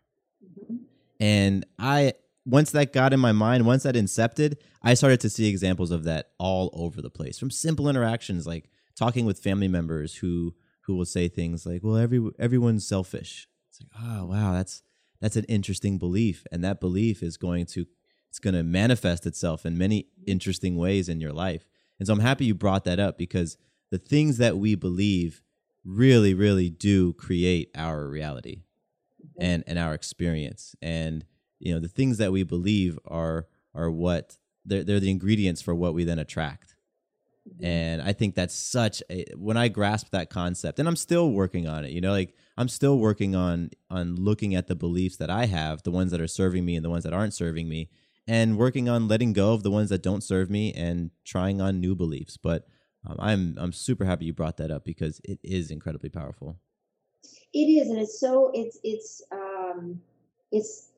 And 1.20 1.64
I 1.78 2.14
once 2.44 2.70
that 2.72 2.92
got 2.92 3.12
in 3.12 3.20
my 3.20 3.32
mind, 3.32 3.66
once 3.66 3.84
that 3.84 3.94
incepted, 3.94 4.56
I 4.82 4.94
started 4.94 5.20
to 5.20 5.30
see 5.30 5.48
examples 5.48 5.90
of 5.90 6.04
that 6.04 6.30
all 6.38 6.70
over 6.74 7.00
the 7.00 7.10
place. 7.10 7.38
From 7.38 7.50
simple 7.50 7.88
interactions 7.88 8.46
like 8.46 8.68
talking 8.96 9.24
with 9.24 9.38
family 9.38 9.68
members 9.68 10.16
who 10.16 10.54
who 10.82 10.94
will 10.94 11.06
say 11.06 11.28
things 11.28 11.64
like, 11.64 11.82
"Well, 11.82 11.96
every 11.96 12.20
everyone's 12.38 12.86
selfish." 12.86 13.48
It's 13.70 13.80
like, 13.80 13.90
"Oh, 14.02 14.26
wow, 14.26 14.52
that's 14.52 14.82
that's 15.20 15.36
an 15.36 15.44
interesting 15.44 15.98
belief." 15.98 16.46
And 16.52 16.62
that 16.62 16.80
belief 16.80 17.22
is 17.22 17.36
going 17.36 17.66
to 17.66 17.86
it's 18.28 18.38
going 18.38 18.54
to 18.54 18.62
manifest 18.62 19.26
itself 19.26 19.64
in 19.64 19.78
many 19.78 20.08
interesting 20.26 20.76
ways 20.76 21.08
in 21.08 21.20
your 21.20 21.32
life. 21.32 21.66
And 21.98 22.06
so 22.06 22.12
I'm 22.12 22.20
happy 22.20 22.44
you 22.44 22.54
brought 22.54 22.84
that 22.84 22.98
up 22.98 23.16
because 23.16 23.56
the 23.90 23.98
things 23.98 24.38
that 24.38 24.58
we 24.58 24.74
believe 24.74 25.42
really 25.84 26.34
really 26.34 26.70
do 26.70 27.12
create 27.14 27.70
our 27.74 28.08
reality 28.08 28.62
and 29.38 29.64
and 29.66 29.78
our 29.78 29.94
experience 29.94 30.74
and 30.82 31.24
you 31.58 31.72
know 31.72 31.80
the 31.80 31.88
things 31.88 32.18
that 32.18 32.32
we 32.32 32.42
believe 32.42 32.98
are 33.06 33.46
are 33.74 33.90
what 33.90 34.36
they're, 34.64 34.84
they're 34.84 35.00
the 35.00 35.10
ingredients 35.10 35.60
for 35.60 35.74
what 35.74 35.94
we 35.94 36.04
then 36.04 36.18
attract. 36.18 36.74
And 37.62 38.00
i 38.00 38.14
think 38.14 38.34
that's 38.34 38.54
such 38.54 39.02
a 39.10 39.26
when 39.36 39.58
i 39.58 39.68
grasp 39.68 40.08
that 40.12 40.30
concept 40.30 40.78
and 40.78 40.88
i'm 40.88 40.96
still 40.96 41.30
working 41.30 41.68
on 41.68 41.84
it 41.84 41.90
you 41.90 42.00
know 42.00 42.10
like 42.10 42.34
i'm 42.56 42.70
still 42.70 42.98
working 42.98 43.36
on 43.36 43.68
on 43.90 44.16
looking 44.16 44.54
at 44.54 44.66
the 44.66 44.74
beliefs 44.74 45.18
that 45.18 45.28
i 45.28 45.44
have 45.44 45.82
the 45.82 45.90
ones 45.90 46.10
that 46.10 46.22
are 46.22 46.26
serving 46.26 46.64
me 46.64 46.74
and 46.74 46.82
the 46.82 46.88
ones 46.88 47.04
that 47.04 47.12
aren't 47.12 47.34
serving 47.34 47.68
me 47.68 47.90
and 48.26 48.56
working 48.56 48.88
on 48.88 49.08
letting 49.08 49.32
go 49.32 49.52
of 49.52 49.62
the 49.62 49.70
ones 49.70 49.90
that 49.90 50.02
don't 50.02 50.22
serve 50.22 50.50
me 50.50 50.72
and 50.72 51.10
trying 51.24 51.60
on 51.60 51.80
new 51.80 51.94
beliefs. 51.94 52.36
But 52.36 52.66
um, 53.06 53.16
i'm 53.18 53.54
i'm 53.58 53.72
super 53.72 54.04
happy 54.04 54.24
you 54.24 54.32
brought 54.32 54.56
that 54.58 54.70
up 54.70 54.84
because 54.84 55.20
it 55.24 55.38
is 55.42 55.70
incredibly 55.70 56.08
powerful. 56.08 56.56
It 57.52 57.66
is 57.66 57.88
and 57.88 57.98
it's 57.98 58.18
so 58.18 58.50
it's 58.54 58.78
it's 58.82 59.22
um 59.30 60.00
it's 60.50 60.88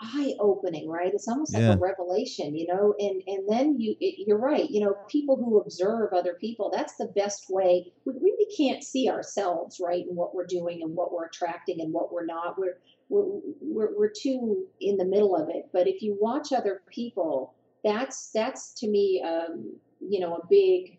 eye 0.00 0.34
opening 0.40 0.88
right 0.88 1.12
it's 1.14 1.28
almost 1.28 1.54
like 1.54 1.62
Yeah. 1.62 1.74
a 1.74 1.78
revelation 1.78 2.56
you 2.56 2.66
know 2.66 2.94
and 2.98 3.22
and 3.26 3.48
then 3.48 3.78
you 3.80 3.94
it, 4.00 4.26
you're 4.26 4.38
right 4.38 4.68
you 4.68 4.80
know 4.80 4.96
people 5.08 5.36
who 5.36 5.60
observe 5.60 6.12
other 6.12 6.34
people 6.34 6.70
that's 6.70 6.96
the 6.96 7.06
best 7.14 7.46
way 7.48 7.92
we 8.04 8.12
really 8.20 8.46
can't 8.56 8.82
see 8.82 9.08
ourselves 9.08 9.80
right 9.80 10.04
and 10.06 10.16
what 10.16 10.34
we're 10.34 10.46
doing 10.46 10.82
and 10.82 10.94
what 10.96 11.12
we're 11.12 11.26
attracting 11.26 11.80
and 11.80 11.92
what 11.92 12.12
we're 12.12 12.26
not 12.26 12.58
we're 12.58 12.78
we're 13.08 13.40
we're, 13.60 13.98
we're 13.98 14.10
too 14.10 14.66
in 14.80 14.96
the 14.96 15.04
middle 15.04 15.36
of 15.36 15.48
it 15.48 15.68
but 15.72 15.86
if 15.86 16.02
you 16.02 16.16
watch 16.20 16.52
other 16.52 16.82
people 16.88 17.54
that's 17.84 18.30
that's 18.32 18.74
to 18.74 18.88
me 18.88 19.22
um 19.22 19.72
you 20.00 20.18
know 20.18 20.36
a 20.36 20.46
big 20.50 20.98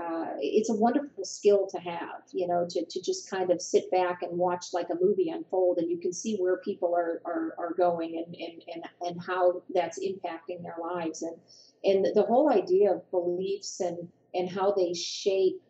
uh, 0.00 0.34
it's 0.40 0.70
a 0.70 0.74
wonderful 0.74 1.24
skill 1.24 1.66
to 1.66 1.78
have, 1.78 2.22
you 2.32 2.46
know, 2.46 2.66
to, 2.70 2.84
to 2.84 3.02
just 3.02 3.28
kind 3.28 3.50
of 3.50 3.60
sit 3.60 3.90
back 3.90 4.22
and 4.22 4.38
watch 4.38 4.66
like 4.72 4.88
a 4.90 5.04
movie 5.04 5.30
unfold 5.30 5.78
and 5.78 5.90
you 5.90 5.98
can 5.98 6.12
see 6.12 6.36
where 6.36 6.58
people 6.58 6.94
are, 6.94 7.20
are, 7.24 7.54
are 7.58 7.74
going 7.74 8.24
and, 8.24 8.34
and, 8.36 8.62
and, 8.72 8.84
and 9.02 9.20
how 9.26 9.62
that's 9.74 9.98
impacting 9.98 10.62
their 10.62 10.76
lives. 10.80 11.22
And, 11.22 11.36
and 11.84 12.06
the 12.14 12.22
whole 12.22 12.50
idea 12.50 12.92
of 12.92 13.10
beliefs 13.10 13.80
and, 13.80 14.08
and 14.34 14.48
how 14.48 14.72
they 14.72 14.94
shape 14.94 15.60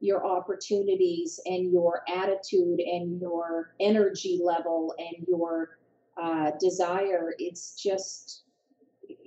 your 0.00 0.24
opportunities 0.26 1.40
and 1.46 1.72
your 1.72 2.02
attitude 2.14 2.80
and 2.80 3.20
your 3.20 3.74
energy 3.80 4.38
level 4.42 4.94
and 4.98 5.26
your 5.26 5.78
uh, 6.20 6.50
desire, 6.60 7.34
it's 7.38 7.80
just, 7.80 8.42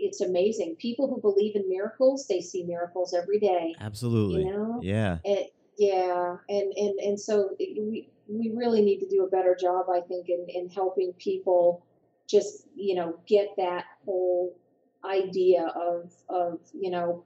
it's 0.01 0.21
amazing. 0.21 0.75
People 0.77 1.07
who 1.07 1.21
believe 1.21 1.55
in 1.55 1.67
miracles, 1.69 2.27
they 2.27 2.41
see 2.41 2.63
miracles 2.63 3.13
every 3.13 3.39
day. 3.39 3.75
absolutely 3.79 4.43
You 4.43 4.51
know? 4.51 4.79
yeah 4.81 5.17
It, 5.23 5.53
yeah, 5.77 6.37
and 6.49 6.73
and 6.73 6.99
and 6.99 7.19
so 7.19 7.55
we 7.59 8.09
we 8.27 8.51
really 8.55 8.81
need 8.81 8.99
to 8.99 9.07
do 9.07 9.23
a 9.23 9.29
better 9.29 9.57
job, 9.59 9.87
I 9.89 10.01
think, 10.01 10.29
in 10.29 10.45
in 10.49 10.69
helping 10.69 11.13
people 11.13 11.85
just 12.27 12.67
you 12.75 12.95
know 12.95 13.17
get 13.27 13.49
that 13.57 13.85
whole 14.05 14.55
idea 15.03 15.65
of 15.75 16.13
of 16.29 16.59
you 16.73 16.91
know 16.91 17.23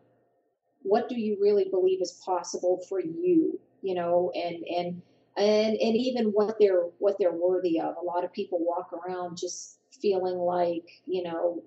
what 0.84 1.10
do 1.10 1.20
you 1.20 1.38
really 1.42 1.66
believe 1.70 2.02
is 2.02 2.22
possible 2.24 2.80
for 2.88 3.00
you, 3.00 3.60
you 3.82 3.96
know, 3.96 4.32
and 4.36 4.64
and 4.68 5.02
and 5.36 5.76
and 5.76 5.96
even 5.96 6.28
what 6.28 6.58
they're 6.60 6.84
what 7.00 7.16
they're 7.20 7.34
worthy 7.34 7.80
of. 7.80 7.96
A 7.98 8.06
lot 8.06 8.24
of 8.24 8.32
people 8.32 8.60
walk 8.62 8.92
around 8.94 9.38
just 9.38 9.80
feeling 10.02 10.38
like 10.38 10.88
you 11.08 11.24
know 11.24 11.64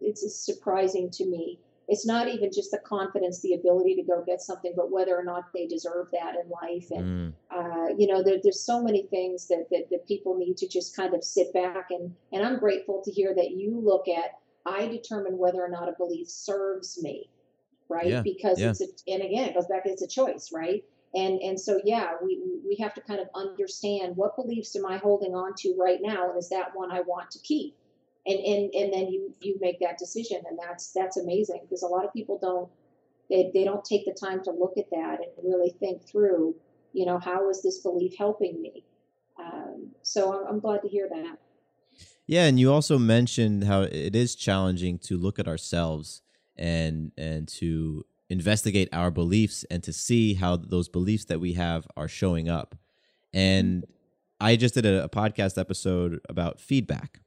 it's 0.00 0.44
surprising 0.44 1.10
to 1.10 1.26
me 1.26 1.58
it's 1.88 2.06
not 2.06 2.28
even 2.28 2.50
just 2.52 2.70
the 2.70 2.78
confidence, 2.78 3.40
the 3.40 3.54
ability 3.54 3.94
to 3.96 4.02
go 4.02 4.24
get 4.26 4.40
something, 4.40 4.72
but 4.74 4.90
whether 4.90 5.16
or 5.16 5.24
not 5.24 5.52
they 5.52 5.66
deserve 5.66 6.08
that 6.12 6.34
in 6.34 6.50
life. 6.50 6.90
And, 6.90 7.04
mm. 7.04 7.34
uh, 7.50 7.94
you 7.96 8.06
know, 8.06 8.22
there, 8.22 8.38
there's 8.42 8.60
so 8.60 8.82
many 8.82 9.02
things 9.08 9.48
that, 9.48 9.66
that, 9.70 9.90
that 9.90 10.06
people 10.06 10.36
need 10.36 10.56
to 10.58 10.68
just 10.68 10.96
kind 10.96 11.14
of 11.14 11.22
sit 11.22 11.52
back. 11.52 11.88
And, 11.90 12.14
and 12.32 12.44
I'm 12.44 12.58
grateful 12.58 13.02
to 13.04 13.10
hear 13.10 13.34
that 13.34 13.50
you 13.50 13.78
look 13.78 14.08
at, 14.08 14.38
I 14.66 14.86
determine 14.86 15.36
whether 15.36 15.62
or 15.62 15.68
not 15.68 15.88
a 15.88 15.92
belief 15.92 16.28
serves 16.28 17.02
me, 17.02 17.28
right? 17.90 18.06
Yeah. 18.06 18.22
Because 18.22 18.58
yeah. 18.58 18.70
it's 18.70 18.80
a, 18.80 18.86
and 19.06 19.22
again, 19.22 19.50
it 19.50 19.54
goes 19.54 19.66
back, 19.66 19.82
it's 19.84 20.02
a 20.02 20.08
choice, 20.08 20.50
right? 20.54 20.82
And, 21.14 21.40
and 21.42 21.60
so, 21.60 21.80
yeah, 21.84 22.12
we, 22.22 22.40
we 22.66 22.76
have 22.80 22.94
to 22.94 23.02
kind 23.02 23.20
of 23.20 23.28
understand 23.34 24.16
what 24.16 24.36
beliefs 24.36 24.74
am 24.74 24.86
I 24.86 24.96
holding 24.96 25.34
on 25.34 25.52
to 25.58 25.76
right 25.78 25.98
now? 26.00 26.30
And 26.30 26.38
is 26.38 26.48
that 26.48 26.74
one 26.74 26.90
I 26.90 27.02
want 27.02 27.30
to 27.32 27.38
keep? 27.40 27.76
And 28.26 28.38
and 28.38 28.74
and 28.74 28.92
then 28.92 29.08
you 29.08 29.34
you 29.40 29.56
make 29.60 29.78
that 29.80 29.98
decision 29.98 30.40
and 30.48 30.58
that's 30.58 30.92
that's 30.92 31.16
amazing 31.16 31.60
because 31.62 31.82
a 31.82 31.86
lot 31.86 32.04
of 32.04 32.12
people 32.12 32.38
don't 32.40 32.68
they, 33.30 33.50
they 33.54 33.64
don't 33.64 33.84
take 33.84 34.04
the 34.04 34.12
time 34.12 34.42
to 34.44 34.50
look 34.50 34.74
at 34.76 34.90
that 34.90 35.18
and 35.20 35.30
really 35.42 35.70
think 35.80 36.02
through 36.06 36.54
you 36.92 37.06
know 37.06 37.18
how 37.18 37.48
is 37.50 37.62
this 37.62 37.78
belief 37.80 38.14
helping 38.16 38.60
me? 38.62 38.84
Um, 39.38 39.90
so 40.02 40.32
I'm, 40.32 40.46
I'm 40.54 40.60
glad 40.60 40.82
to 40.82 40.88
hear 40.88 41.08
that. 41.10 41.38
Yeah 42.26 42.44
and 42.46 42.58
you 42.58 42.72
also 42.72 42.98
mentioned 42.98 43.64
how 43.64 43.82
it 43.82 44.16
is 44.16 44.34
challenging 44.34 44.98
to 45.00 45.18
look 45.18 45.38
at 45.38 45.48
ourselves 45.48 46.22
and 46.56 47.12
and 47.18 47.48
to 47.48 48.04
investigate 48.30 48.88
our 48.92 49.10
beliefs 49.10 49.64
and 49.70 49.82
to 49.82 49.92
see 49.92 50.34
how 50.34 50.56
those 50.56 50.88
beliefs 50.88 51.26
that 51.26 51.40
we 51.40 51.52
have 51.54 51.86
are 51.96 52.08
showing 52.08 52.48
up. 52.48 52.74
And 53.32 53.84
i 54.40 54.56
just 54.56 54.74
did 54.74 54.84
a, 54.86 55.04
a 55.04 55.08
podcast 55.08 55.58
episode 55.58 56.20
about 56.28 56.60
feedback 56.60 57.20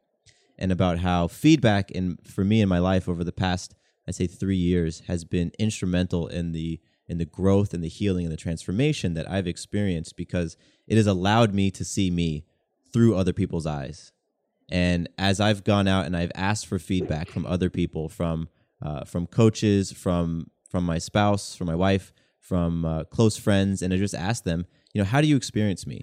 and 0.58 0.72
about 0.72 1.00
how 1.00 1.28
feedback 1.28 1.92
in 1.92 2.18
for 2.24 2.44
me 2.44 2.62
in 2.62 2.70
my 2.70 2.80
life 2.80 3.08
over 3.08 3.24
the 3.24 3.32
past 3.32 3.76
I 4.08 4.12
say 4.12 4.28
3 4.28 4.56
years 4.56 5.02
has 5.08 5.26
been 5.26 5.52
instrumental 5.60 6.28
in 6.28 6.52
the 6.52 6.80
in 7.08 7.18
the 7.18 7.26
growth 7.26 7.74
and 7.74 7.84
the 7.84 7.90
healing 7.90 8.26
and 8.26 8.34
the 8.34 8.38
transformation 8.38 9.14
that 9.14 9.30
I've 9.30 9.48
experienced 9.48 10.18
because 10.18 10.58
it 10.88 10.98
has 10.98 11.08
allowed 11.08 11.54
me 11.54 11.72
to 11.72 11.86
see 11.86 12.12
me 12.12 12.46
through 12.92 13.16
other 13.16 13.34
people's 13.34 13.66
eyes. 13.66 14.12
And 14.70 15.08
as 15.18 15.40
I've 15.40 15.64
gone 15.64 15.88
out 15.88 16.06
and 16.06 16.16
I've 16.16 16.32
asked 16.36 16.68
for 16.68 16.80
feedback 16.80 17.30
from 17.30 17.46
other 17.46 17.70
people, 17.70 18.10
from 18.10 18.50
uh, 18.82 19.06
from 19.06 19.26
coaches, 19.26 19.92
from 19.92 20.52
from 20.70 20.84
my 20.84 20.98
spouse, 20.98 21.56
from 21.56 21.68
my 21.68 21.76
wife, 21.76 22.12
from 22.40 22.86
uh, 22.86 23.04
close 23.06 23.38
friends, 23.38 23.82
and 23.82 23.94
I 23.94 23.98
just 23.98 24.14
asked 24.14 24.44
them, 24.44 24.66
you 24.94 25.02
know, 25.02 25.06
how 25.06 25.22
do 25.22 25.28
you 25.28 25.38
experience 25.38 25.88
me? 25.88 26.02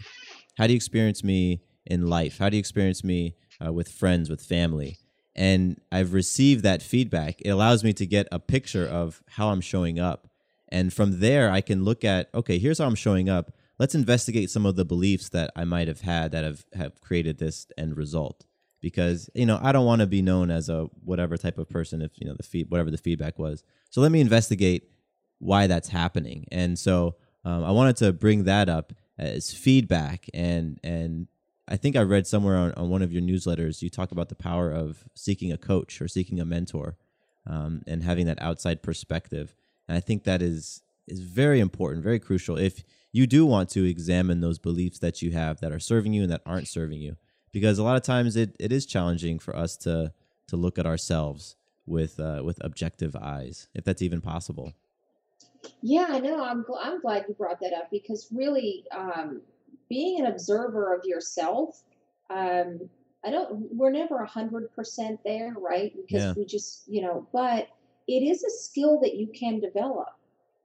How 0.56 0.66
do 0.66 0.72
you 0.72 0.76
experience 0.76 1.22
me 1.22 1.60
in 1.84 2.06
life? 2.06 2.38
How 2.38 2.48
do 2.48 2.56
you 2.56 2.60
experience 2.60 3.04
me 3.04 3.34
uh, 3.64 3.72
with 3.72 3.88
friends, 3.88 4.30
with 4.30 4.40
family. 4.40 4.98
And 5.36 5.80
I've 5.90 6.12
received 6.12 6.62
that 6.62 6.82
feedback. 6.82 7.40
It 7.40 7.50
allows 7.50 7.82
me 7.82 7.92
to 7.94 8.06
get 8.06 8.28
a 8.30 8.38
picture 8.38 8.86
of 8.86 9.22
how 9.30 9.48
I'm 9.48 9.60
showing 9.60 9.98
up. 9.98 10.28
And 10.68 10.92
from 10.92 11.20
there, 11.20 11.50
I 11.50 11.60
can 11.60 11.84
look 11.84 12.04
at, 12.04 12.30
okay, 12.34 12.58
here's 12.58 12.78
how 12.78 12.86
I'm 12.86 12.94
showing 12.94 13.28
up. 13.28 13.52
Let's 13.78 13.94
investigate 13.94 14.50
some 14.50 14.66
of 14.66 14.76
the 14.76 14.84
beliefs 14.84 15.28
that 15.30 15.50
I 15.56 15.64
might 15.64 15.88
have 15.88 16.02
had 16.02 16.30
that 16.32 16.44
have, 16.44 16.64
have 16.74 17.00
created 17.00 17.38
this 17.38 17.66
end 17.76 17.96
result. 17.96 18.46
Because, 18.80 19.30
you 19.34 19.46
know, 19.46 19.58
I 19.62 19.72
don't 19.72 19.86
want 19.86 20.00
to 20.00 20.06
be 20.06 20.22
known 20.22 20.50
as 20.50 20.68
a 20.68 20.84
whatever 21.04 21.36
type 21.36 21.58
of 21.58 21.68
person 21.68 22.02
if, 22.02 22.12
you 22.16 22.26
know, 22.26 22.34
the 22.36 22.42
feed, 22.42 22.70
whatever 22.70 22.90
the 22.90 22.98
feedback 22.98 23.38
was. 23.38 23.64
So 23.90 24.00
let 24.00 24.12
me 24.12 24.20
investigate 24.20 24.90
why 25.38 25.66
that's 25.66 25.88
happening. 25.88 26.46
And 26.52 26.78
so 26.78 27.16
um, 27.44 27.64
I 27.64 27.70
wanted 27.70 27.96
to 27.96 28.12
bring 28.12 28.44
that 28.44 28.68
up 28.68 28.92
as 29.18 29.52
feedback 29.52 30.26
and 30.34 30.80
and 30.82 31.28
I 31.66 31.76
think 31.76 31.96
I 31.96 32.02
read 32.02 32.26
somewhere 32.26 32.56
on, 32.56 32.72
on 32.72 32.90
one 32.90 33.02
of 33.02 33.12
your 33.12 33.22
newsletters, 33.22 33.80
you 33.80 33.88
talk 33.88 34.12
about 34.12 34.28
the 34.28 34.34
power 34.34 34.70
of 34.70 35.04
seeking 35.14 35.50
a 35.50 35.56
coach 35.56 36.00
or 36.00 36.08
seeking 36.08 36.38
a 36.40 36.44
mentor 36.44 36.96
um, 37.46 37.82
and 37.86 38.02
having 38.02 38.26
that 38.26 38.40
outside 38.40 38.82
perspective. 38.82 39.54
And 39.88 39.96
I 39.96 40.00
think 40.00 40.24
that 40.24 40.42
is 40.42 40.82
is 41.06 41.20
very 41.20 41.60
important, 41.60 42.02
very 42.02 42.18
crucial 42.18 42.56
if 42.56 42.82
you 43.12 43.26
do 43.26 43.44
want 43.44 43.68
to 43.68 43.84
examine 43.84 44.40
those 44.40 44.58
beliefs 44.58 44.98
that 45.00 45.20
you 45.20 45.32
have 45.32 45.60
that 45.60 45.70
are 45.70 45.78
serving 45.78 46.14
you 46.14 46.22
and 46.22 46.32
that 46.32 46.40
aren't 46.46 46.66
serving 46.66 47.00
you. 47.00 47.16
Because 47.52 47.78
a 47.78 47.84
lot 47.84 47.96
of 47.96 48.02
times 48.02 48.36
it, 48.36 48.56
it 48.58 48.72
is 48.72 48.86
challenging 48.86 49.38
for 49.38 49.54
us 49.54 49.76
to 49.78 50.12
to 50.48 50.56
look 50.56 50.78
at 50.78 50.86
ourselves 50.86 51.56
with 51.86 52.18
uh, 52.18 52.42
with 52.44 52.58
objective 52.64 53.14
eyes, 53.16 53.68
if 53.74 53.84
that's 53.84 54.02
even 54.02 54.20
possible. 54.20 54.72
Yeah, 55.80 56.06
I 56.08 56.20
know. 56.20 56.44
I'm 56.44 56.64
I'm 56.80 57.00
glad 57.00 57.24
you 57.28 57.34
brought 57.34 57.60
that 57.60 57.72
up 57.72 57.90
because 57.90 58.28
really, 58.32 58.84
um, 58.90 59.42
being 59.94 60.14
an 60.20 60.26
observer 60.26 60.84
of 60.96 61.02
yourself, 61.04 61.68
um, 62.30 62.68
I 63.24 63.30
don't, 63.30 63.48
we're 63.78 63.96
never 64.02 64.16
a 64.18 64.26
hundred 64.38 64.74
percent 64.74 65.20
there, 65.24 65.54
right? 65.70 65.92
Because 65.94 66.24
yeah. 66.24 66.32
we 66.36 66.44
just, 66.44 66.82
you 66.94 67.00
know, 67.04 67.16
but 67.32 67.68
it 68.14 68.22
is 68.32 68.42
a 68.42 68.50
skill 68.50 68.94
that 69.02 69.14
you 69.14 69.28
can 69.40 69.60
develop. 69.60 70.12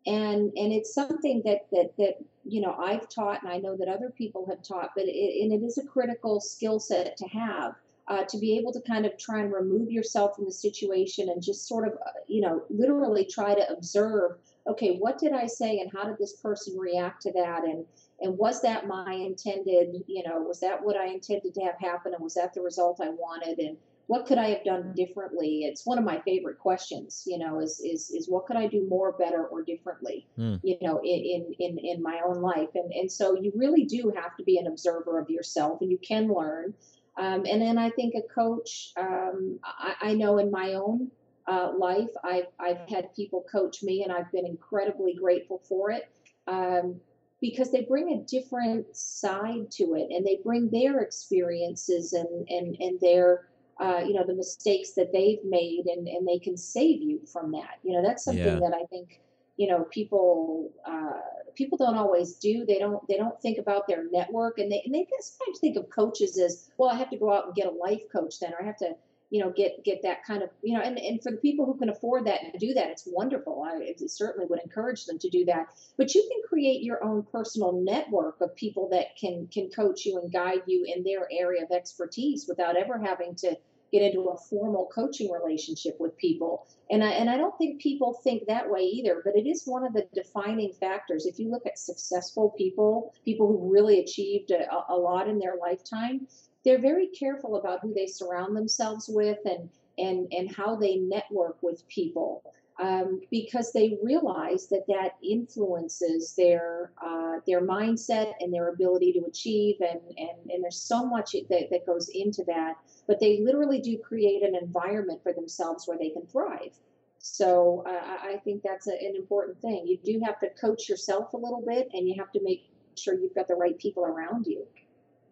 And, 0.08 0.42
and 0.62 0.74
it's 0.78 0.94
something 0.94 1.44
that, 1.46 1.62
that, 1.74 1.90
that, 1.98 2.16
you 2.54 2.62
know, 2.64 2.74
I've 2.90 3.08
taught 3.08 3.44
and 3.44 3.52
I 3.56 3.58
know 3.58 3.78
that 3.78 3.88
other 3.88 4.12
people 4.22 4.48
have 4.50 4.62
taught, 4.64 4.90
but 4.96 5.06
it, 5.06 5.44
and 5.44 5.54
it 5.54 5.64
is 5.64 5.78
a 5.78 5.86
critical 5.86 6.42
skill 6.42 6.80
set 6.80 7.16
to 7.18 7.28
have. 7.28 7.76
Uh, 8.14 8.24
to 8.24 8.40
be 8.40 8.58
able 8.58 8.74
to 8.74 8.82
kind 8.82 9.06
of 9.06 9.16
try 9.20 9.40
and 9.40 9.54
remove 9.54 9.92
yourself 9.92 10.36
from 10.36 10.46
the 10.46 10.52
situation 10.52 11.30
and 11.30 11.44
just 11.44 11.68
sort 11.68 11.88
of, 11.88 11.94
uh, 11.94 12.20
you 12.28 12.42
know, 12.42 12.64
literally 12.84 13.24
try 13.24 13.54
to 13.54 13.66
observe, 13.72 14.32
okay, 14.68 14.98
what 14.98 15.18
did 15.18 15.34
I 15.34 15.48
say 15.48 15.80
and 15.80 15.92
how 15.92 16.06
did 16.06 16.18
this 16.18 16.34
person 16.34 16.78
react 16.78 17.22
to 17.24 17.32
that? 17.34 17.64
And, 17.64 17.86
and 18.22 18.38
was 18.38 18.62
that 18.62 18.88
my 18.88 19.14
intended 19.14 20.04
you 20.08 20.24
know 20.28 20.42
was 20.42 20.60
that 20.60 20.84
what 20.84 20.98
i 20.98 21.08
intended 21.08 21.54
to 21.54 21.62
have 21.62 21.80
happen 21.80 22.14
and 22.14 22.24
was 22.24 22.34
that 22.36 22.54
the 22.54 22.62
result 22.62 23.00
i 23.02 23.10
wanted? 23.10 23.60
And 23.60 23.78
what 24.08 24.26
could 24.26 24.38
i 24.38 24.50
have 24.50 24.64
done 24.64 24.94
differently? 24.96 25.64
It's 25.64 25.86
one 25.86 25.98
of 25.98 26.04
my 26.04 26.20
favorite 26.22 26.60
questions 26.60 27.24
you 27.26 27.38
know 27.38 27.60
is 27.60 27.80
is, 27.80 28.12
is 28.12 28.30
what 28.30 28.46
could 28.46 28.58
i 28.58 28.68
do 28.68 28.86
more 28.90 29.14
better 29.14 29.46
or 29.46 29.64
differently 29.64 30.28
mm. 30.38 30.60
you 30.64 30.78
know 30.82 31.00
in, 31.04 31.54
in 31.60 31.78
in 31.78 32.02
my 32.02 32.22
own 32.26 32.42
life? 32.42 32.70
And 32.76 32.92
and 32.92 33.12
so 33.12 33.36
you 33.36 33.52
really 33.56 33.86
do 33.86 34.12
have 34.16 34.36
to 34.38 34.44
be 34.44 34.58
an 34.58 34.68
observer 34.68 35.20
of 35.20 35.30
yourself 35.30 35.82
and 35.82 35.92
you 35.92 35.98
can 35.98 36.32
learn. 36.32 36.74
Um, 37.18 37.46
and 37.46 37.62
then 37.62 37.78
i 37.78 37.90
think 37.90 38.14
a 38.16 38.34
coach 38.34 38.94
um, 38.98 39.60
I, 39.64 39.96
I 40.02 40.14
know 40.14 40.38
in 40.38 40.52
my 40.52 40.76
own 40.76 41.12
uh, 41.50 41.72
life. 41.78 42.10
I've, 42.24 42.48
I've 42.60 42.88
had 42.88 43.14
people 43.16 43.44
coach 43.52 43.82
me 43.82 44.04
and 44.04 44.12
i've 44.12 44.32
been 44.32 44.46
incredibly 44.46 45.14
grateful 45.16 45.62
for 45.68 45.90
it 45.90 46.10
um, 46.48 46.96
because 47.42 47.72
they 47.72 47.82
bring 47.82 48.14
a 48.14 48.22
different 48.30 48.96
side 48.96 49.72
to 49.72 49.96
it 49.96 50.08
and 50.12 50.26
they 50.26 50.40
bring 50.44 50.70
their 50.70 51.00
experiences 51.00 52.14
and 52.14 52.48
and 52.50 52.78
and 52.80 53.00
their 53.00 53.48
uh, 53.80 54.02
you 54.06 54.14
know 54.14 54.26
the 54.26 54.36
mistakes 54.36 54.92
that 54.92 55.12
they've 55.12 55.44
made 55.44 55.86
and 55.86 56.08
and 56.08 56.28
they 56.28 56.38
can 56.38 56.56
save 56.58 57.02
you 57.02 57.20
from 57.32 57.52
that. 57.52 57.80
You 57.84 57.94
know 57.94 58.04
that's 58.04 58.24
something 58.24 58.46
yeah. 58.46 58.60
that 58.60 58.74
i 58.74 58.86
think 58.88 59.22
you 59.58 59.68
know 59.68 59.86
people 59.92 60.72
uh, 60.86 61.22
people 61.56 61.78
don't 61.78 61.98
always 61.98 62.36
do. 62.36 62.66
They 62.66 62.80
don't 62.80 63.06
they 63.08 63.18
don't 63.18 63.40
think 63.42 63.58
about 63.58 63.88
their 63.88 64.06
network 64.12 64.60
and 64.60 64.72
they 64.72 64.82
and 64.86 64.94
they 64.94 65.08
sometimes 65.20 65.60
think 65.60 65.78
of 65.78 65.90
coaches 65.90 66.38
as 66.38 66.70
well 66.78 66.90
i 66.90 66.96
have 66.96 67.10
to 67.10 67.18
go 67.18 67.34
out 67.34 67.48
and 67.48 67.56
get 67.56 67.68
a 67.68 67.72
life 67.72 68.04
coach 68.12 68.40
then 68.40 68.54
or 68.54 68.62
i 68.62 68.66
have 68.66 68.78
to 68.78 68.96
you 69.30 69.44
know 69.44 69.52
get 69.52 69.84
get 69.84 70.02
that 70.04 70.24
kind 70.26 70.42
of 70.42 70.50
you 70.62 70.74
know 70.74 70.82
and, 70.82 70.98
and 70.98 71.22
for 71.22 71.32
the 71.32 71.38
people 71.38 71.66
who 71.66 71.78
can 71.78 71.90
afford 71.90 72.26
that 72.26 72.42
and 72.44 72.60
do 72.60 72.74
that 72.74 72.90
it's 72.90 73.08
wonderful. 73.08 73.64
I 73.64 73.94
certainly 74.08 74.48
would 74.48 74.60
encourage 74.64 75.06
them 75.06 75.20
to 75.20 75.30
do 75.30 75.46
that. 75.46 75.68
But 75.98 76.14
you 76.16 76.28
can 76.30 76.42
create 76.48 76.84
your 76.84 77.04
own 77.04 77.24
personal 77.32 77.74
network 77.84 78.42
of 78.42 78.56
people 78.56 78.90
that 78.90 79.16
can 79.20 79.48
can 79.52 79.70
coach 79.70 80.06
you 80.06 80.20
and 80.20 80.32
guide 80.32 80.64
you 80.66 80.86
in 80.86 81.04
their 81.04 81.28
area 81.32 81.64
of 81.64 81.72
expertise 81.72 82.46
without 82.48 82.76
ever 82.76 82.98
having 82.98 83.36
to 83.36 83.56
get 83.92 84.04
into 84.04 84.30
a 84.30 84.38
formal 84.38 84.88
coaching 84.94 85.32
relationship 85.32 85.96
with 86.00 86.16
people. 86.18 86.68
And 86.92 87.04
I, 87.04 87.10
and 87.10 87.28
I 87.28 87.38
don't 87.38 87.58
think 87.58 87.82
people 87.82 88.20
think 88.24 88.46
that 88.48 88.70
way 88.70 88.82
either 88.82 89.22
but 89.24 89.36
it 89.36 89.48
is 89.48 89.64
one 89.66 89.86
of 89.86 89.94
the 89.94 90.08
defining 90.14 90.74
factors. 90.74 91.26
If 91.26 91.40
you 91.40 91.50
look 91.50 91.66
at 91.66 91.78
successful 91.78 92.54
people 92.58 93.14
people 93.26 93.48
who 93.48 93.72
really 93.72 94.00
achieved 94.00 94.52
a, 94.52 94.68
a 94.90 94.96
lot 94.96 95.28
in 95.28 95.40
their 95.40 95.56
lifetime 95.60 96.28
they're 96.70 96.80
very 96.80 97.08
careful 97.08 97.56
about 97.56 97.80
who 97.82 97.92
they 97.96 98.06
surround 98.06 98.56
themselves 98.56 99.10
with 99.10 99.40
and 99.46 99.68
and 99.98 100.32
and 100.32 100.56
how 100.56 100.76
they 100.76 100.98
network 100.98 101.58
with 101.64 101.88
people 101.88 102.44
um, 102.80 103.22
because 103.32 103.74
they 103.74 103.98
realize 104.04 104.68
that 104.68 104.86
that 104.88 105.14
influences 105.24 106.36
their 106.36 106.92
uh, 107.04 107.38
their 107.48 107.62
mindset 107.62 108.34
and 108.40 108.54
their 108.54 108.70
ability 108.70 109.12
to 109.14 109.26
achieve 109.26 109.78
and 109.82 110.00
and, 110.20 110.52
and 110.52 110.64
there's 110.64 110.80
so 110.80 111.08
much 111.08 111.32
that, 111.32 111.70
that 111.72 111.88
goes 111.88 112.10
into 112.10 112.44
that 112.46 112.76
but 113.08 113.20
they 113.20 113.40
literally 113.42 113.82
do 113.82 113.98
create 113.98 114.44
an 114.44 114.56
environment 114.56 115.20
for 115.24 115.34
themselves 115.34 115.88
where 115.88 115.98
they 115.98 116.12
can 116.12 116.28
thrive 116.28 116.74
so 117.18 117.84
uh, 117.88 118.28
I 118.30 118.38
think 118.46 118.62
that's 118.64 118.88
a, 118.88 118.94
an 118.94 119.16
important 119.18 119.60
thing. 119.60 119.86
You 119.86 119.98
do 120.06 120.22
have 120.24 120.40
to 120.40 120.50
coach 120.52 120.88
yourself 120.88 121.34
a 121.34 121.38
little 121.38 121.62
bit, 121.68 121.90
and 121.94 122.08
you 122.08 122.16
have 122.18 122.32
to 122.32 122.40
make 122.42 122.70
sure 122.96 123.14
you've 123.14 123.36
got 123.36 123.48
the 123.50 123.56
right 123.56 123.78
people 123.78 124.06
around 124.06 124.46
you. 124.48 124.66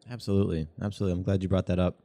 Absolutely, 0.09 0.67
absolutely. 0.81 1.17
I'm 1.17 1.23
glad 1.23 1.43
you 1.43 1.49
brought 1.49 1.67
that 1.67 1.79
up. 1.79 1.99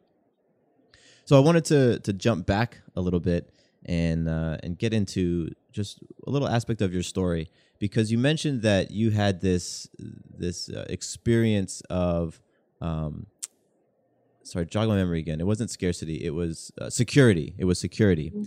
So 1.25 1.37
I 1.37 1.41
wanted 1.41 1.65
to 1.67 2.01
to 2.01 2.13
jump 2.13 2.47
back 2.47 2.79
a 2.97 3.01
little 3.01 3.21
bit 3.21 3.51
and 3.85 4.29
uh, 4.29 4.59
and 4.63 4.79
get 4.79 4.93
into 4.93 5.51
just 5.73 6.01
a 6.27 6.31
little 6.31 6.49
aspect 6.49 6.83
of 6.83 6.93
your 6.93 7.03
story 7.03 7.49
because 7.79 8.13
you 8.13 8.19
mentioned 8.19 8.63
that 8.63 8.91
you 8.91 9.11
had 9.11 9.41
this 9.41 9.89
this 10.37 10.69
uh, 10.69 10.85
experience 10.89 11.81
of 11.91 12.41
um, 12.81 13.27
sorry 14.43 14.67
jog 14.67 14.89
my 14.89 14.97
memory 14.97 15.21
again 15.21 15.41
it 15.41 15.47
wasn't 15.47 15.71
scarcity 15.71 16.25
it 16.25 16.35
was 16.35 16.73
uh, 16.81 16.91
security 16.91 17.55
it 17.57 17.65
was 17.65 17.79
security 17.79 18.31
mm-hmm. 18.31 18.45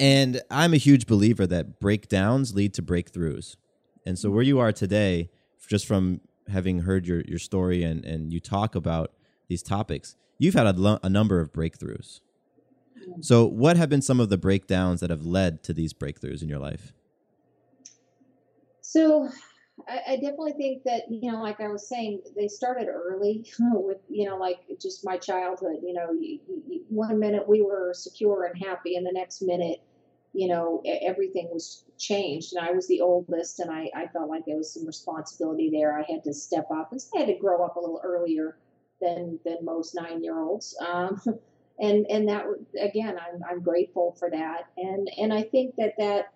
And 0.00 0.42
I'm 0.50 0.74
a 0.74 0.78
huge 0.78 1.06
believer 1.06 1.46
that 1.46 1.80
breakdowns 1.80 2.54
lead 2.54 2.74
to 2.74 2.82
breakthroughs. 2.82 3.56
And 4.06 4.18
so 4.18 4.30
where 4.30 4.42
you 4.42 4.58
are 4.58 4.72
today, 4.72 5.30
just 5.68 5.86
from 5.86 6.20
having 6.48 6.80
heard 6.80 7.06
your, 7.06 7.22
your 7.22 7.38
story 7.38 7.82
and, 7.82 8.04
and 8.04 8.32
you 8.32 8.40
talk 8.40 8.74
about 8.74 9.12
these 9.48 9.62
topics, 9.62 10.16
you've 10.38 10.54
had 10.54 10.66
a, 10.66 10.72
lo- 10.72 10.98
a 11.02 11.08
number 11.08 11.40
of 11.40 11.52
breakthroughs. 11.52 12.20
So, 13.20 13.44
what 13.44 13.76
have 13.76 13.88
been 13.88 14.02
some 14.02 14.20
of 14.20 14.30
the 14.30 14.38
breakdowns 14.38 15.00
that 15.00 15.10
have 15.10 15.26
led 15.26 15.62
to 15.64 15.74
these 15.74 15.92
breakthroughs 15.92 16.42
in 16.42 16.48
your 16.48 16.58
life? 16.58 16.92
So, 18.80 19.28
I, 19.88 20.00
I, 20.08 20.14
definitely 20.16 20.52
think 20.52 20.84
that 20.84 21.02
you 21.10 21.30
know, 21.30 21.42
like 21.42 21.60
I 21.60 21.68
was 21.68 21.88
saying, 21.88 22.22
they 22.36 22.48
started 22.48 22.88
early 22.88 23.44
with 23.58 23.98
you 24.08 24.28
know, 24.28 24.36
like 24.36 24.60
just 24.80 25.04
my 25.04 25.16
childhood. 25.16 25.78
You 25.82 25.94
know, 25.94 26.12
you, 26.12 26.38
you, 26.66 26.84
one 26.88 27.18
minute 27.18 27.46
we 27.46 27.62
were 27.62 27.92
secure 27.94 28.44
and 28.44 28.62
happy, 28.62 28.96
and 28.96 29.06
the 29.06 29.12
next 29.12 29.42
minute, 29.42 29.82
you 30.34 30.48
know, 30.48 30.82
everything 30.84 31.48
was 31.52 31.84
changed. 31.98 32.54
And 32.54 32.66
I 32.66 32.72
was 32.72 32.88
the 32.88 33.00
oldest, 33.00 33.60
and 33.60 33.70
I, 33.70 33.90
I 33.94 34.08
felt 34.08 34.28
like 34.28 34.44
there 34.46 34.56
was 34.56 34.74
some 34.74 34.86
responsibility 34.86 35.70
there. 35.70 35.98
I 35.98 36.10
had 36.10 36.24
to 36.24 36.34
step 36.34 36.66
up, 36.70 36.92
and 36.92 37.00
I 37.14 37.20
had 37.20 37.28
to 37.28 37.34
grow 37.34 37.64
up 37.64 37.76
a 37.76 37.80
little 37.80 38.00
earlier 38.04 38.58
than 39.00 39.38
than 39.44 39.64
most 39.64 39.94
nine 39.94 40.22
year 40.22 40.38
olds. 40.40 40.76
Um, 40.84 41.22
and 41.78 42.06
and 42.10 42.28
that 42.28 42.46
again, 42.80 43.16
I'm 43.18 43.42
I'm 43.48 43.62
grateful 43.62 44.16
for 44.18 44.28
that. 44.30 44.64
And 44.76 45.08
and 45.18 45.32
I 45.32 45.42
think 45.42 45.76
that 45.76 45.94
that 45.98 46.34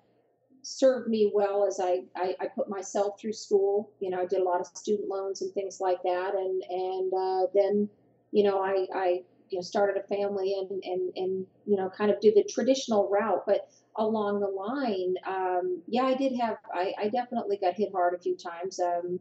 served 0.63 1.09
me 1.09 1.31
well 1.35 1.67
as 1.67 1.81
I, 1.81 2.03
I, 2.17 2.35
I, 2.41 2.47
put 2.49 2.69
myself 2.69 3.19
through 3.19 3.33
school. 3.33 3.91
You 4.01 4.11
know, 4.11 4.21
I 4.21 4.27
did 4.27 4.41
a 4.41 4.45
lot 4.45 4.61
of 4.61 4.67
student 4.67 5.09
loans 5.09 5.41
and 5.41 5.53
things 5.55 5.81
like 5.81 6.03
that. 6.03 6.35
And, 6.35 6.63
and 6.69 7.13
uh, 7.15 7.47
then, 7.55 7.89
you 8.33 8.43
know, 8.43 8.61
I, 8.61 8.87
I 8.95 9.23
you 9.51 9.59
know, 9.59 9.63
started 9.63 9.97
a 9.97 10.07
family 10.07 10.55
and, 10.59 10.83
and, 10.85 11.13
and, 11.17 11.47
you 11.67 11.77
know, 11.77 11.89
kind 11.89 12.11
of 12.11 12.21
did 12.21 12.35
the 12.35 12.45
traditional 12.45 13.09
route. 13.09 13.45
But 13.47 13.71
along 13.99 14.41
the 14.41 14.47
line, 14.47 15.15
um, 15.27 15.83
yeah, 15.87 16.05
I 16.05 16.15
did 16.15 16.35
have, 16.41 16.57
I, 16.73 16.95
I 16.99 17.09
definitely 17.09 17.59
got 17.59 17.75
hit 17.75 17.93
hard 17.93 18.15
a 18.15 18.19
few 18.19 18.37
times. 18.37 18.81
Um, 18.81 19.21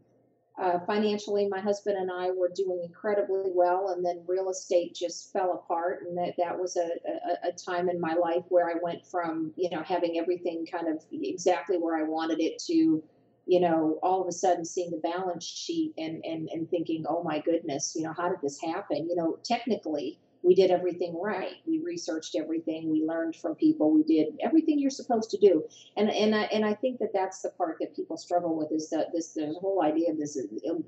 uh, 0.60 0.80
financially, 0.80 1.46
my 1.48 1.60
husband 1.60 1.96
and 1.96 2.10
I 2.10 2.30
were 2.30 2.50
doing 2.52 2.80
incredibly 2.82 3.50
well, 3.54 3.90
and 3.90 4.04
then 4.04 4.24
real 4.26 4.50
estate 4.50 4.92
just 4.92 5.32
fell 5.32 5.52
apart. 5.52 6.04
And 6.04 6.18
that, 6.18 6.34
that 6.36 6.58
was 6.58 6.76
a, 6.76 6.88
a, 6.88 7.48
a, 7.48 7.52
time 7.52 7.88
in 7.88 8.00
my 8.00 8.14
life 8.14 8.42
where 8.48 8.68
I 8.68 8.74
went 8.82 9.06
from, 9.06 9.52
you 9.56 9.70
know, 9.70 9.82
having 9.82 10.18
everything 10.18 10.66
kind 10.66 10.88
of 10.88 11.04
exactly 11.12 11.78
where 11.78 11.96
I 11.96 12.02
wanted 12.02 12.40
it 12.40 12.58
to, 12.66 13.02
you 13.46 13.60
know, 13.60 14.00
all 14.02 14.20
of 14.20 14.26
a 14.26 14.32
sudden 14.32 14.64
seeing 14.64 14.90
the 14.90 14.96
balance 14.96 15.44
sheet 15.44 15.94
and, 15.96 16.24
and, 16.24 16.48
and 16.48 16.68
thinking, 16.68 17.04
oh 17.08 17.22
my 17.22 17.38
goodness, 17.38 17.94
you 17.96 18.02
know, 18.02 18.12
how 18.12 18.28
did 18.28 18.40
this 18.42 18.60
happen? 18.60 19.08
You 19.08 19.14
know, 19.14 19.38
technically, 19.44 20.18
we 20.42 20.54
did 20.54 20.70
everything 20.70 21.20
right. 21.20 21.54
We 21.66 21.80
researched 21.84 22.36
everything. 22.36 22.90
We 22.90 23.04
learned 23.04 23.36
from 23.36 23.54
people. 23.54 23.92
We 23.92 24.02
did 24.02 24.38
everything 24.42 24.78
you're 24.78 24.90
supposed 24.90 25.30
to 25.30 25.38
do. 25.38 25.64
And 25.96 26.10
and 26.10 26.34
I, 26.34 26.42
and 26.44 26.64
I 26.64 26.74
think 26.74 26.98
that 27.00 27.12
that's 27.12 27.42
the 27.42 27.50
part 27.50 27.78
that 27.80 27.94
people 27.94 28.16
struggle 28.16 28.56
with 28.56 28.72
is 28.72 28.90
that 28.90 29.12
this 29.12 29.32
the 29.34 29.54
whole 29.60 29.82
idea 29.82 30.10
of 30.10 30.18
this 30.18 30.38
um, 30.70 30.84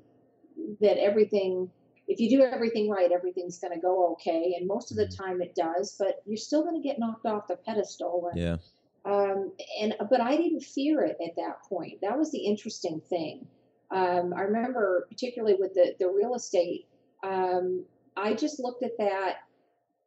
that 0.79 0.97
everything 0.97 1.69
if 2.07 2.19
you 2.19 2.29
do 2.29 2.43
everything 2.43 2.89
right, 2.89 3.11
everything's 3.11 3.59
going 3.59 3.73
to 3.73 3.79
go 3.79 4.11
okay. 4.13 4.55
And 4.57 4.67
most 4.67 4.91
of 4.91 4.97
the 4.97 5.07
time 5.07 5.41
it 5.41 5.55
does, 5.55 5.95
but 5.97 6.21
you're 6.25 6.37
still 6.37 6.63
going 6.63 6.81
to 6.81 6.85
get 6.85 6.99
knocked 6.99 7.25
off 7.25 7.47
the 7.47 7.55
pedestal. 7.55 8.29
And, 8.31 8.41
yeah. 8.41 8.57
Um, 9.05 9.51
and 9.79 9.95
but 10.09 10.21
I 10.21 10.35
didn't 10.35 10.61
fear 10.61 11.03
it 11.03 11.17
at 11.25 11.35
that 11.37 11.63
point. 11.67 12.01
That 12.01 12.17
was 12.17 12.31
the 12.31 12.39
interesting 12.39 13.01
thing. 13.09 13.47
Um, 13.91 14.33
I 14.35 14.41
remember 14.41 15.07
particularly 15.09 15.55
with 15.55 15.73
the 15.73 15.95
the 15.99 16.07
real 16.07 16.35
estate. 16.35 16.87
Um, 17.23 17.85
I 18.17 18.33
just 18.33 18.59
looked 18.59 18.83
at 18.83 18.97
that 18.97 19.37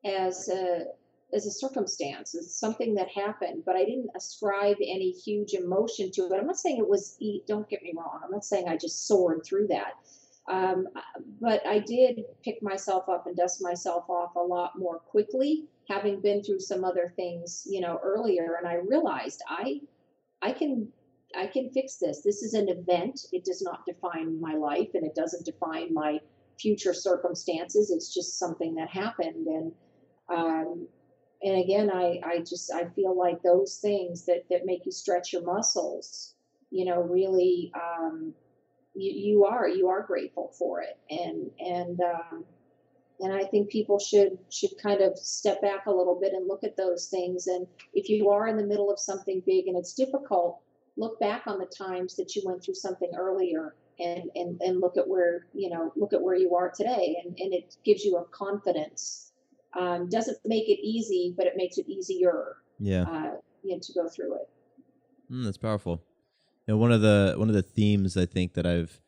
as 0.05 0.49
a 0.49 0.87
as 1.33 1.47
a 1.47 1.51
circumstance, 1.51 2.35
as 2.35 2.55
something 2.55 2.95
that 2.95 3.09
happened, 3.09 3.65
but 3.67 3.75
I 3.75 3.85
didn't 3.85 4.11
ascribe 4.15 4.77
any 4.81 5.11
huge 5.11 5.55
emotion 5.55 6.13
to 6.13 6.27
it. 6.27 6.39
I'm 6.39 6.47
not 6.47 6.59
saying 6.59 6.79
it 6.79 6.89
was, 6.89 7.19
don't 7.49 7.69
get 7.69 7.83
me 7.83 7.93
wrong. 7.97 8.21
I'm 8.23 8.31
not 8.31 8.45
saying 8.45 8.69
I 8.69 8.77
just 8.77 9.09
soared 9.09 9.45
through 9.45 9.67
that. 9.69 9.95
Um, 10.49 10.87
but 11.41 11.67
I 11.67 11.81
did 11.81 12.23
pick 12.45 12.63
myself 12.63 13.09
up 13.09 13.27
and 13.27 13.37
dust 13.37 13.61
myself 13.63 14.09
off 14.09 14.37
a 14.37 14.41
lot 14.41 14.79
more 14.79 14.99
quickly, 14.99 15.65
having 15.89 16.21
been 16.21 16.43
through 16.43 16.61
some 16.61 16.85
other 16.85 17.13
things, 17.17 17.67
you 17.69 17.81
know, 17.81 17.99
earlier. 18.05 18.57
And 18.59 18.69
I 18.69 18.75
realized 18.75 19.43
I, 19.49 19.81
I 20.41 20.53
can, 20.53 20.87
I 21.37 21.47
can 21.49 21.71
fix 21.71 21.97
this. 21.97 22.21
This 22.21 22.43
is 22.43 22.55
an 22.55 22.69
event. 22.69 23.27
It 23.33 23.45
does 23.45 23.63
not 23.63 23.87
define 23.87 24.41
my 24.41 24.55
life, 24.55 24.91
and 24.95 25.05
it 25.05 25.17
doesn't 25.17 25.47
define 25.47 25.93
my 25.93 26.21
future 26.59 26.95
circumstances. 26.95 27.91
It's 27.91 28.13
just 28.13 28.39
something 28.39 28.75
that 28.77 28.89
happened. 28.89 29.47
And, 29.47 29.73
um, 30.29 30.87
and 31.43 31.59
again, 31.63 31.91
I, 31.91 32.21
I 32.25 32.39
just, 32.39 32.73
I 32.73 32.87
feel 32.95 33.17
like 33.17 33.43
those 33.43 33.77
things 33.77 34.25
that, 34.27 34.45
that 34.51 34.67
make 34.67 34.87
you 34.87 34.93
stretch 34.93 35.33
your 35.33 35.43
muscles, 35.43 36.35
you 36.71 36.85
know, 36.85 37.01
really, 37.01 37.73
um, 37.75 38.33
you, 38.95 39.13
you 39.13 39.45
are, 39.45 39.69
you 39.69 39.89
are 39.89 40.03
grateful 40.03 40.53
for 40.59 40.83
it. 40.83 40.99
And, 41.11 41.51
and, 41.59 42.01
um, 42.01 42.45
and 43.21 43.33
I 43.33 43.45
think 43.45 43.71
people 43.71 43.99
should 43.99 44.39
should 44.51 44.77
kind 44.83 45.01
of 45.01 45.17
step 45.17 45.63
back 45.63 45.87
a 45.87 45.91
little 45.93 46.19
bit 46.21 46.33
and 46.33 46.49
look 46.49 46.65
at 46.65 46.77
those 46.77 47.07
things. 47.07 47.47
And 47.47 47.67
if 47.93 48.09
you 48.09 48.29
are 48.31 48.49
in 48.49 48.57
the 48.57 48.67
middle 48.67 48.91
of 48.91 48.99
something 48.99 49.41
big 49.47 49.69
and 49.69 49.77
it's 49.77 49.95
difficult, 49.95 50.61
look 50.97 51.21
back 51.21 51.45
on 51.47 51.59
the 51.59 51.67
times 51.67 52.17
that 52.17 52.35
you 52.35 52.43
went 52.45 52.63
through 52.63 52.75
something 52.75 53.13
earlier 53.17 53.77
and 53.99 54.31
and, 54.35 54.61
and 54.61 54.81
look 54.81 54.97
at 54.97 55.07
where 55.07 55.47
you 55.55 55.71
know 55.71 55.93
look 55.97 56.13
at 56.13 56.23
where 56.23 56.37
you 56.37 56.55
are 56.55 56.71
today. 56.71 57.17
And, 57.25 57.39
and 57.39 57.53
it 57.53 57.77
gives 57.85 58.05
you 58.05 58.17
a 58.17 58.25
confidence. 58.25 59.33
Um, 59.77 60.09
doesn't 60.09 60.39
make 60.45 60.69
it 60.69 60.79
easy 60.87 61.35
but 61.37 61.49
it 61.49 61.55
makes 61.57 61.79
it 61.79 61.89
easier 61.89 62.59
yeah. 62.79 63.03
uh, 63.03 63.31
you 63.65 63.73
know, 63.73 63.81
to 63.83 63.93
go 63.93 64.09
through 64.09 64.37
it. 64.37 64.49
Mm, 65.29 65.45
that's 65.45 65.59
powerful. 65.59 66.01
You 66.67 66.75
know 66.75 66.79
one 66.79 66.93
of 66.93 67.01
the 67.01 67.35
one 67.37 67.49
of 67.49 67.55
the 67.55 67.63
themes 67.63 68.17
i 68.17 68.25
think 68.25 68.55
that 68.55 68.67
i've 68.67 69.01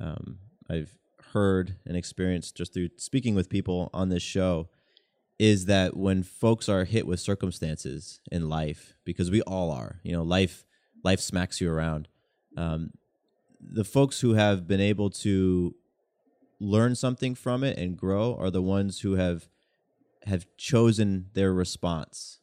um, 0.00 0.38
i've 0.70 0.96
heard 1.32 1.76
and 1.86 1.96
experienced 1.96 2.56
just 2.56 2.72
through 2.72 2.88
speaking 2.96 3.34
with 3.34 3.48
people 3.48 3.90
on 3.92 4.08
this 4.08 4.22
show 4.22 4.68
is 5.38 5.66
that 5.66 5.96
when 5.96 6.22
folks 6.22 6.68
are 6.68 6.84
hit 6.84 7.06
with 7.06 7.20
circumstances 7.20 8.20
in 8.30 8.48
life 8.48 8.94
because 9.04 9.30
we 9.30 9.42
all 9.42 9.70
are 9.70 10.00
you 10.02 10.12
know 10.12 10.22
life 10.22 10.64
life 11.04 11.20
smacks 11.20 11.60
you 11.60 11.70
around 11.70 12.08
um, 12.56 12.90
the 13.62 13.84
folks 13.84 14.20
who 14.20 14.34
have 14.34 14.66
been 14.66 14.80
able 14.80 15.10
to 15.10 15.74
learn 16.60 16.94
something 16.94 17.34
from 17.34 17.64
it 17.64 17.76
and 17.78 17.96
grow 17.96 18.36
are 18.36 18.50
the 18.50 18.62
ones 18.62 19.00
who 19.00 19.14
have 19.14 19.48
have 20.24 20.46
chosen 20.56 21.26
their 21.34 21.52
response 21.52 22.38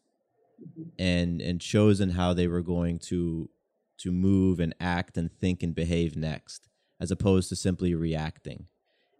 and 0.97 1.41
and 1.41 1.61
chosen 1.61 2.11
how 2.11 2.34
they 2.34 2.47
were 2.47 2.61
going 2.61 2.99
to 2.99 3.49
to 3.97 4.11
move 4.11 4.59
and 4.59 4.74
act 4.80 5.17
and 5.17 5.32
think 5.32 5.63
and 5.63 5.76
behave 5.76 6.15
next 6.15 6.67
as 6.99 7.11
opposed 7.11 7.49
to 7.49 7.55
simply 7.55 7.95
reacting. 7.95 8.67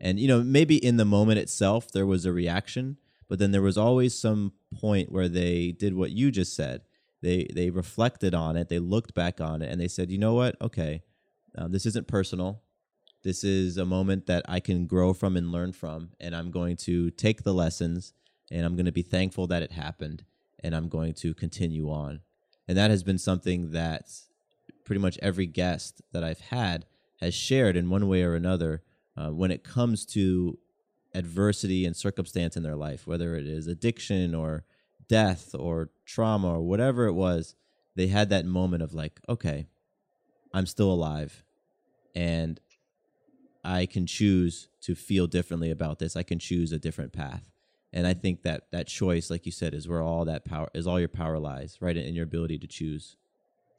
And 0.02 0.20
you 0.20 0.28
know 0.28 0.42
maybe 0.42 0.78
in 0.78 0.98
the 0.98 1.06
moment 1.06 1.40
itself 1.40 1.92
there 1.92 2.06
was 2.06 2.26
a 2.26 2.34
reaction 2.34 2.98
but 3.30 3.40
then 3.40 3.52
there 3.52 3.62
was 3.62 3.78
always 3.78 4.18
some 4.18 4.54
point 4.74 5.12
where 5.12 5.30
they 5.30 5.72
did 5.72 5.94
what 5.94 6.12
you 6.12 6.32
just 6.32 6.56
said. 6.56 6.82
They 7.22 7.48
they 7.54 7.70
reflected 7.70 8.34
on 8.34 8.58
it 8.58 8.68
they 8.70 8.80
looked 8.80 9.14
back 9.14 9.40
on 9.40 9.62
it 9.62 9.72
and 9.72 9.80
they 9.80 9.88
said 9.88 10.12
you 10.12 10.18
know 10.18 10.34
what? 10.34 10.58
Okay 10.62 11.04
um, 11.58 11.72
this 11.72 11.86
isn't 11.86 12.08
personal. 12.08 12.62
This 13.24 13.44
is 13.44 13.78
a 13.78 13.86
moment 13.86 14.28
that 14.28 14.46
I 14.48 14.60
can 14.60 14.88
grow 14.88 15.14
from 15.14 15.36
and 15.36 15.52
learn 15.52 15.74
from. 15.74 16.12
And 16.20 16.36
I'm 16.36 16.52
going 16.52 16.78
to 16.78 17.12
take 17.12 17.44
the 17.44 17.54
lessons 17.54 18.14
and 18.52 18.66
I'm 18.66 18.76
going 18.76 18.86
to 18.86 18.92
be 18.92 19.02
thankful 19.02 19.48
that 19.48 19.64
it 19.64 19.74
happened 19.74 20.24
and 20.64 20.76
I'm 20.76 20.90
going 20.90 21.14
to 21.16 21.34
continue 21.34 21.90
on. 21.90 22.22
And 22.68 22.78
that 22.78 22.92
has 22.92 23.04
been 23.04 23.18
something 23.18 23.72
that 23.72 24.10
pretty 24.86 25.02
much 25.02 25.20
every 25.22 25.48
guest 25.48 26.02
that 26.14 26.24
I've 26.24 26.40
had 26.40 26.86
has 27.20 27.34
shared 27.34 27.76
in 27.76 27.90
one 27.90 28.08
way 28.08 28.24
or 28.24 28.36
another 28.36 28.84
uh, 29.18 29.30
when 29.30 29.52
it 29.52 29.64
comes 29.64 30.06
to 30.06 30.58
adversity 31.14 31.86
and 31.86 31.96
circumstance 31.96 32.56
in 32.56 32.64
their 32.64 32.76
life, 32.76 33.06
whether 33.06 33.36
it 33.36 33.46
is 33.46 33.68
addiction 33.68 34.34
or 34.34 34.64
death 35.08 35.54
or 35.54 35.90
trauma 36.06 36.54
or 36.54 36.62
whatever 36.62 37.08
it 37.08 37.14
was, 37.14 37.56
they 37.96 38.08
had 38.08 38.30
that 38.30 38.46
moment 38.46 38.84
of 38.84 38.94
like, 38.94 39.20
okay, 39.28 39.68
I'm 40.54 40.66
still 40.66 40.92
alive 40.92 41.44
and 42.16 42.60
I 43.64 43.86
can 43.86 44.06
choose 44.06 44.70
to 44.82 44.96
feel 44.96 45.28
differently 45.28 45.72
about 45.72 46.00
this. 46.00 46.16
I 46.16 46.24
can 46.24 46.40
choose 46.40 46.72
a 46.72 46.80
different 46.80 47.14
path. 47.14 47.44
And 47.92 48.06
I 48.06 48.14
think 48.14 48.44
that 48.44 48.64
that 48.72 48.88
choice, 48.88 49.30
like 49.30 49.46
you 49.46 49.52
said, 49.52 49.74
is 49.74 49.88
where 49.88 50.02
all 50.02 50.26
that 50.26 50.46
power 50.46 50.70
is 50.74 50.86
all 50.86 51.00
your 51.00 51.10
power 51.10 51.40
lies, 51.40 51.78
right? 51.82 51.98
In 51.98 52.14
your 52.14 52.24
ability 52.24 52.60
to 52.60 52.68
choose. 52.68 53.18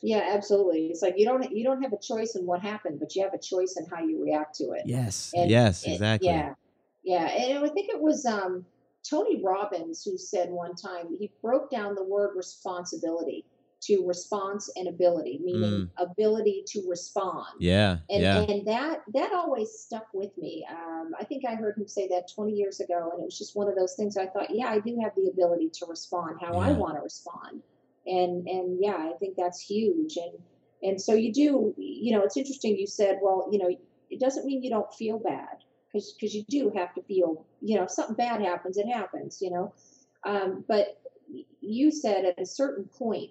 Yeah, 0.02 0.30
absolutely. 0.32 0.86
It's 0.86 1.02
like 1.02 1.14
you 1.16 1.24
don't 1.24 1.50
you 1.52 1.62
don't 1.62 1.82
have 1.82 1.92
a 1.92 1.98
choice 1.98 2.34
in 2.34 2.44
what 2.44 2.60
happened, 2.60 2.98
but 2.98 3.14
you 3.14 3.22
have 3.22 3.34
a 3.34 3.38
choice 3.38 3.76
in 3.76 3.86
how 3.86 4.02
you 4.02 4.22
react 4.22 4.56
to 4.56 4.72
it. 4.72 4.82
Yes. 4.84 5.32
And, 5.34 5.50
yes, 5.50 5.84
exactly. 5.84 6.28
yeah. 6.28 6.54
Yeah. 7.04 7.26
And 7.26 7.64
I 7.64 7.68
think 7.68 7.90
it 7.90 8.00
was 8.00 8.26
um, 8.26 8.64
Tony 9.08 9.42
Robbins 9.42 10.04
who 10.04 10.18
said 10.18 10.50
one 10.50 10.74
time, 10.74 11.14
he 11.18 11.30
broke 11.42 11.70
down 11.70 11.94
the 11.94 12.04
word 12.04 12.36
responsibility 12.36 13.44
to 13.82 14.06
response 14.06 14.70
and 14.76 14.88
ability, 14.88 15.40
meaning 15.42 15.62
mm. 15.62 15.90
ability 15.96 16.64
to 16.66 16.82
respond. 16.88 17.46
Yeah, 17.58 17.98
and 18.08 18.22
yeah. 18.22 18.40
and 18.40 18.66
that 18.66 19.00
that 19.14 19.32
always 19.32 19.70
stuck 19.70 20.06
with 20.12 20.36
me. 20.36 20.66
Um, 20.70 21.12
I 21.18 21.24
think 21.24 21.44
I 21.46 21.54
heard 21.54 21.76
him 21.78 21.88
say 21.88 22.08
that 22.08 22.30
20 22.34 22.52
years 22.52 22.80
ago, 22.80 23.10
and 23.12 23.22
it 23.22 23.24
was 23.24 23.38
just 23.38 23.56
one 23.56 23.68
of 23.68 23.76
those 23.76 23.94
things. 23.94 24.16
I 24.16 24.26
thought, 24.26 24.54
yeah, 24.54 24.68
I 24.68 24.80
do 24.80 24.98
have 25.02 25.12
the 25.16 25.30
ability 25.30 25.70
to 25.74 25.86
respond 25.86 26.38
how 26.40 26.52
yeah. 26.52 26.68
I 26.68 26.72
want 26.72 26.96
to 26.96 27.00
respond, 27.00 27.62
and 28.06 28.46
and 28.46 28.78
yeah, 28.80 28.96
I 28.96 29.12
think 29.18 29.36
that's 29.36 29.60
huge. 29.60 30.16
And 30.16 30.38
and 30.82 31.00
so 31.00 31.14
you 31.14 31.32
do, 31.32 31.74
you 31.76 32.12
know, 32.12 32.22
it's 32.22 32.36
interesting. 32.36 32.76
You 32.76 32.86
said, 32.86 33.18
well, 33.22 33.48
you 33.50 33.58
know, 33.58 33.70
it 34.10 34.20
doesn't 34.20 34.44
mean 34.44 34.62
you 34.62 34.70
don't 34.70 34.92
feel 34.94 35.18
bad 35.18 35.64
because 35.88 36.12
because 36.12 36.34
you 36.34 36.44
do 36.48 36.70
have 36.76 36.94
to 36.94 37.02
feel, 37.02 37.46
you 37.60 37.76
know, 37.76 37.84
if 37.84 37.90
something 37.90 38.16
bad 38.16 38.42
happens, 38.42 38.76
it 38.76 38.86
happens, 38.86 39.38
you 39.40 39.50
know. 39.50 39.72
Um, 40.24 40.64
but 40.68 41.00
you 41.60 41.90
said 41.90 42.24
at 42.24 42.40
a 42.40 42.46
certain 42.46 42.84
point, 42.84 43.30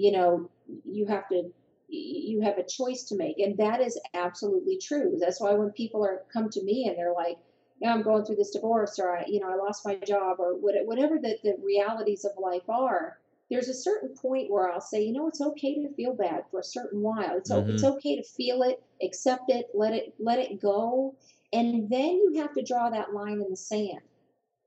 you 0.00 0.12
know, 0.12 0.50
you 0.84 1.06
have 1.06 1.28
to 1.28 1.50
you 1.92 2.40
have 2.40 2.56
a 2.58 2.62
choice 2.62 3.02
to 3.02 3.16
make. 3.16 3.40
And 3.40 3.56
that 3.58 3.80
is 3.80 3.98
absolutely 4.14 4.78
true. 4.78 5.18
That's 5.20 5.40
why 5.40 5.52
when 5.54 5.70
people 5.70 6.04
are 6.04 6.22
come 6.32 6.48
to 6.50 6.62
me 6.62 6.86
and 6.88 6.96
they're 6.96 7.12
like 7.12 7.38
yeah 7.80 7.92
i'm 7.92 8.02
going 8.02 8.24
through 8.24 8.36
this 8.36 8.50
divorce 8.50 8.98
or 8.98 9.16
i 9.16 9.24
you 9.26 9.40
know 9.40 9.50
i 9.50 9.56
lost 9.56 9.86
my 9.86 9.96
job 10.06 10.36
or 10.38 10.54
whatever 10.54 11.18
the, 11.18 11.36
the 11.42 11.56
realities 11.64 12.24
of 12.24 12.32
life 12.38 12.68
are 12.68 13.18
there's 13.50 13.68
a 13.68 13.74
certain 13.74 14.10
point 14.10 14.50
where 14.50 14.70
i'll 14.70 14.80
say 14.80 15.02
you 15.02 15.12
know 15.12 15.26
it's 15.26 15.40
okay 15.40 15.74
to 15.82 15.94
feel 15.94 16.14
bad 16.14 16.44
for 16.50 16.60
a 16.60 16.64
certain 16.64 17.00
while. 17.00 17.36
It's, 17.36 17.50
mm-hmm. 17.50 17.70
it's 17.70 17.84
okay 17.84 18.16
to 18.16 18.22
feel 18.22 18.62
it 18.62 18.82
accept 19.02 19.50
it 19.50 19.66
let 19.74 19.92
it 19.92 20.14
let 20.18 20.38
it 20.38 20.60
go. 20.60 21.16
And 21.52 21.90
then 21.90 22.10
you 22.10 22.34
have 22.36 22.54
to 22.54 22.62
draw 22.62 22.90
that 22.90 23.12
line 23.12 23.40
in 23.40 23.50
the 23.50 23.56
sand 23.56 24.00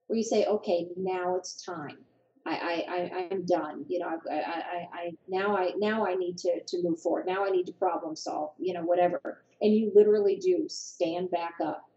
where 0.08 0.18
you 0.18 0.24
say 0.24 0.46
okay 0.46 0.88
now 0.98 1.38
it's 1.38 1.64
time 1.64 1.98
I, 2.46 2.86
I, 2.89 3.28
I'm 3.32 3.46
done. 3.46 3.86
You 3.88 4.00
know, 4.00 4.20
I, 4.30 4.34
I, 4.34 4.88
I, 4.94 5.12
now 5.30 5.56
I, 5.56 5.72
now 5.78 6.06
I 6.06 6.16
need 6.16 6.38
to, 6.39 6.62
to 6.62 6.84
move 6.84 7.00
forward. 7.00 7.26
Now 7.26 7.46
I 7.46 7.50
need 7.50 7.66
to 7.68 7.74
problem 7.74 8.16
solve, 8.16 8.52
you 8.60 8.74
know, 8.74 8.84
whatever. 8.84 9.44
And 9.62 9.74
you 9.74 9.91
literally 9.96 10.36
do 10.36 10.66
stand 10.68 11.32
back 11.32 11.56
up 11.64 11.89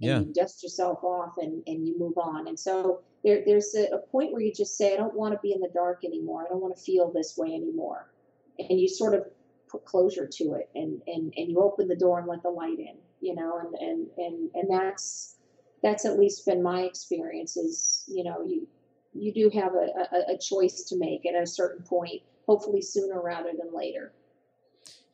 and 0.00 0.10
yeah. 0.10 0.18
you 0.18 0.32
dust 0.34 0.62
yourself 0.62 1.02
off 1.02 1.34
and, 1.38 1.62
and 1.66 1.86
you 1.86 1.98
move 1.98 2.18
on. 2.18 2.48
And 2.48 2.58
so 2.58 3.00
there, 3.22 3.42
there's 3.46 3.74
a, 3.74 3.94
a 3.94 3.98
point 3.98 4.32
where 4.32 4.42
you 4.42 4.52
just 4.52 4.76
say, 4.76 4.92
I 4.92 4.96
don't 4.96 5.14
want 5.14 5.32
to 5.32 5.40
be 5.42 5.52
in 5.52 5.60
the 5.60 5.70
dark 5.72 6.04
anymore. 6.04 6.44
I 6.44 6.48
don't 6.48 6.60
want 6.60 6.76
to 6.76 6.82
feel 6.82 7.10
this 7.10 7.38
way 7.38 7.54
anymore. 7.54 8.10
And 8.58 8.78
you 8.78 8.88
sort 8.88 9.14
of 9.14 9.24
put 9.68 9.86
closure 9.86 10.26
to 10.26 10.44
it 10.54 10.68
and, 10.74 11.00
and, 11.06 11.32
and 11.36 11.50
you 11.50 11.60
open 11.60 11.88
the 11.88 11.96
door 11.96 12.18
and 12.18 12.28
let 12.28 12.42
the 12.42 12.50
light 12.50 12.78
in, 12.78 12.96
you 13.22 13.34
know, 13.34 13.58
and, 13.58 13.74
and, 13.74 14.06
and, 14.18 14.50
and 14.54 14.70
that's, 14.70 15.36
that's 15.82 16.04
at 16.04 16.18
least 16.18 16.44
been 16.44 16.62
my 16.62 16.82
experience 16.82 17.56
is, 17.56 18.04
you 18.06 18.22
know, 18.22 18.44
you, 18.44 18.68
you 19.14 19.32
do 19.32 19.50
have 19.58 19.74
a, 19.74 20.32
a, 20.32 20.34
a 20.34 20.38
choice 20.38 20.82
to 20.84 20.96
make 20.96 21.24
at 21.26 21.40
a 21.40 21.46
certain 21.46 21.84
point, 21.84 22.22
hopefully 22.46 22.82
sooner 22.82 23.20
rather 23.22 23.50
than 23.56 23.74
later. 23.74 24.12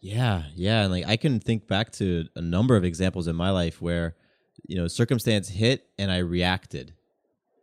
Yeah, 0.00 0.44
yeah, 0.54 0.82
and 0.82 0.92
like 0.92 1.06
I 1.06 1.16
can 1.16 1.40
think 1.40 1.66
back 1.66 1.92
to 1.92 2.26
a 2.34 2.40
number 2.40 2.76
of 2.76 2.84
examples 2.84 3.28
in 3.28 3.36
my 3.36 3.50
life 3.50 3.82
where 3.82 4.16
you 4.66 4.76
know 4.76 4.88
circumstance 4.88 5.48
hit 5.48 5.86
and 5.98 6.10
I 6.10 6.18
reacted, 6.18 6.94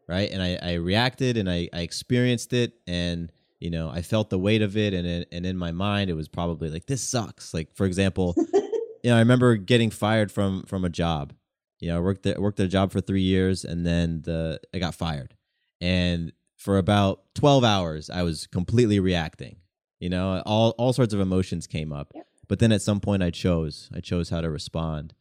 right? 0.07 0.29
And 0.29 0.41
I, 0.43 0.59
I 0.61 0.73
reacted 0.75 1.37
and 1.37 1.49
I, 1.49 1.67
I 1.73 1.81
experienced 1.81 2.53
it 2.53 2.73
and 2.85 3.31
you 3.59 3.71
know 3.71 3.89
I 3.89 4.03
felt 4.03 4.29
the 4.29 4.37
weight 4.37 4.61
of 4.61 4.77
it 4.77 4.93
and 4.93 5.07
it, 5.07 5.27
and 5.31 5.47
in 5.47 5.57
my 5.57 5.71
mind 5.71 6.11
it 6.11 6.13
was 6.13 6.27
probably 6.27 6.69
like 6.69 6.85
this 6.85 7.01
sucks. 7.01 7.55
Like 7.55 7.75
for 7.75 7.87
example, 7.87 8.35
you 8.53 9.09
know 9.09 9.15
I 9.15 9.19
remember 9.19 9.55
getting 9.55 9.89
fired 9.89 10.31
from 10.31 10.63
from 10.63 10.85
a 10.85 10.89
job. 10.89 11.33
You 11.79 11.89
know 11.89 11.97
I 11.97 12.01
worked 12.01 12.21
there, 12.21 12.39
worked 12.39 12.59
at 12.59 12.67
a 12.67 12.69
job 12.69 12.91
for 12.91 13.01
three 13.01 13.21
years 13.21 13.65
and 13.65 13.83
then 13.83 14.21
the 14.23 14.59
I 14.75 14.77
got 14.77 14.93
fired 14.93 15.36
and 15.81 16.31
for 16.55 16.77
about 16.77 17.21
12 17.35 17.63
hours 17.63 18.09
i 18.09 18.23
was 18.23 18.47
completely 18.47 18.99
reacting 18.99 19.57
you 19.99 20.09
know 20.09 20.41
all 20.45 20.71
all 20.77 20.93
sorts 20.93 21.13
of 21.13 21.19
emotions 21.19 21.67
came 21.67 21.91
up. 21.91 22.11
Yep. 22.13 22.27
but 22.47 22.59
then 22.59 22.71
at 22.71 22.81
some 22.81 22.99
point 22.99 23.23
i 23.23 23.29
chose 23.29 23.89
i 23.95 23.99
chose 23.99 24.29
how 24.29 24.41
to 24.41 24.49
respond. 24.49 25.13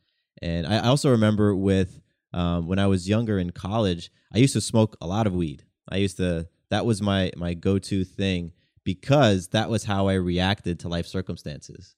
And 0.42 0.66
i 0.66 0.78
also 0.80 1.10
remember 1.10 1.54
with 1.54 2.00
um, 2.32 2.66
when 2.66 2.78
i 2.78 2.86
was 2.86 3.08
younger 3.08 3.38
in 3.38 3.50
college 3.50 4.10
i 4.32 4.38
used 4.38 4.52
to 4.52 4.60
smoke 4.60 4.96
a 5.00 5.06
lot 5.06 5.26
of 5.26 5.34
weed. 5.34 5.64
I 5.88 5.96
used 5.96 6.16
to 6.18 6.48
that 6.70 6.84
was 6.84 7.00
my 7.00 7.32
my 7.36 7.54
go-to 7.54 8.04
thing 8.04 8.52
because 8.84 9.48
that 9.48 9.70
was 9.70 9.84
how 9.84 10.08
i 10.08 10.14
reacted 10.14 10.80
to 10.80 10.88
life 10.88 11.06
circumstances. 11.06 11.94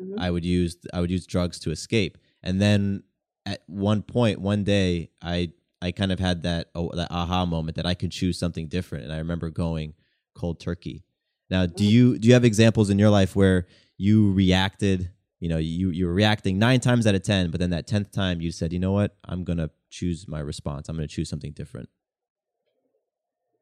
Mm-hmm. 0.00 0.18
i 0.20 0.30
would 0.30 0.44
use 0.44 0.76
i 0.94 1.00
would 1.00 1.10
use 1.10 1.26
drugs 1.26 1.58
to 1.60 1.70
escape. 1.70 2.18
And 2.42 2.60
then 2.60 3.02
at 3.44 3.62
one 3.66 4.02
point 4.02 4.40
one 4.40 4.64
day 4.64 5.10
i 5.20 5.52
I 5.82 5.90
kind 5.90 6.12
of 6.12 6.20
had 6.20 6.44
that 6.44 6.68
oh, 6.74 6.90
that 6.94 7.10
aha 7.10 7.44
moment 7.44 7.76
that 7.76 7.86
I 7.86 7.94
could 7.94 8.12
choose 8.12 8.38
something 8.38 8.68
different, 8.68 9.04
and 9.04 9.12
I 9.12 9.18
remember 9.18 9.50
going 9.50 9.94
cold 10.34 10.60
turkey. 10.60 11.04
Now, 11.50 11.66
do 11.66 11.84
mm. 11.84 11.90
you 11.90 12.18
do 12.18 12.28
you 12.28 12.34
have 12.34 12.44
examples 12.44 12.88
in 12.88 12.98
your 12.98 13.10
life 13.10 13.34
where 13.34 13.66
you 13.98 14.32
reacted? 14.32 15.10
You 15.40 15.48
know, 15.48 15.58
you 15.58 15.90
you 15.90 16.06
were 16.06 16.14
reacting 16.14 16.58
nine 16.58 16.80
times 16.80 17.06
out 17.06 17.16
of 17.16 17.22
ten, 17.22 17.50
but 17.50 17.58
then 17.58 17.70
that 17.70 17.86
tenth 17.86 18.12
time 18.12 18.40
you 18.40 18.52
said, 18.52 18.72
"You 18.72 18.78
know 18.78 18.92
what? 18.92 19.16
I'm 19.24 19.42
gonna 19.44 19.70
choose 19.90 20.28
my 20.28 20.38
response. 20.38 20.88
I'm 20.88 20.96
gonna 20.96 21.08
choose 21.08 21.28
something 21.28 21.52
different." 21.52 21.88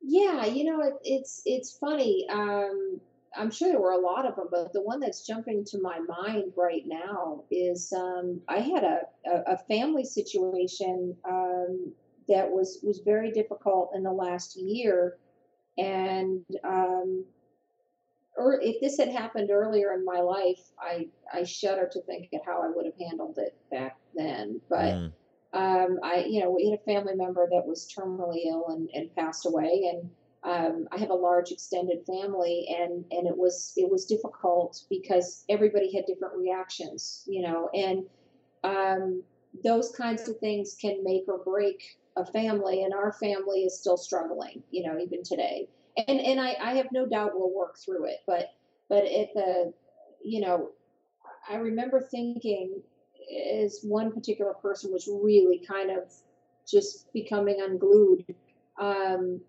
Yeah, 0.02 0.44
you 0.44 0.64
know, 0.64 0.82
it, 0.82 0.94
it's 1.04 1.42
it's 1.46 1.76
funny. 1.78 2.26
Um, 2.30 3.00
I'm 3.36 3.50
sure 3.50 3.68
there 3.68 3.80
were 3.80 3.92
a 3.92 3.98
lot 3.98 4.26
of 4.26 4.36
them, 4.36 4.48
but 4.50 4.72
the 4.72 4.82
one 4.82 5.00
that's 5.00 5.26
jumping 5.26 5.64
to 5.66 5.80
my 5.80 6.00
mind 6.00 6.52
right 6.56 6.82
now 6.84 7.44
is 7.50 7.92
um, 7.92 8.40
I 8.48 8.58
had 8.58 8.82
a, 8.82 9.00
a, 9.26 9.54
a 9.54 9.58
family 9.68 10.04
situation 10.04 11.16
um, 11.28 11.92
that 12.30 12.50
was 12.50 12.78
was 12.82 13.00
very 13.00 13.30
difficult 13.30 13.90
in 13.94 14.02
the 14.02 14.12
last 14.12 14.56
year, 14.56 15.18
and 15.76 16.44
um, 16.64 17.24
or 18.36 18.60
if 18.62 18.80
this 18.80 18.96
had 18.96 19.08
happened 19.08 19.50
earlier 19.50 19.92
in 19.92 20.04
my 20.04 20.20
life, 20.20 20.60
I 20.80 21.08
I 21.32 21.44
shudder 21.44 21.88
to 21.92 22.00
think 22.02 22.28
at 22.32 22.40
how 22.46 22.62
I 22.62 22.68
would 22.68 22.86
have 22.86 22.94
handled 22.98 23.38
it 23.38 23.54
back 23.70 23.98
then. 24.14 24.60
But 24.68 24.94
mm. 24.94 25.12
um, 25.52 25.98
I, 26.02 26.24
you 26.28 26.40
know, 26.40 26.50
we 26.50 26.70
had 26.70 26.78
a 26.78 26.84
family 26.84 27.14
member 27.14 27.46
that 27.50 27.66
was 27.66 27.92
terminally 27.92 28.46
ill 28.46 28.66
and, 28.68 28.88
and 28.94 29.14
passed 29.14 29.44
away, 29.46 29.92
and 29.92 30.10
um, 30.42 30.88
I 30.92 30.98
have 30.98 31.10
a 31.10 31.14
large 31.14 31.50
extended 31.50 32.06
family, 32.06 32.66
and 32.80 33.04
and 33.10 33.26
it 33.26 33.36
was 33.36 33.72
it 33.76 33.90
was 33.90 34.06
difficult 34.06 34.84
because 34.88 35.44
everybody 35.48 35.94
had 35.94 36.06
different 36.06 36.36
reactions, 36.36 37.24
you 37.26 37.42
know, 37.42 37.68
and 37.74 38.04
um, 38.62 39.22
those 39.64 39.90
kinds 39.90 40.28
of 40.28 40.38
things 40.38 40.76
can 40.80 41.02
make 41.02 41.24
or 41.28 41.38
break 41.38 41.98
a 42.16 42.24
family, 42.24 42.84
and 42.84 42.92
our 42.92 43.12
family 43.12 43.60
is 43.60 43.78
still 43.78 43.96
struggling, 43.96 44.62
you 44.70 44.86
know, 44.86 44.98
even 44.98 45.22
today. 45.22 45.68
And 45.96 46.20
and 46.20 46.40
I, 46.40 46.56
I 46.60 46.74
have 46.74 46.88
no 46.92 47.06
doubt 47.06 47.32
we'll 47.34 47.54
work 47.54 47.76
through 47.78 48.06
it. 48.06 48.18
But 48.26 48.50
but 48.88 49.04
at 49.04 49.34
the 49.34 49.72
you 50.22 50.40
know, 50.40 50.70
I 51.48 51.56
remember 51.56 52.00
thinking 52.00 52.82
as 53.52 53.80
one 53.82 54.12
particular 54.12 54.54
person 54.54 54.92
was 54.92 55.08
really 55.08 55.64
kind 55.66 55.90
of 55.90 56.12
just 56.68 57.12
becoming 57.12 57.60
unglued, 57.60 58.24
um, 58.78 59.40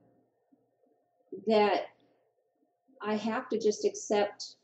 that 1.47 1.85
I 3.01 3.15
have 3.15 3.49
to 3.49 3.59
just 3.59 3.85
accept 3.85 4.55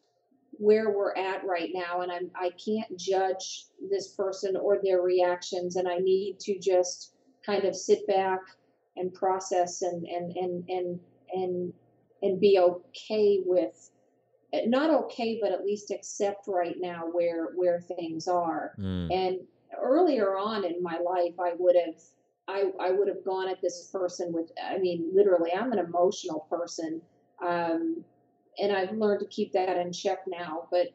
where 0.59 0.89
we're 0.89 1.15
at 1.15 1.45
right 1.45 1.69
now 1.73 2.01
and 2.01 2.11
I'm 2.11 2.31
I 2.35 2.51
can't 2.63 2.97
judge 2.97 3.65
this 3.91 4.09
person 4.09 4.55
or 4.57 4.79
their 4.83 5.01
reactions 5.01 5.75
and 5.75 5.87
I 5.87 5.97
need 5.97 6.39
to 6.41 6.57
just 6.57 7.13
kind 7.47 7.63
of 7.63 7.75
sit 7.75 8.05
back 8.07 8.41
and 8.97 9.13
process 9.13 9.81
and 9.81 10.05
and 10.05 10.35
and 10.35 10.69
and 10.69 10.99
and 11.31 11.73
and 12.21 12.39
be 12.39 12.59
okay 12.59 13.41
with 13.45 13.91
not 14.65 14.89
okay 14.89 15.39
but 15.41 15.51
at 15.51 15.65
least 15.65 15.91
accept 15.91 16.47
right 16.47 16.75
now 16.79 17.03
where 17.11 17.49
where 17.55 17.81
things 17.81 18.27
are 18.27 18.73
mm. 18.79 19.07
and 19.11 19.39
earlier 19.81 20.37
on 20.37 20.63
in 20.65 20.81
my 20.81 20.97
life 20.99 21.33
i 21.39 21.53
would 21.57 21.75
have 21.75 21.95
I, 22.49 22.71
I 22.79 22.91
would 22.91 23.09
have 23.09 23.25
gone 23.25 23.49
at 23.49 23.61
this 23.61 23.89
person 23.91 24.31
with 24.31 24.51
i 24.63 24.77
mean 24.77 25.11
literally 25.13 25.51
i'm 25.53 25.71
an 25.73 25.79
emotional 25.79 26.47
person 26.49 27.01
um, 27.45 28.03
and 28.57 28.71
i've 28.71 28.93
learned 28.93 29.19
to 29.19 29.27
keep 29.27 29.51
that 29.53 29.77
in 29.77 29.91
check 29.91 30.19
now 30.27 30.67
but 30.71 30.87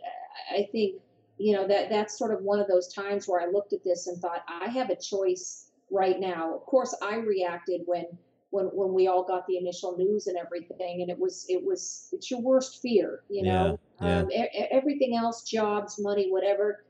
i 0.50 0.66
think 0.72 0.96
you 1.38 1.55
know 1.55 1.68
that 1.68 1.90
that's 1.90 2.18
sort 2.18 2.32
of 2.32 2.42
one 2.42 2.59
of 2.59 2.68
those 2.68 2.92
times 2.92 3.28
where 3.28 3.40
i 3.40 3.46
looked 3.46 3.74
at 3.74 3.84
this 3.84 4.07
and 4.07 4.18
thought 4.18 4.44
i 4.48 4.68
have 4.68 4.88
a 4.88 4.96
choice 4.96 5.72
right 5.93 6.18
now. 6.18 6.55
Of 6.55 6.64
course, 6.66 6.97
I 7.03 7.16
reacted 7.16 7.82
when 7.86 8.07
when 8.51 8.66
when 8.66 8.93
we 8.93 9.07
all 9.07 9.24
got 9.24 9.47
the 9.47 9.59
initial 9.59 9.97
news 9.97 10.26
and 10.26 10.36
everything, 10.36 11.03
and 11.03 11.11
it 11.11 11.18
was 11.18 11.47
it 11.49 11.62
was 11.62 12.09
it's 12.12 12.30
your 12.30 12.40
worst 12.40 12.80
fear, 12.82 13.22
you 13.28 13.45
know. 13.45 13.78
Yeah, 14.01 14.09
yeah. 14.09 14.18
Um, 14.20 14.30
e- 14.32 14.68
everything 14.72 15.16
else, 15.16 15.43
jobs, 15.49 15.99
money, 16.01 16.30
whatever. 16.30 16.84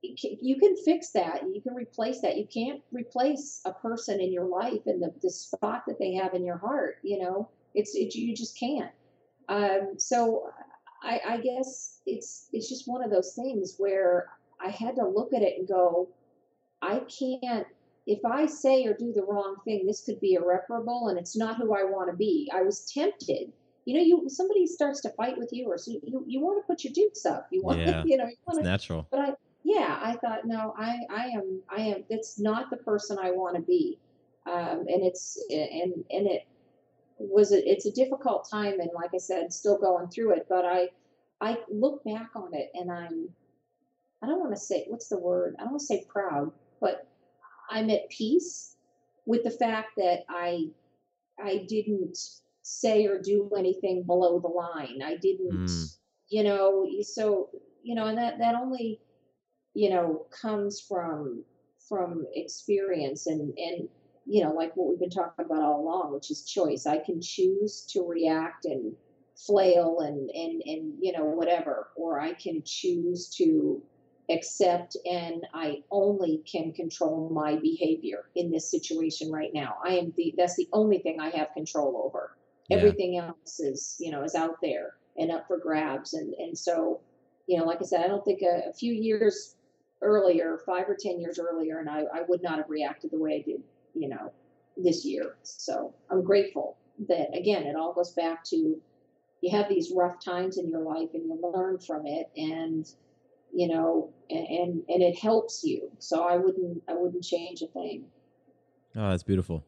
You 0.00 0.60
can 0.60 0.76
fix 0.76 1.10
that. 1.10 1.42
You 1.52 1.60
can 1.60 1.74
replace 1.74 2.20
that. 2.20 2.36
You 2.36 2.46
can't 2.46 2.80
replace 2.92 3.60
a 3.64 3.72
person 3.72 4.20
in 4.20 4.32
your 4.32 4.44
life 4.44 4.82
and 4.86 5.02
the, 5.02 5.12
the 5.22 5.30
spot 5.30 5.82
that 5.88 5.98
they 5.98 6.14
have 6.14 6.34
in 6.34 6.44
your 6.44 6.58
heart. 6.58 6.98
You 7.02 7.18
know, 7.18 7.48
it's 7.74 7.96
it, 7.96 8.14
you 8.14 8.34
just 8.36 8.56
can't. 8.58 8.92
Um, 9.48 9.94
so 9.96 10.50
I, 11.02 11.20
I 11.26 11.36
guess 11.38 12.00
it's 12.06 12.48
it's 12.52 12.68
just 12.68 12.86
one 12.86 13.02
of 13.02 13.10
those 13.10 13.34
things 13.34 13.74
where 13.78 14.30
I 14.64 14.70
had 14.70 14.94
to 14.96 15.06
look 15.06 15.32
at 15.32 15.42
it 15.42 15.58
and 15.58 15.66
go, 15.66 16.08
I 16.80 17.00
can't 17.00 17.66
if 18.08 18.24
I 18.24 18.46
say 18.46 18.86
or 18.86 18.94
do 18.94 19.12
the 19.12 19.22
wrong 19.22 19.56
thing, 19.66 19.86
this 19.86 20.02
could 20.02 20.18
be 20.18 20.32
irreparable 20.32 21.08
and 21.08 21.18
it's 21.18 21.36
not 21.36 21.58
who 21.58 21.74
I 21.74 21.84
want 21.84 22.10
to 22.10 22.16
be. 22.16 22.50
I 22.54 22.62
was 22.62 22.90
tempted. 22.90 23.52
You 23.84 23.96
know, 23.96 24.02
you 24.02 24.28
somebody 24.28 24.66
starts 24.66 25.02
to 25.02 25.10
fight 25.10 25.36
with 25.36 25.50
you 25.52 25.66
or 25.66 25.76
so 25.76 25.92
you, 26.02 26.24
you 26.26 26.40
want 26.40 26.62
to 26.62 26.66
put 26.66 26.84
your 26.84 26.92
dukes 26.94 27.26
up. 27.26 27.48
You 27.52 27.62
want 27.62 27.80
yeah, 27.80 28.02
you 28.06 28.16
know, 28.16 28.24
you 28.24 28.36
want 28.46 28.60
to 28.60 28.64
natural. 28.64 29.06
But 29.10 29.20
I 29.20 29.32
yeah, 29.62 30.00
I 30.02 30.16
thought 30.16 30.46
no, 30.46 30.74
I 30.78 31.00
I 31.10 31.26
am 31.26 31.60
I 31.68 31.80
am 31.82 32.04
that's 32.08 32.38
not 32.38 32.70
the 32.70 32.78
person 32.78 33.18
I 33.20 33.30
want 33.30 33.56
to 33.56 33.62
be. 33.62 33.98
Um, 34.46 34.86
and 34.88 35.04
it's 35.04 35.38
and 35.50 35.92
and 36.10 36.26
it 36.26 36.46
was 37.18 37.52
a, 37.52 37.70
it's 37.70 37.84
a 37.84 37.92
difficult 37.92 38.48
time, 38.50 38.80
and 38.80 38.90
like 38.94 39.10
I 39.14 39.18
said, 39.18 39.52
still 39.52 39.78
going 39.78 40.08
through 40.08 40.32
it. 40.32 40.46
But 40.48 40.64
I 40.64 40.88
I 41.42 41.58
look 41.70 42.02
back 42.04 42.30
on 42.34 42.54
it, 42.54 42.70
and 42.72 42.90
I'm 42.90 43.28
I 44.22 44.26
don't 44.26 44.40
want 44.40 44.52
to 44.52 44.60
say 44.60 44.86
what's 44.88 45.08
the 45.08 45.18
word 45.18 45.56
I 45.58 45.64
don't 45.64 45.72
want 45.72 45.80
to 45.80 45.86
say 45.86 46.06
proud, 46.08 46.52
but 46.80 47.06
I'm 47.70 47.90
at 47.90 48.08
peace 48.10 48.76
with 49.26 49.44
the 49.44 49.50
fact 49.50 49.90
that 49.96 50.24
I 50.28 50.68
I 51.42 51.66
didn't 51.68 52.18
say 52.62 53.06
or 53.06 53.20
do 53.20 53.50
anything 53.56 54.02
below 54.02 54.40
the 54.40 54.48
line. 54.48 55.00
I 55.02 55.16
didn't, 55.16 55.52
mm. 55.52 55.96
you 56.28 56.42
know, 56.42 56.86
so 57.02 57.50
you 57.82 57.94
know, 57.94 58.06
and 58.06 58.18
that 58.18 58.38
that 58.38 58.54
only 58.54 59.00
you 59.74 59.90
know 59.90 60.26
comes 60.30 60.80
from 60.80 61.44
from 61.88 62.26
experience 62.34 63.26
and 63.26 63.56
and 63.56 63.88
you 64.26 64.42
know 64.42 64.52
like 64.52 64.76
what 64.76 64.88
we've 64.88 64.98
been 64.98 65.08
talking 65.10 65.44
about 65.44 65.62
all 65.62 65.80
along 65.80 66.12
which 66.12 66.30
is 66.30 66.44
choice 66.44 66.86
i 66.86 66.98
can 66.98 67.20
choose 67.20 67.86
to 67.88 68.02
react 68.02 68.64
and 68.64 68.92
flail 69.36 70.00
and 70.00 70.30
and 70.30 70.62
and 70.66 70.92
you 71.00 71.12
know 71.12 71.24
whatever 71.24 71.88
or 71.96 72.20
i 72.20 72.32
can 72.34 72.60
choose 72.64 73.28
to 73.28 73.80
accept 74.30 74.96
and 75.06 75.46
i 75.54 75.82
only 75.90 76.42
can 76.50 76.72
control 76.72 77.30
my 77.30 77.56
behavior 77.56 78.28
in 78.36 78.50
this 78.50 78.70
situation 78.70 79.30
right 79.32 79.52
now. 79.54 79.76
I 79.84 79.94
am 79.94 80.12
the 80.16 80.34
that's 80.36 80.56
the 80.56 80.68
only 80.72 80.98
thing 80.98 81.20
i 81.20 81.30
have 81.30 81.48
control 81.54 82.02
over. 82.04 82.36
Yeah. 82.68 82.76
everything 82.76 83.16
else 83.16 83.60
is 83.60 83.96
you 83.98 84.10
know 84.10 84.22
is 84.22 84.34
out 84.34 84.56
there 84.62 84.94
and 85.16 85.30
up 85.30 85.46
for 85.46 85.58
grabs. 85.58 86.14
And 86.14 86.34
and 86.34 86.56
so 86.56 87.00
you 87.46 87.58
know 87.58 87.64
like 87.64 87.78
i 87.80 87.84
said 87.84 88.04
i 88.04 88.08
don't 88.08 88.24
think 88.24 88.42
a, 88.42 88.68
a 88.68 88.72
few 88.72 88.92
years 88.92 89.56
earlier 90.02 90.60
five 90.66 90.88
or 90.88 90.96
ten 90.98 91.18
years 91.18 91.38
earlier 91.38 91.78
and 91.78 91.88
I, 91.88 92.02
I 92.14 92.22
would 92.28 92.42
not 92.42 92.58
have 92.58 92.68
reacted 92.68 93.10
the 93.10 93.18
way 93.18 93.36
i 93.36 93.50
did 93.50 93.62
you 93.94 94.08
know 94.08 94.32
this 94.76 95.04
year. 95.04 95.36
So 95.42 95.94
i'm 96.10 96.22
grateful 96.22 96.76
that 97.08 97.34
again 97.34 97.62
it 97.64 97.76
all 97.76 97.92
goes 97.94 98.12
back 98.12 98.44
to 98.44 98.78
you 99.40 99.56
have 99.56 99.68
these 99.68 99.92
rough 99.94 100.22
times 100.22 100.58
in 100.58 100.68
your 100.68 100.82
life 100.82 101.10
and 101.14 101.24
you 101.24 101.52
learn 101.54 101.78
from 101.78 102.06
it. 102.06 102.28
And 102.36 102.88
you 103.52 103.68
know 103.68 104.12
and 104.30 104.82
and 104.88 105.02
it 105.02 105.18
helps 105.18 105.64
you. 105.64 105.90
So 105.98 106.22
i 106.22 106.36
wouldn't 106.36 106.82
i 106.88 106.94
wouldn't 106.94 107.24
change 107.24 107.62
a 107.62 107.66
thing. 107.66 108.04
Oh 108.96 109.10
that's 109.10 109.22
beautiful. 109.22 109.64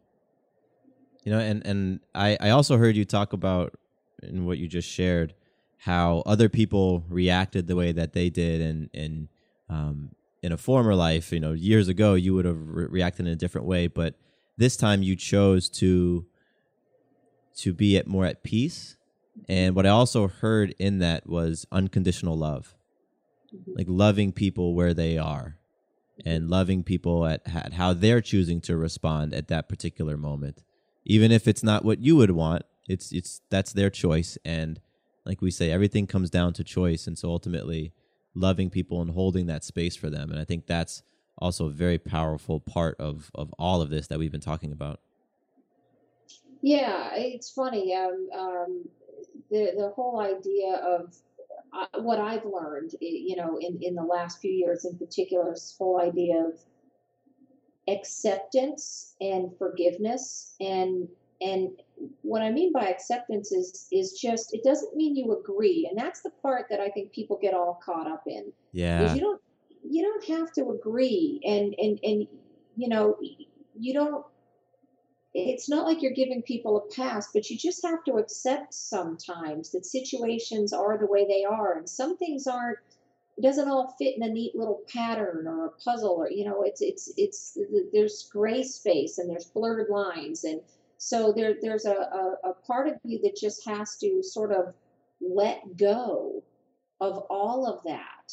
You 1.25 1.33
know 1.33 1.39
and 1.39 1.65
and 1.67 2.01
i 2.15 2.37
i 2.41 2.51
also 2.51 2.77
heard 2.77 2.97
you 2.97 3.05
talk 3.05 3.33
about 3.33 3.79
in 4.23 4.45
what 4.47 4.59
you 4.59 4.69
just 4.69 4.89
shared 4.89 5.35
how 5.79 6.23
other 6.27 6.49
people 6.49 7.05
reacted 7.09 7.67
the 7.67 7.77
way 7.77 7.93
that 7.93 8.13
they 8.13 8.29
did 8.29 8.61
and 8.61 8.91
and 8.93 9.29
um 9.69 10.11
in 10.43 10.53
a 10.53 10.57
former 10.57 10.95
life. 10.95 11.33
You 11.33 11.41
know 11.41 11.53
years 11.53 11.89
ago 11.89 12.15
you 12.15 12.35
would 12.35 12.45
have 12.45 12.59
re- 12.59 12.87
reacted 12.87 13.27
in 13.27 13.33
a 13.33 13.37
different 13.37 13.67
way 13.67 13.87
but 13.87 14.15
this 14.57 14.77
time 14.77 15.03
you 15.03 15.17
chose 15.17 15.69
to 15.71 16.27
to 17.57 17.73
be 17.73 17.97
at 17.97 18.07
more 18.07 18.27
at 18.27 18.43
peace. 18.43 18.97
And 19.49 19.75
what 19.75 19.87
i 19.87 19.89
also 19.89 20.29
heard 20.29 20.75
in 20.79 20.99
that 20.99 21.27
was 21.27 21.67
unconditional 21.73 22.37
love 22.37 22.75
mm-hmm. 23.55 23.73
like 23.77 23.87
loving 23.89 24.33
people 24.33 24.75
where 24.75 24.95
they 24.95 25.19
are 25.19 25.57
and 26.25 26.51
loving 26.51 26.83
people 26.83 27.27
at, 27.27 27.43
at 27.47 27.75
how 27.75 27.93
they're 27.93 28.21
choosing 28.21 28.61
to 28.61 28.77
respond 28.77 29.33
at 29.33 29.49
that 29.49 29.69
particular 29.69 30.17
moment. 30.17 30.63
Even 31.05 31.33
if 31.33 31.49
it's 31.49 31.63
not 31.63 31.85
what 31.85 32.01
you 32.01 32.17
would 32.17 32.33
want 32.33 32.65
it's 32.91 33.13
it's 33.13 33.41
that's 33.51 33.73
their 33.73 33.89
choice. 33.89 34.37
And 34.45 34.81
like 35.25 35.41
we 35.41 35.51
say 35.51 35.71
everything 35.71 36.07
comes 36.07 36.29
down 36.29 36.53
to 36.55 36.65
choice. 36.65 37.07
And 37.07 37.19
so 37.19 37.31
ultimately 37.31 37.93
loving 38.35 38.71
people 38.71 39.01
and 39.01 39.13
holding 39.13 39.47
that 39.47 39.65
space 39.65 39.97
for 39.97 40.11
them. 40.11 40.31
And 40.31 40.39
i 40.39 40.45
think 40.45 40.67
that's 40.67 41.03
also 41.39 41.67
a 41.67 41.71
very 41.71 41.99
powerful 41.99 42.61
part 42.61 42.97
of 43.01 43.31
of 43.35 43.53
all 43.59 43.81
of 43.81 43.91
this 43.91 44.09
that 44.09 44.19
we've 44.19 44.33
been 44.33 44.41
talking 44.41 44.73
about. 44.73 45.01
Yeah 46.61 47.15
it's 47.15 47.51
funny. 47.51 47.95
Um, 47.95 48.29
um 48.37 48.89
the 49.51 49.73
the 49.77 49.91
whole 49.91 50.21
idea 50.21 50.77
of 50.77 51.15
uh, 51.73 52.01
what 52.01 52.19
I've 52.19 52.45
learned, 52.45 52.93
you 53.01 53.37
know, 53.37 53.59
in, 53.61 53.79
in 53.81 53.95
the 53.95 54.03
last 54.03 54.41
few 54.41 54.51
years 54.51 54.85
in 54.85 54.99
particular, 54.99 55.51
this 55.51 55.75
whole 55.79 56.01
idea 56.01 56.45
of 56.45 56.59
acceptance 57.89 59.15
and 59.21 59.51
forgiveness. 59.59 60.55
And 60.61 61.09
and 61.41 61.71
what 62.23 62.43
I 62.43 62.51
mean 62.51 62.73
by 62.73 62.89
acceptance 62.89 63.53
is 63.53 63.87
is 63.91 64.13
just 64.13 64.53
it 64.55 64.63
doesn't 64.63 64.97
mean 64.97 65.17
you 65.17 65.39
agree, 65.39 65.89
and 65.89 65.99
that's 65.99 66.21
the 66.21 66.31
part 66.43 66.67
that 66.71 66.81
I 66.81 66.89
think 66.91 67.13
people 67.13 67.39
get 67.41 67.55
all 67.55 67.81
caught 67.85 68.11
up 68.11 68.25
in. 68.27 68.53
Yeah, 68.73 69.15
you 69.15 69.21
don't 69.21 69.41
you 69.89 70.03
don't 70.03 70.39
have 70.39 70.53
to 70.53 70.71
agree, 70.71 71.41
and 71.45 71.75
and 71.79 71.99
and 72.03 72.27
you 72.77 72.89
know 72.89 73.17
you 73.79 73.95
don't 73.95 74.25
it's 75.35 75.69
not 75.69 75.87
like 75.87 76.03
you're 76.03 76.13
giving 76.13 76.43
people 76.43 76.77
a 76.77 76.95
pass, 76.95 77.29
but 77.33 77.49
you 77.51 77.57
just 77.57 77.85
have 77.85 78.03
to 78.05 78.15
accept 78.15 78.75
sometimes 78.75 79.71
that 79.71 79.87
situations 79.87 80.73
are 80.73 80.99
the 80.99 81.07
way 81.07 81.25
they 81.27 81.45
are, 81.45 81.79
and 81.79 81.89
some 81.89 82.17
things 82.17 82.47
aren't. 82.47 82.79
It 83.39 83.43
doesn't 83.43 83.69
all 83.69 83.95
fit 83.99 84.17
in 84.17 84.23
a 84.23 84.29
neat 84.29 84.57
little 84.57 84.83
pattern 84.93 85.47
or 85.47 85.67
a 85.67 85.71
puzzle, 85.71 86.17
or 86.19 86.31
you 86.31 86.45
know, 86.45 86.63
it's 86.63 86.81
it's 86.81 87.13
it's 87.17 87.57
there's 87.93 88.29
gray 88.33 88.63
space 88.65 89.19
and 89.19 89.31
there's 89.31 89.47
blurred 89.47 89.89
lines, 89.89 90.45
and 90.45 90.61
so 90.99 91.33
there 91.33 91.55
there's 91.63 91.87
a, 91.87 91.95
a, 91.95 92.51
a 92.51 92.55
part 92.67 92.89
of 92.89 92.95
you 93.05 93.21
that 93.23 93.37
just 93.37 93.67
has 93.67 93.97
to 93.99 94.23
sort 94.23 94.53
of 94.53 94.75
let 95.21 95.77
go 95.77 96.43
of 97.01 97.19
all 97.31 97.67
of 97.67 97.85
that, 97.85 98.33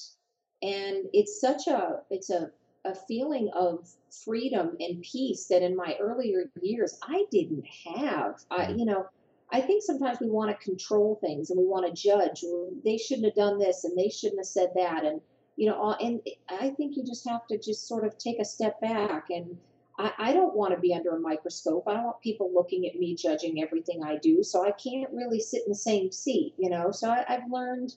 and 0.64 1.06
it's 1.14 1.40
such 1.40 1.68
a 1.68 2.02
it's 2.10 2.32
a 2.32 2.52
a 2.88 2.96
feeling 2.96 3.50
of 3.54 3.88
freedom 4.24 4.76
and 4.80 5.02
peace 5.02 5.48
that 5.48 5.62
in 5.62 5.76
my 5.76 5.96
earlier 6.00 6.50
years 6.62 6.98
I 7.04 7.26
didn't 7.32 7.66
have. 7.86 8.44
I, 8.50 8.66
mm. 8.66 8.80
you 8.80 8.86
know, 8.86 9.06
I 9.52 9.62
think 9.62 9.84
sometimes 9.84 10.20
we 10.20 10.30
want 10.30 10.52
to 10.52 10.66
control 10.66 11.20
things 11.22 11.50
and 11.50 11.60
we 11.60 11.66
want 11.66 11.86
to 11.86 12.02
judge. 12.02 12.44
they 12.84 12.98
shouldn't 12.98 13.26
have 13.26 13.36
done 13.36 13.60
this 13.60 13.84
and 13.84 13.98
they 13.98 14.10
shouldn't 14.10 14.40
have 14.40 14.48
said 14.48 14.72
that. 14.76 15.06
And 15.06 15.22
you 15.56 15.68
know, 15.68 15.96
and 16.00 16.22
I 16.50 16.70
think 16.70 16.96
you 16.96 17.04
just 17.04 17.28
have 17.28 17.48
to 17.48 17.58
just 17.58 17.88
sort 17.88 18.06
of 18.06 18.18
take 18.18 18.40
a 18.40 18.46
step 18.46 18.80
back. 18.80 19.26
And 19.32 19.58
I, 19.98 20.12
I 20.20 20.34
don't 20.34 20.56
want 20.56 20.74
to 20.76 20.80
be 20.80 20.94
under 20.94 21.16
a 21.16 21.20
microscope. 21.20 21.86
I 21.88 21.94
don't 21.94 22.04
want 22.04 22.22
people 22.22 22.52
looking 22.54 22.86
at 22.86 23.00
me 23.00 23.16
judging 23.16 23.62
everything 23.62 24.04
I 24.04 24.18
do. 24.18 24.44
So 24.44 24.64
I 24.64 24.72
can't 24.72 25.10
really 25.12 25.40
sit 25.40 25.64
in 25.66 25.70
the 25.70 25.76
same 25.76 26.12
seat. 26.12 26.54
You 26.58 26.70
know, 26.70 26.92
so 26.92 27.10
I, 27.10 27.26
I've 27.28 27.50
learned 27.52 27.96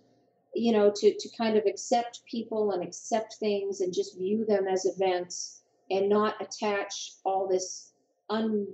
you 0.55 0.72
know, 0.72 0.92
to, 0.94 1.14
to 1.18 1.28
kind 1.36 1.57
of 1.57 1.64
accept 1.66 2.22
people 2.30 2.72
and 2.72 2.82
accept 2.82 3.34
things 3.34 3.80
and 3.80 3.94
just 3.94 4.18
view 4.18 4.44
them 4.44 4.66
as 4.66 4.84
events 4.84 5.62
and 5.90 6.09
not 6.09 6.34
attach 6.40 7.12
all 7.24 7.48
this 7.48 7.92
un, 8.28 8.66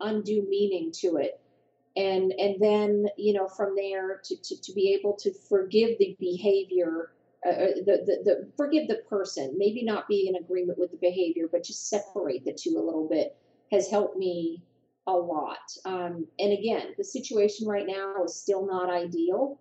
undue 0.00 0.46
meaning 0.48 0.90
to 0.92 1.16
it. 1.16 1.40
And, 1.96 2.32
and 2.32 2.56
then, 2.60 3.06
you 3.18 3.34
know, 3.34 3.48
from 3.48 3.74
there 3.76 4.20
to, 4.24 4.36
to, 4.36 4.60
to 4.62 4.72
be 4.72 4.96
able 4.98 5.14
to 5.18 5.32
forgive 5.48 5.98
the 5.98 6.16
behavior, 6.18 7.12
uh, 7.46 7.50
uh, 7.50 7.66
the, 7.84 8.02
the, 8.06 8.22
the, 8.24 8.48
forgive 8.56 8.88
the 8.88 9.02
person, 9.08 9.54
maybe 9.58 9.84
not 9.84 10.08
be 10.08 10.26
in 10.28 10.42
agreement 10.42 10.78
with 10.78 10.90
the 10.90 10.96
behavior, 10.96 11.48
but 11.50 11.64
just 11.64 11.90
separate 11.90 12.44
the 12.44 12.52
two 12.52 12.78
a 12.78 12.84
little 12.84 13.08
bit 13.08 13.36
has 13.70 13.90
helped 13.90 14.16
me 14.16 14.62
a 15.06 15.12
lot. 15.12 15.76
Um, 15.84 16.26
and 16.38 16.52
again, 16.52 16.94
the 16.96 17.04
situation 17.04 17.66
right 17.66 17.86
now 17.86 18.24
is 18.24 18.34
still 18.34 18.66
not 18.66 18.88
ideal 18.88 19.58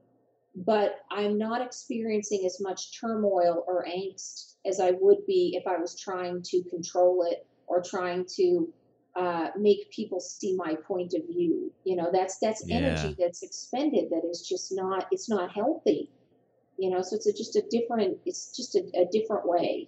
but 0.55 0.99
I'm 1.09 1.37
not 1.37 1.61
experiencing 1.61 2.45
as 2.45 2.59
much 2.59 2.99
turmoil 2.99 3.63
or 3.67 3.85
angst 3.85 4.55
as 4.65 4.79
I 4.79 4.91
would 4.91 5.25
be 5.25 5.57
if 5.59 5.65
I 5.67 5.77
was 5.77 5.99
trying 5.99 6.41
to 6.43 6.63
control 6.63 7.25
it 7.29 7.45
or 7.67 7.81
trying 7.81 8.25
to 8.35 8.73
uh, 9.15 9.47
make 9.57 9.91
people 9.91 10.19
see 10.19 10.55
my 10.55 10.75
point 10.75 11.13
of 11.13 11.25
view. 11.27 11.71
You 11.83 11.95
know, 11.95 12.09
that's 12.11 12.37
that's 12.39 12.67
yeah. 12.67 12.77
energy 12.77 13.15
that's 13.17 13.43
expended 13.43 14.09
that 14.11 14.23
is 14.29 14.45
just 14.47 14.73
not 14.73 15.07
it's 15.11 15.29
not 15.29 15.51
healthy. 15.51 16.09
You 16.77 16.89
know, 16.89 17.01
so 17.01 17.15
it's 17.15 17.27
a, 17.27 17.33
just 17.33 17.55
a 17.55 17.63
different 17.69 18.17
it's 18.25 18.55
just 18.55 18.75
a, 18.75 18.83
a 18.95 19.05
different 19.11 19.47
way. 19.47 19.87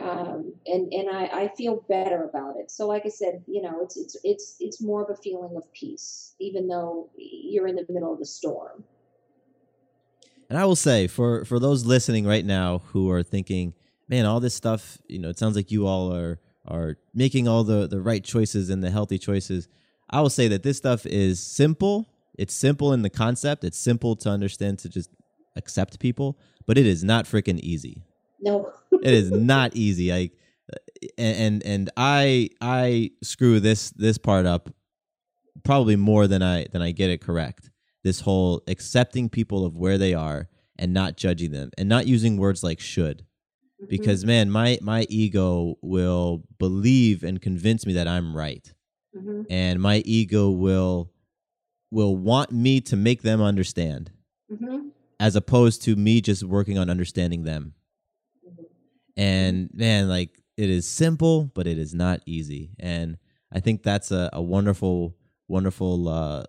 Um, 0.00 0.54
and 0.66 0.90
and 0.92 1.10
I, 1.10 1.24
I 1.26 1.48
feel 1.54 1.84
better 1.86 2.24
about 2.24 2.56
it. 2.56 2.70
So, 2.70 2.86
like 2.86 3.02
I 3.04 3.10
said, 3.10 3.42
you 3.46 3.60
know, 3.60 3.80
it's 3.82 3.98
it's 3.98 4.16
it's 4.24 4.56
it's 4.58 4.82
more 4.82 5.02
of 5.02 5.10
a 5.10 5.20
feeling 5.20 5.54
of 5.54 5.70
peace, 5.74 6.34
even 6.40 6.66
though 6.66 7.10
you're 7.16 7.66
in 7.66 7.76
the 7.76 7.84
middle 7.90 8.12
of 8.12 8.18
the 8.18 8.24
storm. 8.24 8.84
And 10.52 10.60
I 10.60 10.66
will 10.66 10.76
say 10.76 11.06
for 11.06 11.46
for 11.46 11.58
those 11.58 11.86
listening 11.86 12.26
right 12.26 12.44
now 12.44 12.82
who 12.88 13.10
are 13.10 13.22
thinking, 13.22 13.72
man, 14.06 14.26
all 14.26 14.38
this 14.38 14.54
stuff, 14.54 14.98
you 15.08 15.18
know, 15.18 15.30
it 15.30 15.38
sounds 15.38 15.56
like 15.56 15.70
you 15.70 15.86
all 15.86 16.14
are 16.14 16.40
are 16.68 16.98
making 17.14 17.48
all 17.48 17.64
the 17.64 17.86
the 17.86 18.02
right 18.02 18.22
choices 18.22 18.68
and 18.68 18.84
the 18.84 18.90
healthy 18.90 19.16
choices. 19.16 19.66
I 20.10 20.20
will 20.20 20.28
say 20.28 20.48
that 20.48 20.62
this 20.62 20.76
stuff 20.76 21.06
is 21.06 21.40
simple. 21.40 22.06
It's 22.36 22.52
simple 22.52 22.92
in 22.92 23.00
the 23.00 23.08
concept. 23.08 23.64
It's 23.64 23.78
simple 23.78 24.14
to 24.16 24.28
understand 24.28 24.78
to 24.80 24.90
just 24.90 25.08
accept 25.56 25.98
people, 26.00 26.38
but 26.66 26.76
it 26.76 26.84
is 26.84 27.02
not 27.02 27.24
freaking 27.24 27.58
easy. 27.60 28.04
No. 28.38 28.70
it 28.92 29.14
is 29.14 29.30
not 29.30 29.74
easy. 29.74 30.10
Like 30.10 30.32
and 31.16 31.64
and 31.64 31.88
I 31.96 32.50
I 32.60 33.12
screw 33.22 33.58
this 33.58 33.88
this 33.92 34.18
part 34.18 34.44
up 34.44 34.68
probably 35.64 35.96
more 35.96 36.26
than 36.26 36.42
I 36.42 36.66
than 36.72 36.82
I 36.82 36.90
get 36.90 37.08
it 37.08 37.22
correct 37.22 37.70
this 38.04 38.20
whole 38.20 38.62
accepting 38.66 39.28
people 39.28 39.64
of 39.64 39.76
where 39.76 39.98
they 39.98 40.14
are 40.14 40.48
and 40.78 40.92
not 40.92 41.16
judging 41.16 41.52
them 41.52 41.70
and 41.78 41.88
not 41.88 42.06
using 42.06 42.36
words 42.36 42.62
like 42.62 42.80
should 42.80 43.18
mm-hmm. 43.18 43.86
because 43.88 44.24
man 44.24 44.50
my 44.50 44.78
my 44.80 45.06
ego 45.08 45.76
will 45.82 46.42
believe 46.58 47.22
and 47.22 47.40
convince 47.40 47.86
me 47.86 47.92
that 47.92 48.08
i'm 48.08 48.36
right 48.36 48.72
mm-hmm. 49.16 49.42
and 49.50 49.80
my 49.80 49.98
ego 50.04 50.50
will 50.50 51.12
will 51.90 52.16
want 52.16 52.50
me 52.50 52.80
to 52.80 52.96
make 52.96 53.22
them 53.22 53.40
understand 53.40 54.10
hmm 54.48 54.88
as 55.22 55.36
opposed 55.36 55.82
to 55.82 55.94
me 55.94 56.20
just 56.20 56.42
working 56.42 56.78
on 56.78 56.90
understanding 56.90 57.44
them. 57.44 57.74
hmm 58.44 58.64
And 59.16 59.70
man, 59.72 60.08
like 60.08 60.42
it 60.56 60.68
is 60.68 60.84
simple, 60.84 61.44
but 61.54 61.68
it 61.68 61.78
is 61.78 61.94
not 61.94 62.20
easy. 62.26 62.74
And 62.80 63.18
I 63.52 63.60
think 63.60 63.84
that's 63.84 64.10
a, 64.10 64.30
a 64.32 64.42
wonderful, 64.42 65.16
wonderful, 65.46 66.08
uh, 66.08 66.42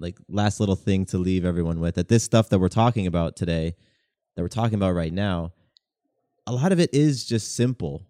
like 0.00 0.18
last 0.28 0.60
little 0.60 0.76
thing 0.76 1.04
to 1.06 1.18
leave 1.18 1.44
everyone 1.44 1.80
with 1.80 1.94
that 1.94 2.08
this 2.08 2.22
stuff 2.24 2.48
that 2.48 2.58
we're 2.58 2.68
talking 2.68 3.06
about 3.06 3.36
today, 3.36 3.74
that 4.36 4.42
we're 4.42 4.48
talking 4.48 4.74
about 4.74 4.92
right 4.92 5.12
now, 5.12 5.52
a 6.46 6.52
lot 6.52 6.72
of 6.72 6.80
it 6.80 6.92
is 6.92 7.24
just 7.24 7.54
simple, 7.54 8.02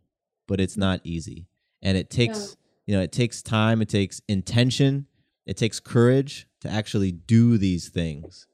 but 0.48 0.60
it's 0.60 0.76
not 0.76 1.00
easy. 1.04 1.46
And 1.82 1.96
it 1.96 2.10
takes, 2.10 2.56
you 2.86 2.96
know, 2.96 3.02
it 3.02 3.12
takes 3.12 3.42
time, 3.42 3.82
it 3.82 3.88
takes 3.88 4.20
intention, 4.28 5.06
it 5.46 5.56
takes 5.56 5.78
courage 5.78 6.46
to 6.62 6.70
actually 6.70 7.12
do 7.12 7.58
these 7.58 7.88
things. 7.90 8.46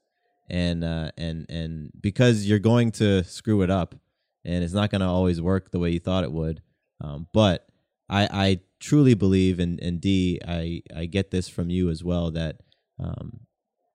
And, 0.49 0.83
uh, 0.83 1.11
and, 1.17 1.45
and 1.49 1.91
because 1.99 2.45
you're 2.45 2.59
going 2.59 2.91
to 2.93 3.23
screw 3.23 3.61
it 3.61 3.69
up 3.69 3.95
and 4.43 4.63
it's 4.63 4.73
not 4.73 4.91
going 4.91 5.01
to 5.01 5.07
always 5.07 5.41
work 5.41 5.71
the 5.71 5.79
way 5.79 5.91
you 5.91 5.99
thought 5.99 6.25
it 6.25 6.31
would. 6.31 6.61
Um, 6.99 7.27
but 7.33 7.65
I, 8.09 8.27
I 8.31 8.59
truly 8.81 9.13
believe, 9.13 9.59
and, 9.59 9.79
and 9.79 10.01
Dee, 10.01 10.39
I, 10.45 10.83
I 10.93 11.05
get 11.05 11.31
this 11.31 11.47
from 11.47 11.69
you 11.69 11.89
as 11.89 12.03
well, 12.03 12.31
that 12.31 12.57
um, 12.99 13.41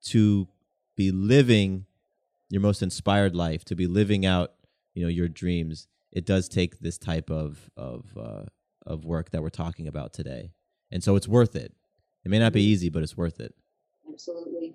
to 0.05 0.49
be 0.97 1.11
living 1.11 1.87
your 2.49 2.61
most 2.61 2.83
inspired 2.83 3.35
life, 3.35 3.65
to 3.65 3.75
be 3.75 3.87
living 3.87 4.25
out, 4.25 4.53
you 4.95 5.03
know, 5.03 5.09
your 5.09 5.29
dreams, 5.29 5.89
it 6.13 6.25
does 6.25 6.49
take 6.49 6.79
this 6.81 6.99
type 6.99 7.31
of 7.31 7.71
of 7.77 8.07
uh, 8.19 8.45
of 8.87 9.05
work 9.05 9.31
that 9.31 9.43
we're 9.43 9.51
talking 9.51 9.89
about 9.89 10.13
today, 10.13 10.53
and 10.91 11.03
so 11.03 11.17
it's 11.17 11.29
worth 11.29 11.57
it. 11.57 11.75
It 12.25 12.31
may 12.31 12.39
not 12.39 12.53
be 12.53 12.63
easy, 12.63 12.89
but 12.89 13.03
it's 13.03 13.17
worth 13.17 13.41
it. 13.41 13.55
Absolutely. 14.11 14.75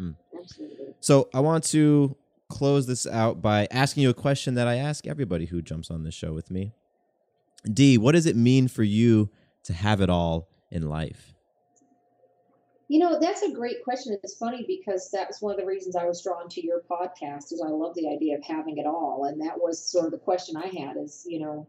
Mm. 0.00 0.16
Absolutely. 0.36 0.94
So 1.00 1.28
I 1.34 1.40
want 1.40 1.64
to 1.64 2.16
close 2.48 2.86
this 2.86 3.06
out 3.06 3.40
by 3.40 3.66
asking 3.70 4.02
you 4.02 4.10
a 4.10 4.14
question 4.14 4.54
that 4.54 4.66
I 4.66 4.76
ask 4.76 5.06
everybody 5.06 5.46
who 5.46 5.62
jumps 5.62 5.90
on 5.90 6.04
this 6.04 6.14
show 6.14 6.32
with 6.32 6.50
me. 6.50 6.72
Dee, 7.64 7.98
what 7.98 8.12
does 8.12 8.26
it 8.26 8.36
mean 8.36 8.68
for 8.68 8.82
you 8.82 9.30
to 9.64 9.72
have 9.72 10.00
it 10.00 10.10
all 10.10 10.48
in 10.70 10.88
life? 10.88 11.32
You 12.92 12.98
know, 12.98 13.18
that's 13.18 13.40
a 13.40 13.50
great 13.50 13.82
question. 13.82 14.18
It's 14.22 14.36
funny 14.36 14.66
because 14.68 15.10
that 15.12 15.28
was 15.28 15.40
one 15.40 15.54
of 15.54 15.58
the 15.58 15.64
reasons 15.64 15.96
I 15.96 16.04
was 16.04 16.22
drawn 16.22 16.46
to 16.50 16.62
your 16.62 16.82
podcast 16.82 17.50
is 17.50 17.64
I 17.66 17.70
love 17.70 17.94
the 17.94 18.06
idea 18.06 18.36
of 18.36 18.44
having 18.44 18.76
it 18.76 18.84
all. 18.84 19.24
And 19.24 19.40
that 19.40 19.58
was 19.58 19.82
sort 19.82 20.04
of 20.04 20.10
the 20.10 20.18
question 20.18 20.58
I 20.58 20.66
had 20.66 20.98
is, 20.98 21.24
you 21.26 21.40
know, 21.40 21.66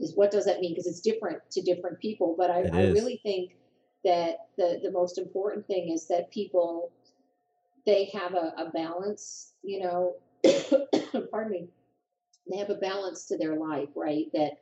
is 0.00 0.16
what 0.16 0.32
does 0.32 0.46
that 0.46 0.58
mean? 0.58 0.72
Because 0.72 0.88
it's 0.88 1.02
different 1.02 1.38
to 1.52 1.62
different 1.62 2.00
people. 2.00 2.34
But 2.36 2.50
I, 2.50 2.62
I 2.72 2.82
really 2.90 3.20
think 3.22 3.52
that 4.04 4.48
the, 4.58 4.80
the 4.82 4.90
most 4.90 5.18
important 5.18 5.68
thing 5.68 5.92
is 5.92 6.08
that 6.08 6.32
people, 6.32 6.90
they 7.86 8.06
have 8.06 8.34
a, 8.34 8.54
a 8.58 8.70
balance, 8.74 9.52
you 9.62 9.84
know, 9.84 10.16
pardon 11.30 11.52
me, 11.52 11.68
they 12.50 12.56
have 12.56 12.70
a 12.70 12.74
balance 12.74 13.26
to 13.26 13.38
their 13.38 13.54
life, 13.54 13.90
right? 13.94 14.26
That 14.32 14.54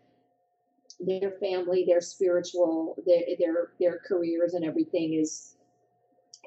their 1.00 1.30
family, 1.40 1.86
their 1.86 2.02
spiritual, 2.02 3.02
their 3.06 3.22
their 3.38 3.70
their 3.80 4.00
careers 4.06 4.52
and 4.52 4.66
everything 4.66 5.14
is 5.14 5.56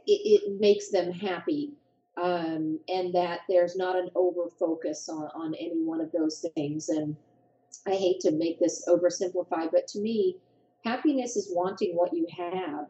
it, 0.08 0.43
it 0.43 0.60
makes 0.60 0.89
them 0.89 1.12
happy. 1.12 1.74
Um, 2.22 2.80
and 2.88 3.14
that 3.14 3.41
there's 3.49 3.76
not 3.76 3.97
an 3.97 4.10
over 4.16 4.49
focus 4.58 5.10
on, 5.10 5.30
on 5.36 5.53
any 5.56 5.84
one 5.84 5.99
of 5.99 6.14
those 6.14 6.45
things. 6.56 6.88
And 6.88 7.16
I 7.86 7.91
hate 7.91 8.22
to 8.22 8.32
make 8.32 8.58
this 8.58 8.88
oversimplified, 8.88 9.72
but 9.74 9.88
to 9.89 9.99
me, 9.99 10.38
happiness 10.86 11.36
is 11.36 11.51
wanting 11.51 11.93
what 11.93 12.14
you 12.14 12.26
have 12.38 12.88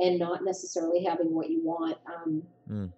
and 0.00 0.18
not 0.18 0.42
necessarily 0.44 1.04
having 1.04 1.32
what 1.32 1.50
you 1.50 1.62
want. 1.62 1.98
Um, 2.06 2.42
Mm. 2.70 2.90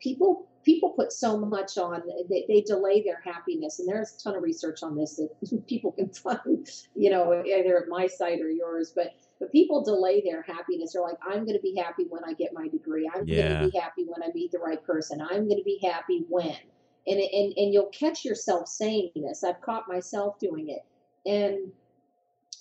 People 0.00 0.48
people 0.64 0.90
put 0.90 1.12
so 1.12 1.38
much 1.38 1.78
on 1.78 2.02
they, 2.28 2.44
they 2.46 2.60
delay 2.60 3.02
their 3.02 3.20
happiness, 3.24 3.78
and 3.78 3.88
there's 3.88 4.14
a 4.14 4.22
ton 4.22 4.36
of 4.36 4.42
research 4.42 4.82
on 4.82 4.96
this 4.96 5.16
that 5.16 5.66
people 5.66 5.92
can 5.92 6.08
find, 6.10 6.68
you 6.94 7.10
know, 7.10 7.42
either 7.44 7.78
at 7.78 7.88
my 7.88 8.06
site 8.06 8.40
or 8.40 8.50
yours. 8.50 8.92
But 8.94 9.14
but 9.40 9.52
people 9.52 9.82
delay 9.84 10.20
their 10.20 10.42
happiness. 10.42 10.92
They're 10.92 11.02
like, 11.02 11.18
I'm 11.22 11.44
going 11.44 11.56
to 11.56 11.62
be 11.62 11.76
happy 11.76 12.06
when 12.08 12.24
I 12.24 12.32
get 12.32 12.52
my 12.52 12.68
degree. 12.68 13.08
I'm 13.14 13.26
Yeah. 13.26 13.42
going 13.42 13.58
to 13.58 13.70
be 13.70 13.78
happy 13.78 14.04
when 14.06 14.22
I 14.22 14.32
meet 14.34 14.50
the 14.52 14.58
right 14.58 14.82
person. 14.84 15.20
I'm 15.20 15.46
going 15.48 15.58
to 15.58 15.64
be 15.64 15.80
happy 15.82 16.24
when. 16.28 16.56
And, 17.06 17.18
and 17.20 17.54
and 17.56 17.72
you'll 17.72 17.86
catch 17.86 18.24
yourself 18.24 18.68
saying 18.68 19.12
this. 19.14 19.42
I've 19.42 19.60
caught 19.62 19.88
myself 19.88 20.38
doing 20.38 20.68
it. 20.68 20.84
And 21.26 21.72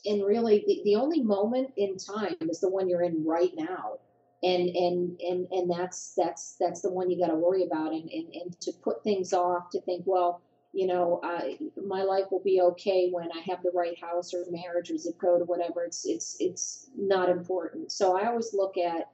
and 0.05 0.25
really 0.25 0.63
the, 0.67 0.81
the 0.85 0.95
only 0.95 1.21
moment 1.21 1.71
in 1.77 1.97
time 1.97 2.35
is 2.41 2.59
the 2.59 2.69
one 2.69 2.87
you're 2.87 3.03
in 3.03 3.25
right 3.25 3.51
now 3.55 3.99
and 4.43 4.69
and 4.75 5.19
and 5.21 5.47
and 5.51 5.71
that's 5.71 6.13
that's 6.15 6.55
that's 6.59 6.81
the 6.81 6.89
one 6.89 7.09
you 7.09 7.19
got 7.19 7.31
to 7.31 7.35
worry 7.35 7.63
about 7.63 7.91
and, 7.91 8.09
and 8.09 8.33
and 8.33 8.59
to 8.61 8.71
put 8.83 9.03
things 9.03 9.33
off 9.33 9.69
to 9.71 9.81
think 9.81 10.03
well 10.05 10.41
you 10.77 10.85
know 10.85 11.19
uh, 11.23 11.41
my 11.87 12.03
life 12.03 12.25
will 12.29 12.43
be 12.43 12.61
okay 12.61 13.09
when 13.11 13.29
i 13.31 13.39
have 13.49 13.63
the 13.63 13.71
right 13.73 13.99
house 13.99 14.31
or 14.31 14.45
marriage 14.51 14.91
or 14.91 14.97
zip 14.97 15.19
code 15.19 15.41
or 15.41 15.45
whatever. 15.45 15.83
It's 15.83 16.05
it's 16.05 16.37
it's 16.39 16.91
not 16.95 17.29
important. 17.29 17.91
So 17.91 18.15
i 18.15 18.27
always 18.27 18.53
look 18.53 18.77
at 18.77 19.09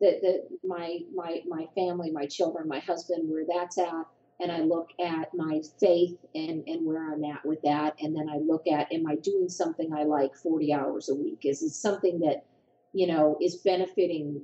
the, 0.00 0.18
the 0.22 0.66
my 0.66 1.00
my 1.14 1.42
my 1.46 1.66
family 1.74 2.10
my 2.10 2.24
children 2.24 2.66
my 2.66 2.78
husband 2.78 3.30
where 3.30 3.44
that's 3.46 3.76
at 3.76 4.06
and 4.40 4.50
i 4.50 4.60
look 4.60 4.88
at 4.98 5.32
my 5.34 5.60
faith 5.78 6.16
and 6.34 6.64
and 6.66 6.86
where 6.86 7.12
i'm 7.12 7.22
at 7.24 7.44
with 7.44 7.60
that. 7.64 7.96
And 8.00 8.16
then 8.16 8.30
i 8.30 8.38
look 8.38 8.66
at 8.66 8.90
am 8.90 9.06
i 9.06 9.16
doing 9.16 9.50
something 9.50 9.92
i 9.92 10.04
like 10.04 10.34
40 10.34 10.72
hours 10.72 11.10
a 11.10 11.14
week? 11.14 11.40
Is 11.44 11.62
it 11.62 11.74
something 11.74 12.18
that 12.20 12.46
you 12.94 13.06
know 13.06 13.36
is 13.42 13.56
benefiting 13.56 14.40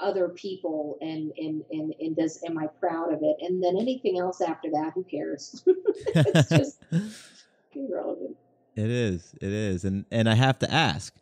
other 0.00 0.28
people 0.28 0.98
and 1.00 1.32
and 1.36 1.62
and, 1.70 1.94
and 2.00 2.16
does 2.16 2.42
am 2.46 2.58
i 2.58 2.66
proud 2.80 3.12
of 3.12 3.20
it 3.22 3.36
and 3.40 3.62
then 3.62 3.76
anything 3.76 4.18
else 4.18 4.40
after 4.40 4.70
that 4.70 4.92
who 4.94 5.04
cares 5.04 5.62
it's 6.14 6.48
just 6.48 6.82
irrelevant 7.74 8.36
It 8.74 8.90
is. 8.90 9.34
It 9.40 9.52
is. 9.52 9.84
And 9.84 10.04
and 10.10 10.28
I 10.28 10.34
have 10.34 10.58
to 10.60 10.72
ask, 10.72 11.14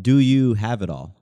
do 0.00 0.18
you 0.18 0.54
have 0.54 0.82
it 0.82 0.90
all? 0.90 1.14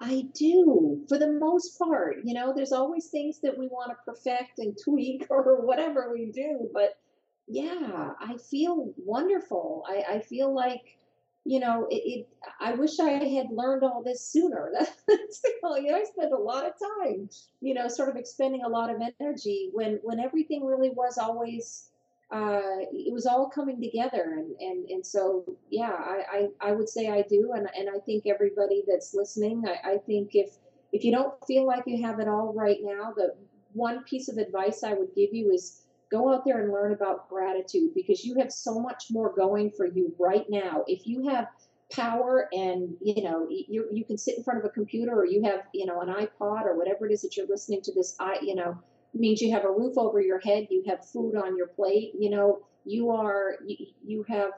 I 0.00 0.26
do, 0.34 1.02
for 1.08 1.18
the 1.18 1.32
most 1.32 1.78
part. 1.78 2.16
You 2.24 2.34
know, 2.34 2.52
there's 2.54 2.72
always 2.72 3.06
things 3.06 3.40
that 3.42 3.56
we 3.56 3.68
want 3.68 3.90
to 3.92 3.96
perfect 4.04 4.58
and 4.58 4.76
tweak 4.84 5.26
or 5.30 5.64
whatever 5.64 6.12
we 6.12 6.30
do. 6.32 6.68
But 6.72 6.98
yeah, 7.46 8.12
I 8.20 8.36
feel 8.36 8.92
wonderful. 8.98 9.84
I, 9.88 10.16
I 10.16 10.20
feel 10.20 10.54
like, 10.54 10.98
you 11.44 11.60
know, 11.60 11.86
it, 11.90 11.96
it. 11.96 12.28
I 12.60 12.72
wish 12.72 12.98
I 12.98 13.10
had 13.10 13.50
learned 13.50 13.84
all 13.84 14.02
this 14.02 14.26
sooner. 14.26 14.72
That's 15.08 15.42
you 15.44 15.60
know, 15.62 15.96
I 15.96 16.04
spent 16.04 16.32
a 16.32 16.36
lot 16.36 16.66
of 16.66 16.72
time, 16.78 17.28
you 17.60 17.74
know, 17.74 17.88
sort 17.88 18.08
of 18.08 18.16
expending 18.16 18.64
a 18.64 18.68
lot 18.68 18.90
of 18.90 19.00
energy 19.20 19.70
when 19.72 20.00
when 20.02 20.20
everything 20.20 20.64
really 20.64 20.90
was 20.90 21.18
always 21.18 21.88
uh, 22.32 22.80
it 22.90 23.12
was 23.12 23.26
all 23.26 23.48
coming 23.48 23.80
together 23.80 24.34
and, 24.38 24.56
and, 24.58 24.88
and 24.90 25.06
so 25.06 25.44
yeah 25.70 25.92
I, 25.92 26.48
I, 26.60 26.70
I 26.70 26.72
would 26.72 26.88
say 26.88 27.08
I 27.08 27.22
do 27.22 27.52
and, 27.54 27.68
and 27.76 27.88
I 27.88 27.98
think 28.00 28.24
everybody 28.26 28.82
that's 28.88 29.14
listening 29.14 29.62
I, 29.66 29.92
I 29.92 29.98
think 29.98 30.30
if 30.34 30.50
if 30.92 31.04
you 31.04 31.12
don't 31.12 31.34
feel 31.46 31.66
like 31.66 31.84
you 31.86 32.02
have 32.04 32.20
it 32.20 32.28
all 32.28 32.52
right 32.52 32.78
now 32.80 33.12
the 33.14 33.34
one 33.72 34.02
piece 34.04 34.28
of 34.28 34.38
advice 34.38 34.82
I 34.82 34.94
would 34.94 35.14
give 35.14 35.32
you 35.32 35.52
is 35.52 35.82
go 36.14 36.32
out 36.32 36.44
there 36.44 36.62
and 36.62 36.72
learn 36.72 36.92
about 36.92 37.28
gratitude 37.28 37.90
because 37.94 38.24
you 38.24 38.36
have 38.38 38.52
so 38.52 38.78
much 38.78 39.06
more 39.10 39.34
going 39.34 39.70
for 39.70 39.86
you 39.86 40.14
right 40.18 40.46
now. 40.48 40.84
If 40.86 41.06
you 41.06 41.28
have 41.28 41.48
power 41.92 42.48
and 42.52 42.94
you 43.02 43.22
know 43.22 43.46
you, 43.50 43.86
you 43.92 44.04
can 44.04 44.16
sit 44.16 44.38
in 44.38 44.44
front 44.44 44.58
of 44.58 44.64
a 44.64 44.70
computer 44.70 45.12
or 45.12 45.26
you 45.26 45.42
have 45.42 45.60
you 45.74 45.86
know 45.86 46.00
an 46.00 46.08
iPod 46.08 46.64
or 46.64 46.76
whatever 46.76 47.06
it 47.06 47.12
is 47.12 47.22
that 47.22 47.36
you're 47.36 47.46
listening 47.46 47.82
to 47.82 47.92
this 47.92 48.16
I 48.18 48.38
you 48.42 48.54
know 48.54 48.78
means 49.12 49.40
you 49.40 49.52
have 49.52 49.64
a 49.64 49.70
roof 49.70 49.96
over 49.96 50.20
your 50.20 50.40
head 50.40 50.66
you 50.70 50.82
have 50.88 51.06
food 51.06 51.36
on 51.36 51.56
your 51.56 51.68
plate 51.68 52.12
you 52.18 52.30
know 52.30 52.60
you 52.84 53.10
are 53.10 53.56
you, 53.64 53.76
you 54.04 54.24
have 54.28 54.52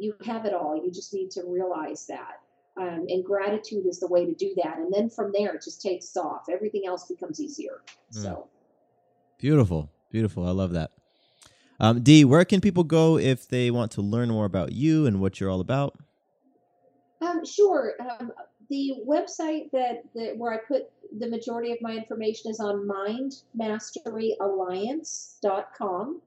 you 0.00 0.14
have 0.24 0.46
it 0.46 0.54
all. 0.54 0.80
You 0.82 0.90
just 0.90 1.14
need 1.14 1.30
to 1.32 1.42
realize 1.46 2.06
that. 2.06 2.40
Um, 2.80 3.04
and 3.08 3.24
gratitude 3.24 3.86
is 3.86 4.00
the 4.00 4.06
way 4.06 4.24
to 4.24 4.34
do 4.34 4.54
that. 4.62 4.78
And 4.78 4.92
then 4.92 5.10
from 5.10 5.30
there 5.32 5.54
it 5.54 5.62
just 5.62 5.82
takes 5.82 6.16
off. 6.16 6.44
Everything 6.50 6.86
else 6.86 7.06
becomes 7.06 7.40
easier. 7.40 7.82
Mm. 8.14 8.22
so. 8.22 8.48
Beautiful. 9.38 9.90
Beautiful. 10.10 10.46
I 10.46 10.50
love 10.50 10.72
that. 10.72 10.90
Um, 11.78 12.02
Dee, 12.02 12.24
where 12.24 12.44
can 12.44 12.60
people 12.60 12.84
go 12.84 13.16
if 13.16 13.48
they 13.48 13.70
want 13.70 13.92
to 13.92 14.02
learn 14.02 14.28
more 14.28 14.44
about 14.44 14.72
you 14.72 15.06
and 15.06 15.20
what 15.20 15.40
you're 15.40 15.48
all 15.48 15.60
about? 15.60 15.96
Um, 17.22 17.44
sure. 17.44 17.94
Um, 18.00 18.32
the 18.68 18.96
website 19.06 19.70
that, 19.72 20.02
that 20.14 20.36
where 20.36 20.52
I 20.52 20.58
put 20.58 20.90
the 21.18 21.28
majority 21.28 21.72
of 21.72 21.78
my 21.80 21.92
information 21.92 22.50
is 22.50 22.60
on 22.60 22.86
mindmasteryalliance.com. 23.58 26.20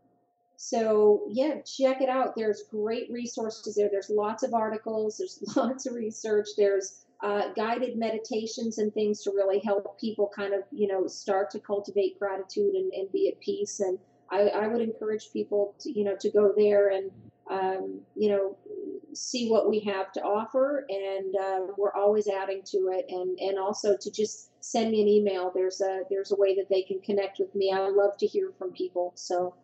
So 0.57 1.23
yeah, 1.29 1.61
check 1.61 2.01
it 2.01 2.09
out. 2.09 2.35
There's 2.35 2.63
great 2.69 3.09
resources 3.11 3.75
there. 3.75 3.89
There's 3.89 4.09
lots 4.09 4.43
of 4.43 4.53
articles. 4.53 5.17
There's 5.17 5.41
lots 5.55 5.85
of 5.85 5.93
research. 5.93 6.49
There's 6.57 7.05
uh, 7.23 7.53
guided 7.55 7.97
meditations 7.97 8.77
and 8.77 8.93
things 8.93 9.23
to 9.23 9.31
really 9.31 9.59
help 9.59 9.99
people 9.99 10.29
kind 10.35 10.53
of 10.53 10.61
you 10.71 10.87
know 10.87 11.07
start 11.07 11.49
to 11.51 11.59
cultivate 11.59 12.19
gratitude 12.19 12.75
and, 12.75 12.91
and 12.93 13.11
be 13.11 13.29
at 13.29 13.39
peace. 13.39 13.79
And 13.79 13.97
I, 14.29 14.49
I 14.49 14.67
would 14.67 14.81
encourage 14.81 15.31
people 15.31 15.75
to 15.79 15.91
you 15.91 16.03
know 16.03 16.15
to 16.19 16.29
go 16.29 16.53
there 16.55 16.89
and 16.89 17.11
um, 17.49 18.01
you 18.15 18.29
know, 18.29 18.57
see 19.13 19.49
what 19.49 19.69
we 19.69 19.79
have 19.81 20.11
to 20.13 20.21
offer, 20.21 20.85
and 20.89 21.35
uh, 21.35 21.59
we're 21.77 21.93
always 21.93 22.27
adding 22.27 22.61
to 22.65 22.89
it. 22.93 23.05
And 23.09 23.37
and 23.39 23.59
also 23.59 23.97
to 23.97 24.11
just 24.11 24.49
send 24.63 24.91
me 24.91 25.01
an 25.01 25.07
email. 25.07 25.51
There's 25.53 25.81
a 25.81 26.01
there's 26.09 26.31
a 26.31 26.35
way 26.35 26.55
that 26.55 26.69
they 26.69 26.83
can 26.83 27.01
connect 27.01 27.39
with 27.39 27.53
me. 27.53 27.71
I 27.73 27.79
love 27.89 28.17
to 28.19 28.27
hear 28.27 28.51
from 28.57 28.71
people, 28.71 29.11
so 29.15 29.55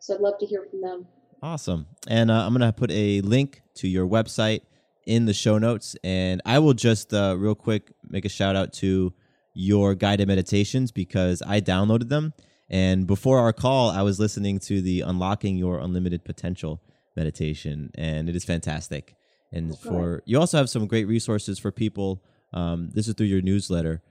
so 0.00 0.14
I'd 0.14 0.20
love 0.20 0.38
to 0.40 0.46
hear 0.46 0.66
from 0.70 0.80
them. 0.80 1.06
Awesome. 1.40 1.86
And 2.08 2.30
uh, 2.30 2.44
I'm 2.44 2.52
gonna 2.52 2.72
put 2.72 2.90
a 2.90 3.20
link 3.20 3.62
to 3.74 3.88
your 3.88 4.06
website 4.06 4.62
in 5.08 5.24
the 5.24 5.32
show 5.32 5.56
notes, 5.56 5.96
and 6.04 6.42
I 6.44 6.58
will 6.58 6.74
just 6.74 7.14
uh, 7.14 7.34
real 7.38 7.54
quick 7.54 7.92
make 8.08 8.26
a 8.26 8.28
shout 8.28 8.54
out 8.54 8.74
to 8.74 9.14
your 9.54 9.94
guided 9.94 10.28
meditations 10.28 10.92
because 10.92 11.42
I 11.44 11.60
downloaded 11.62 12.10
them. 12.10 12.34
And 12.68 13.06
before 13.06 13.38
our 13.38 13.54
call, 13.54 13.88
I 13.90 14.02
was 14.02 14.20
listening 14.20 14.58
to 14.60 14.82
the 14.82 15.00
Unlocking 15.00 15.56
Your 15.56 15.80
Unlimited 15.80 16.24
Potential 16.24 16.82
meditation, 17.16 17.90
and 17.94 18.28
it 18.28 18.36
is 18.36 18.44
fantastic. 18.44 19.16
And 19.50 19.76
for 19.78 20.22
you 20.26 20.38
also 20.38 20.58
have 20.58 20.68
some 20.68 20.86
great 20.86 21.08
resources 21.08 21.58
for 21.58 21.72
people. 21.72 22.22
Um, 22.52 22.90
this 22.92 23.08
is 23.08 23.14
through 23.14 23.28
your 23.28 23.40
newsletter 23.40 24.02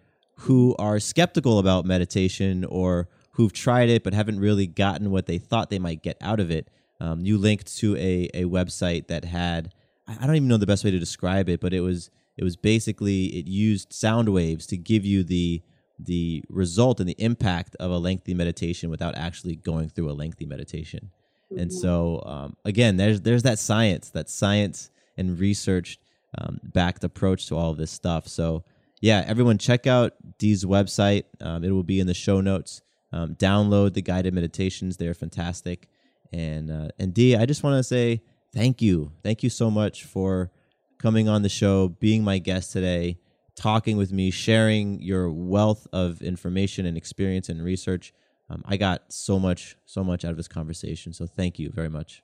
who 0.42 0.76
are 0.80 1.00
skeptical 1.00 1.60
about 1.60 1.86
meditation 1.86 2.66
or 2.66 3.08
who've 3.34 3.54
tried 3.54 3.90
it 3.90 4.04
but 4.04 4.14
haven't 4.14 4.40
really 4.40 4.66
gotten 4.66 5.12
what 5.12 5.28
they 5.28 5.38
thought 5.38 5.70
they 5.70 5.80
might 5.80 6.02
get 6.02 6.18
out 6.22 6.40
of 6.40 6.50
it. 6.50 6.70
Um, 7.00 7.22
you 7.22 7.38
linked 7.38 7.78
to 7.78 7.96
a, 7.98 8.30
a 8.34 8.44
website 8.46 9.08
that 9.08 9.26
had 9.26 9.72
I 10.08 10.26
don't 10.26 10.36
even 10.36 10.48
know 10.48 10.58
the 10.58 10.66
best 10.66 10.84
way 10.84 10.92
to 10.92 11.00
describe 11.00 11.50
it, 11.50 11.60
but 11.60 11.74
it 11.74 11.82
was 11.82 12.10
it 12.38 12.44
was 12.44 12.56
basically 12.56 13.26
it 13.26 13.48
used 13.48 13.92
sound 13.92 14.30
waves 14.30 14.66
to 14.68 14.78
give 14.78 15.06
you 15.06 15.24
the 15.24 15.62
the 16.00 16.44
result 16.50 17.00
and 17.00 17.10
the 17.10 17.16
impact 17.18 17.76
of 17.80 17.92
a 17.92 17.98
lengthy 17.98 18.34
meditation 18.34 18.90
without 18.90 19.16
actually 19.16 19.56
going 19.56 19.90
through 19.90 20.10
a 20.10 20.14
lengthy 20.14 20.46
meditation. 20.46 21.12
Mm-hmm. 21.52 21.62
And 21.62 21.74
so 21.74 22.24
um, 22.26 22.56
again, 22.64 22.98
there's 22.98 23.22
there's 23.22 23.44
that 23.44 23.60
science, 23.60 24.10
that 24.12 24.30
science 24.30 24.90
and 25.18 25.40
research 25.40 26.00
um, 26.38 26.60
backed 26.64 27.04
approach 27.04 27.48
to 27.48 27.56
all 27.56 27.72
of 27.72 27.78
this 27.78 27.92
stuff. 27.92 28.28
So 28.28 28.64
yeah, 29.02 29.24
everyone 29.28 29.58
check 29.58 29.88
out 29.88 30.14
Dee's 30.38 30.66
website. 30.66 31.24
Um, 31.42 31.64
it 31.64 31.72
will 31.72 31.84
be 31.84 32.00
in 32.00 32.08
the 32.08 32.14
show 32.14 32.42
notes. 32.42 32.82
Um, 33.12 33.36
download 33.36 33.94
the 33.94 34.02
guided 34.02 34.34
meditations; 34.34 34.98
they're 34.98 35.14
fantastic. 35.14 35.88
And 36.32 36.70
uh, 36.70 36.90
and 37.00 37.14
Dee, 37.14 37.36
I 37.36 37.46
just 37.46 37.64
want 37.64 37.78
to 37.78 37.84
say 37.84 38.22
thank 38.54 38.82
you, 38.82 39.12
thank 39.24 39.44
you 39.44 39.50
so 39.50 39.70
much 39.70 40.04
for 40.04 40.52
coming 40.98 41.30
on 41.30 41.42
the 41.42 41.50
show, 41.50 41.90
being 41.90 42.24
my 42.24 42.40
guest 42.40 42.72
today, 42.72 43.20
talking 43.56 43.98
with 43.98 44.12
me, 44.12 44.32
sharing 44.32 45.02
your 45.02 45.32
wealth 45.32 45.88
of 45.94 46.22
information 46.22 46.86
and 46.86 46.98
experience 46.98 47.50
and 47.50 47.64
research. 47.64 48.14
Um, 48.50 48.64
I 48.66 48.78
got 48.78 49.12
so 49.12 49.40
much, 49.40 49.76
so 49.86 50.04
much 50.04 50.24
out 50.24 50.32
of 50.32 50.38
this 50.38 50.48
conversation. 50.48 51.14
So 51.14 51.26
thank 51.26 51.60
you 51.60 51.72
very 51.72 51.90
much. 51.90 52.24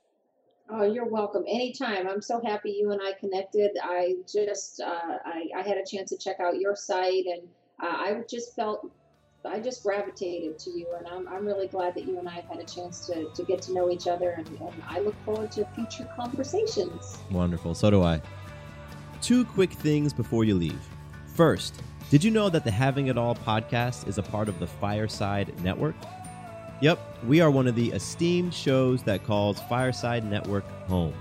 Oh, 0.69 0.83
you're 0.83 1.05
welcome. 1.05 1.43
Anytime. 1.47 2.07
I'm 2.07 2.21
so 2.21 2.41
happy 2.43 2.71
you 2.71 2.91
and 2.91 3.01
I 3.03 3.13
connected. 3.19 3.71
I 3.83 4.15
just, 4.31 4.79
uh, 4.79 5.17
I, 5.25 5.47
I, 5.55 5.61
had 5.61 5.77
a 5.77 5.85
chance 5.85 6.09
to 6.09 6.17
check 6.17 6.39
out 6.39 6.57
your 6.57 6.75
site 6.75 7.25
and 7.25 7.41
uh, 7.81 7.95
I 7.97 8.21
just 8.29 8.55
felt, 8.55 8.89
I 9.51 9.59
just 9.59 9.83
gravitated 9.83 10.57
to 10.59 10.69
you. 10.71 10.87
And 10.97 11.07
I'm, 11.07 11.27
I'm 11.27 11.45
really 11.45 11.67
glad 11.67 11.95
that 11.95 12.05
you 12.05 12.17
and 12.17 12.27
I 12.27 12.31
have 12.31 12.45
had 12.45 12.59
a 12.59 12.63
chance 12.63 13.05
to, 13.07 13.29
to 13.33 13.43
get 13.43 13.61
to 13.63 13.73
know 13.73 13.91
each 13.91 14.07
other. 14.07 14.31
And, 14.31 14.47
and 14.47 14.83
I 14.87 14.99
look 14.99 15.15
forward 15.25 15.51
to 15.53 15.65
future 15.75 16.07
conversations. 16.15 17.17
Wonderful. 17.29 17.75
So 17.75 17.91
do 17.91 18.03
I. 18.03 18.21
Two 19.21 19.45
quick 19.45 19.71
things 19.71 20.13
before 20.13 20.43
you 20.43 20.55
leave. 20.55 20.81
First, 21.27 21.81
did 22.09 22.23
you 22.23 22.31
know 22.31 22.49
that 22.49 22.63
the 22.63 22.71
Having 22.71 23.07
It 23.07 23.17
All 23.17 23.35
podcast 23.35 24.07
is 24.07 24.17
a 24.17 24.23
part 24.23 24.47
of 24.47 24.59
the 24.59 24.67
Fireside 24.67 25.59
Network? 25.63 25.95
Yep, 26.81 26.99
we 27.25 27.39
are 27.39 27.49
one 27.49 27.67
of 27.67 27.75
the 27.75 27.91
esteemed 27.91 28.53
shows 28.53 29.03
that 29.03 29.23
calls 29.23 29.59
Fireside 29.69 30.29
Network 30.29 30.65
home. 30.87 31.13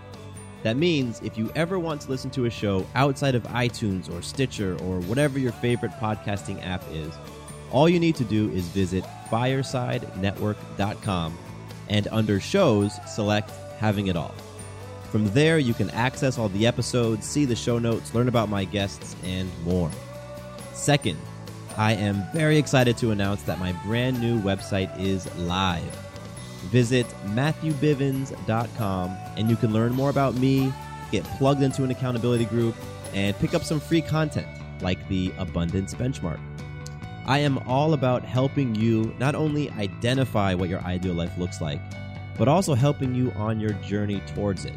That 0.65 0.77
means 0.77 1.21
if 1.23 1.37
you 1.39 1.51
ever 1.55 1.79
want 1.79 2.03
to 2.03 2.11
listen 2.11 2.31
to 2.33 2.45
a 2.45 2.51
show 2.51 2.87
outside 2.95 3.35
of 3.35 3.43
iTunes 3.45 4.13
or 4.13 4.23
Stitcher 4.23 4.77
or 4.83 5.01
whatever 5.03 5.39
your 5.39 5.53
favorite 5.53 5.93
podcasting 5.93 6.65
app 6.67 6.85
is, 6.93 7.13
all 7.73 7.89
you 7.89 7.99
need 7.99 8.15
to 8.17 8.25
do 8.25 8.51
is 8.51 8.69
visit 8.69 9.05
firesidenetwork.com 9.31 11.39
and 11.89 12.09
under 12.13 12.39
shows, 12.39 12.93
select 13.07 13.51
Having 13.79 14.09
It 14.09 14.17
All. 14.17 14.35
From 15.11 15.29
there, 15.31 15.59
you 15.59 15.73
can 15.75 15.91
access 15.91 16.39
all 16.39 16.49
the 16.51 16.67
episodes, 16.67 17.27
see 17.27 17.45
the 17.45 17.57
show 17.57 17.79
notes, 17.79 18.15
learn 18.15 18.29
about 18.29 18.49
my 18.49 18.65
guests, 18.65 19.17
and 19.25 19.51
more. 19.65 19.91
Second, 20.73 21.19
I 21.77 21.93
am 21.93 22.23
very 22.33 22.57
excited 22.59 22.97
to 22.99 23.11
announce 23.11 23.43
that 23.43 23.59
my 23.59 23.73
brand 23.85 24.21
new 24.21 24.41
website 24.41 24.97
is 25.01 25.35
live. 25.37 25.83
Visit 26.71 27.07
MatthewBivens.com 27.27 29.17
and 29.37 29.51
you 29.51 29.57
can 29.57 29.73
learn 29.73 29.93
more 29.93 30.11
about 30.11 30.35
me, 30.35 30.73
get 31.11 31.25
plugged 31.25 31.63
into 31.63 31.83
an 31.85 31.91
accountability 31.91 32.45
group, 32.45 32.75
and 33.13 33.37
pick 33.37 33.55
up 33.55 33.65
some 33.65 33.81
free 33.81 34.03
content 34.03 34.47
like 34.81 35.07
the 35.09 35.33
Abundance 35.39 35.95
Benchmark. 35.95 36.41
I 37.27 37.39
am 37.39 37.59
all 37.69 37.95
about 37.95 38.25
helping 38.25 38.75
you 38.75 39.15
not 39.19 39.35
only 39.35 39.71
identify 39.71 40.55
what 40.55 40.69
your 40.69 40.81
ideal 40.81 41.15
life 41.15 41.37
looks 41.39 41.61
like, 41.61 41.81
but 42.37 42.49
also 42.49 42.75
helping 42.75 43.15
you 43.15 43.31
on 43.33 43.61
your 43.61 43.73
journey 43.75 44.21
towards 44.35 44.65
it. 44.65 44.75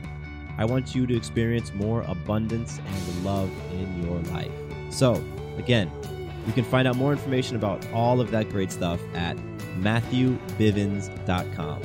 I 0.58 0.66
want 0.66 0.96
you 0.96 1.06
to 1.08 1.16
experience 1.16 1.74
more 1.74 2.02
abundance 2.04 2.80
and 2.80 3.26
love 3.26 3.52
in 3.72 4.04
your 4.04 4.20
life. 4.34 4.52
So, 4.90 5.24
again, 5.58 5.92
you 6.46 6.54
can 6.54 6.64
find 6.64 6.88
out 6.88 6.96
more 6.96 7.12
information 7.12 7.56
about 7.56 7.86
all 7.92 8.22
of 8.22 8.32
that 8.32 8.50
great 8.50 8.72
stuff 8.72 9.02
at 9.14 9.36
MatthewBivens.com. 9.80 11.82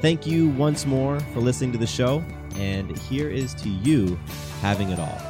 Thank 0.00 0.26
you 0.26 0.48
once 0.48 0.86
more 0.86 1.20
for 1.20 1.40
listening 1.40 1.72
to 1.72 1.78
the 1.78 1.86
show, 1.86 2.24
and 2.56 2.96
here 2.98 3.28
is 3.28 3.54
to 3.54 3.68
you 3.68 4.18
having 4.62 4.90
it 4.90 4.98
all. 4.98 5.29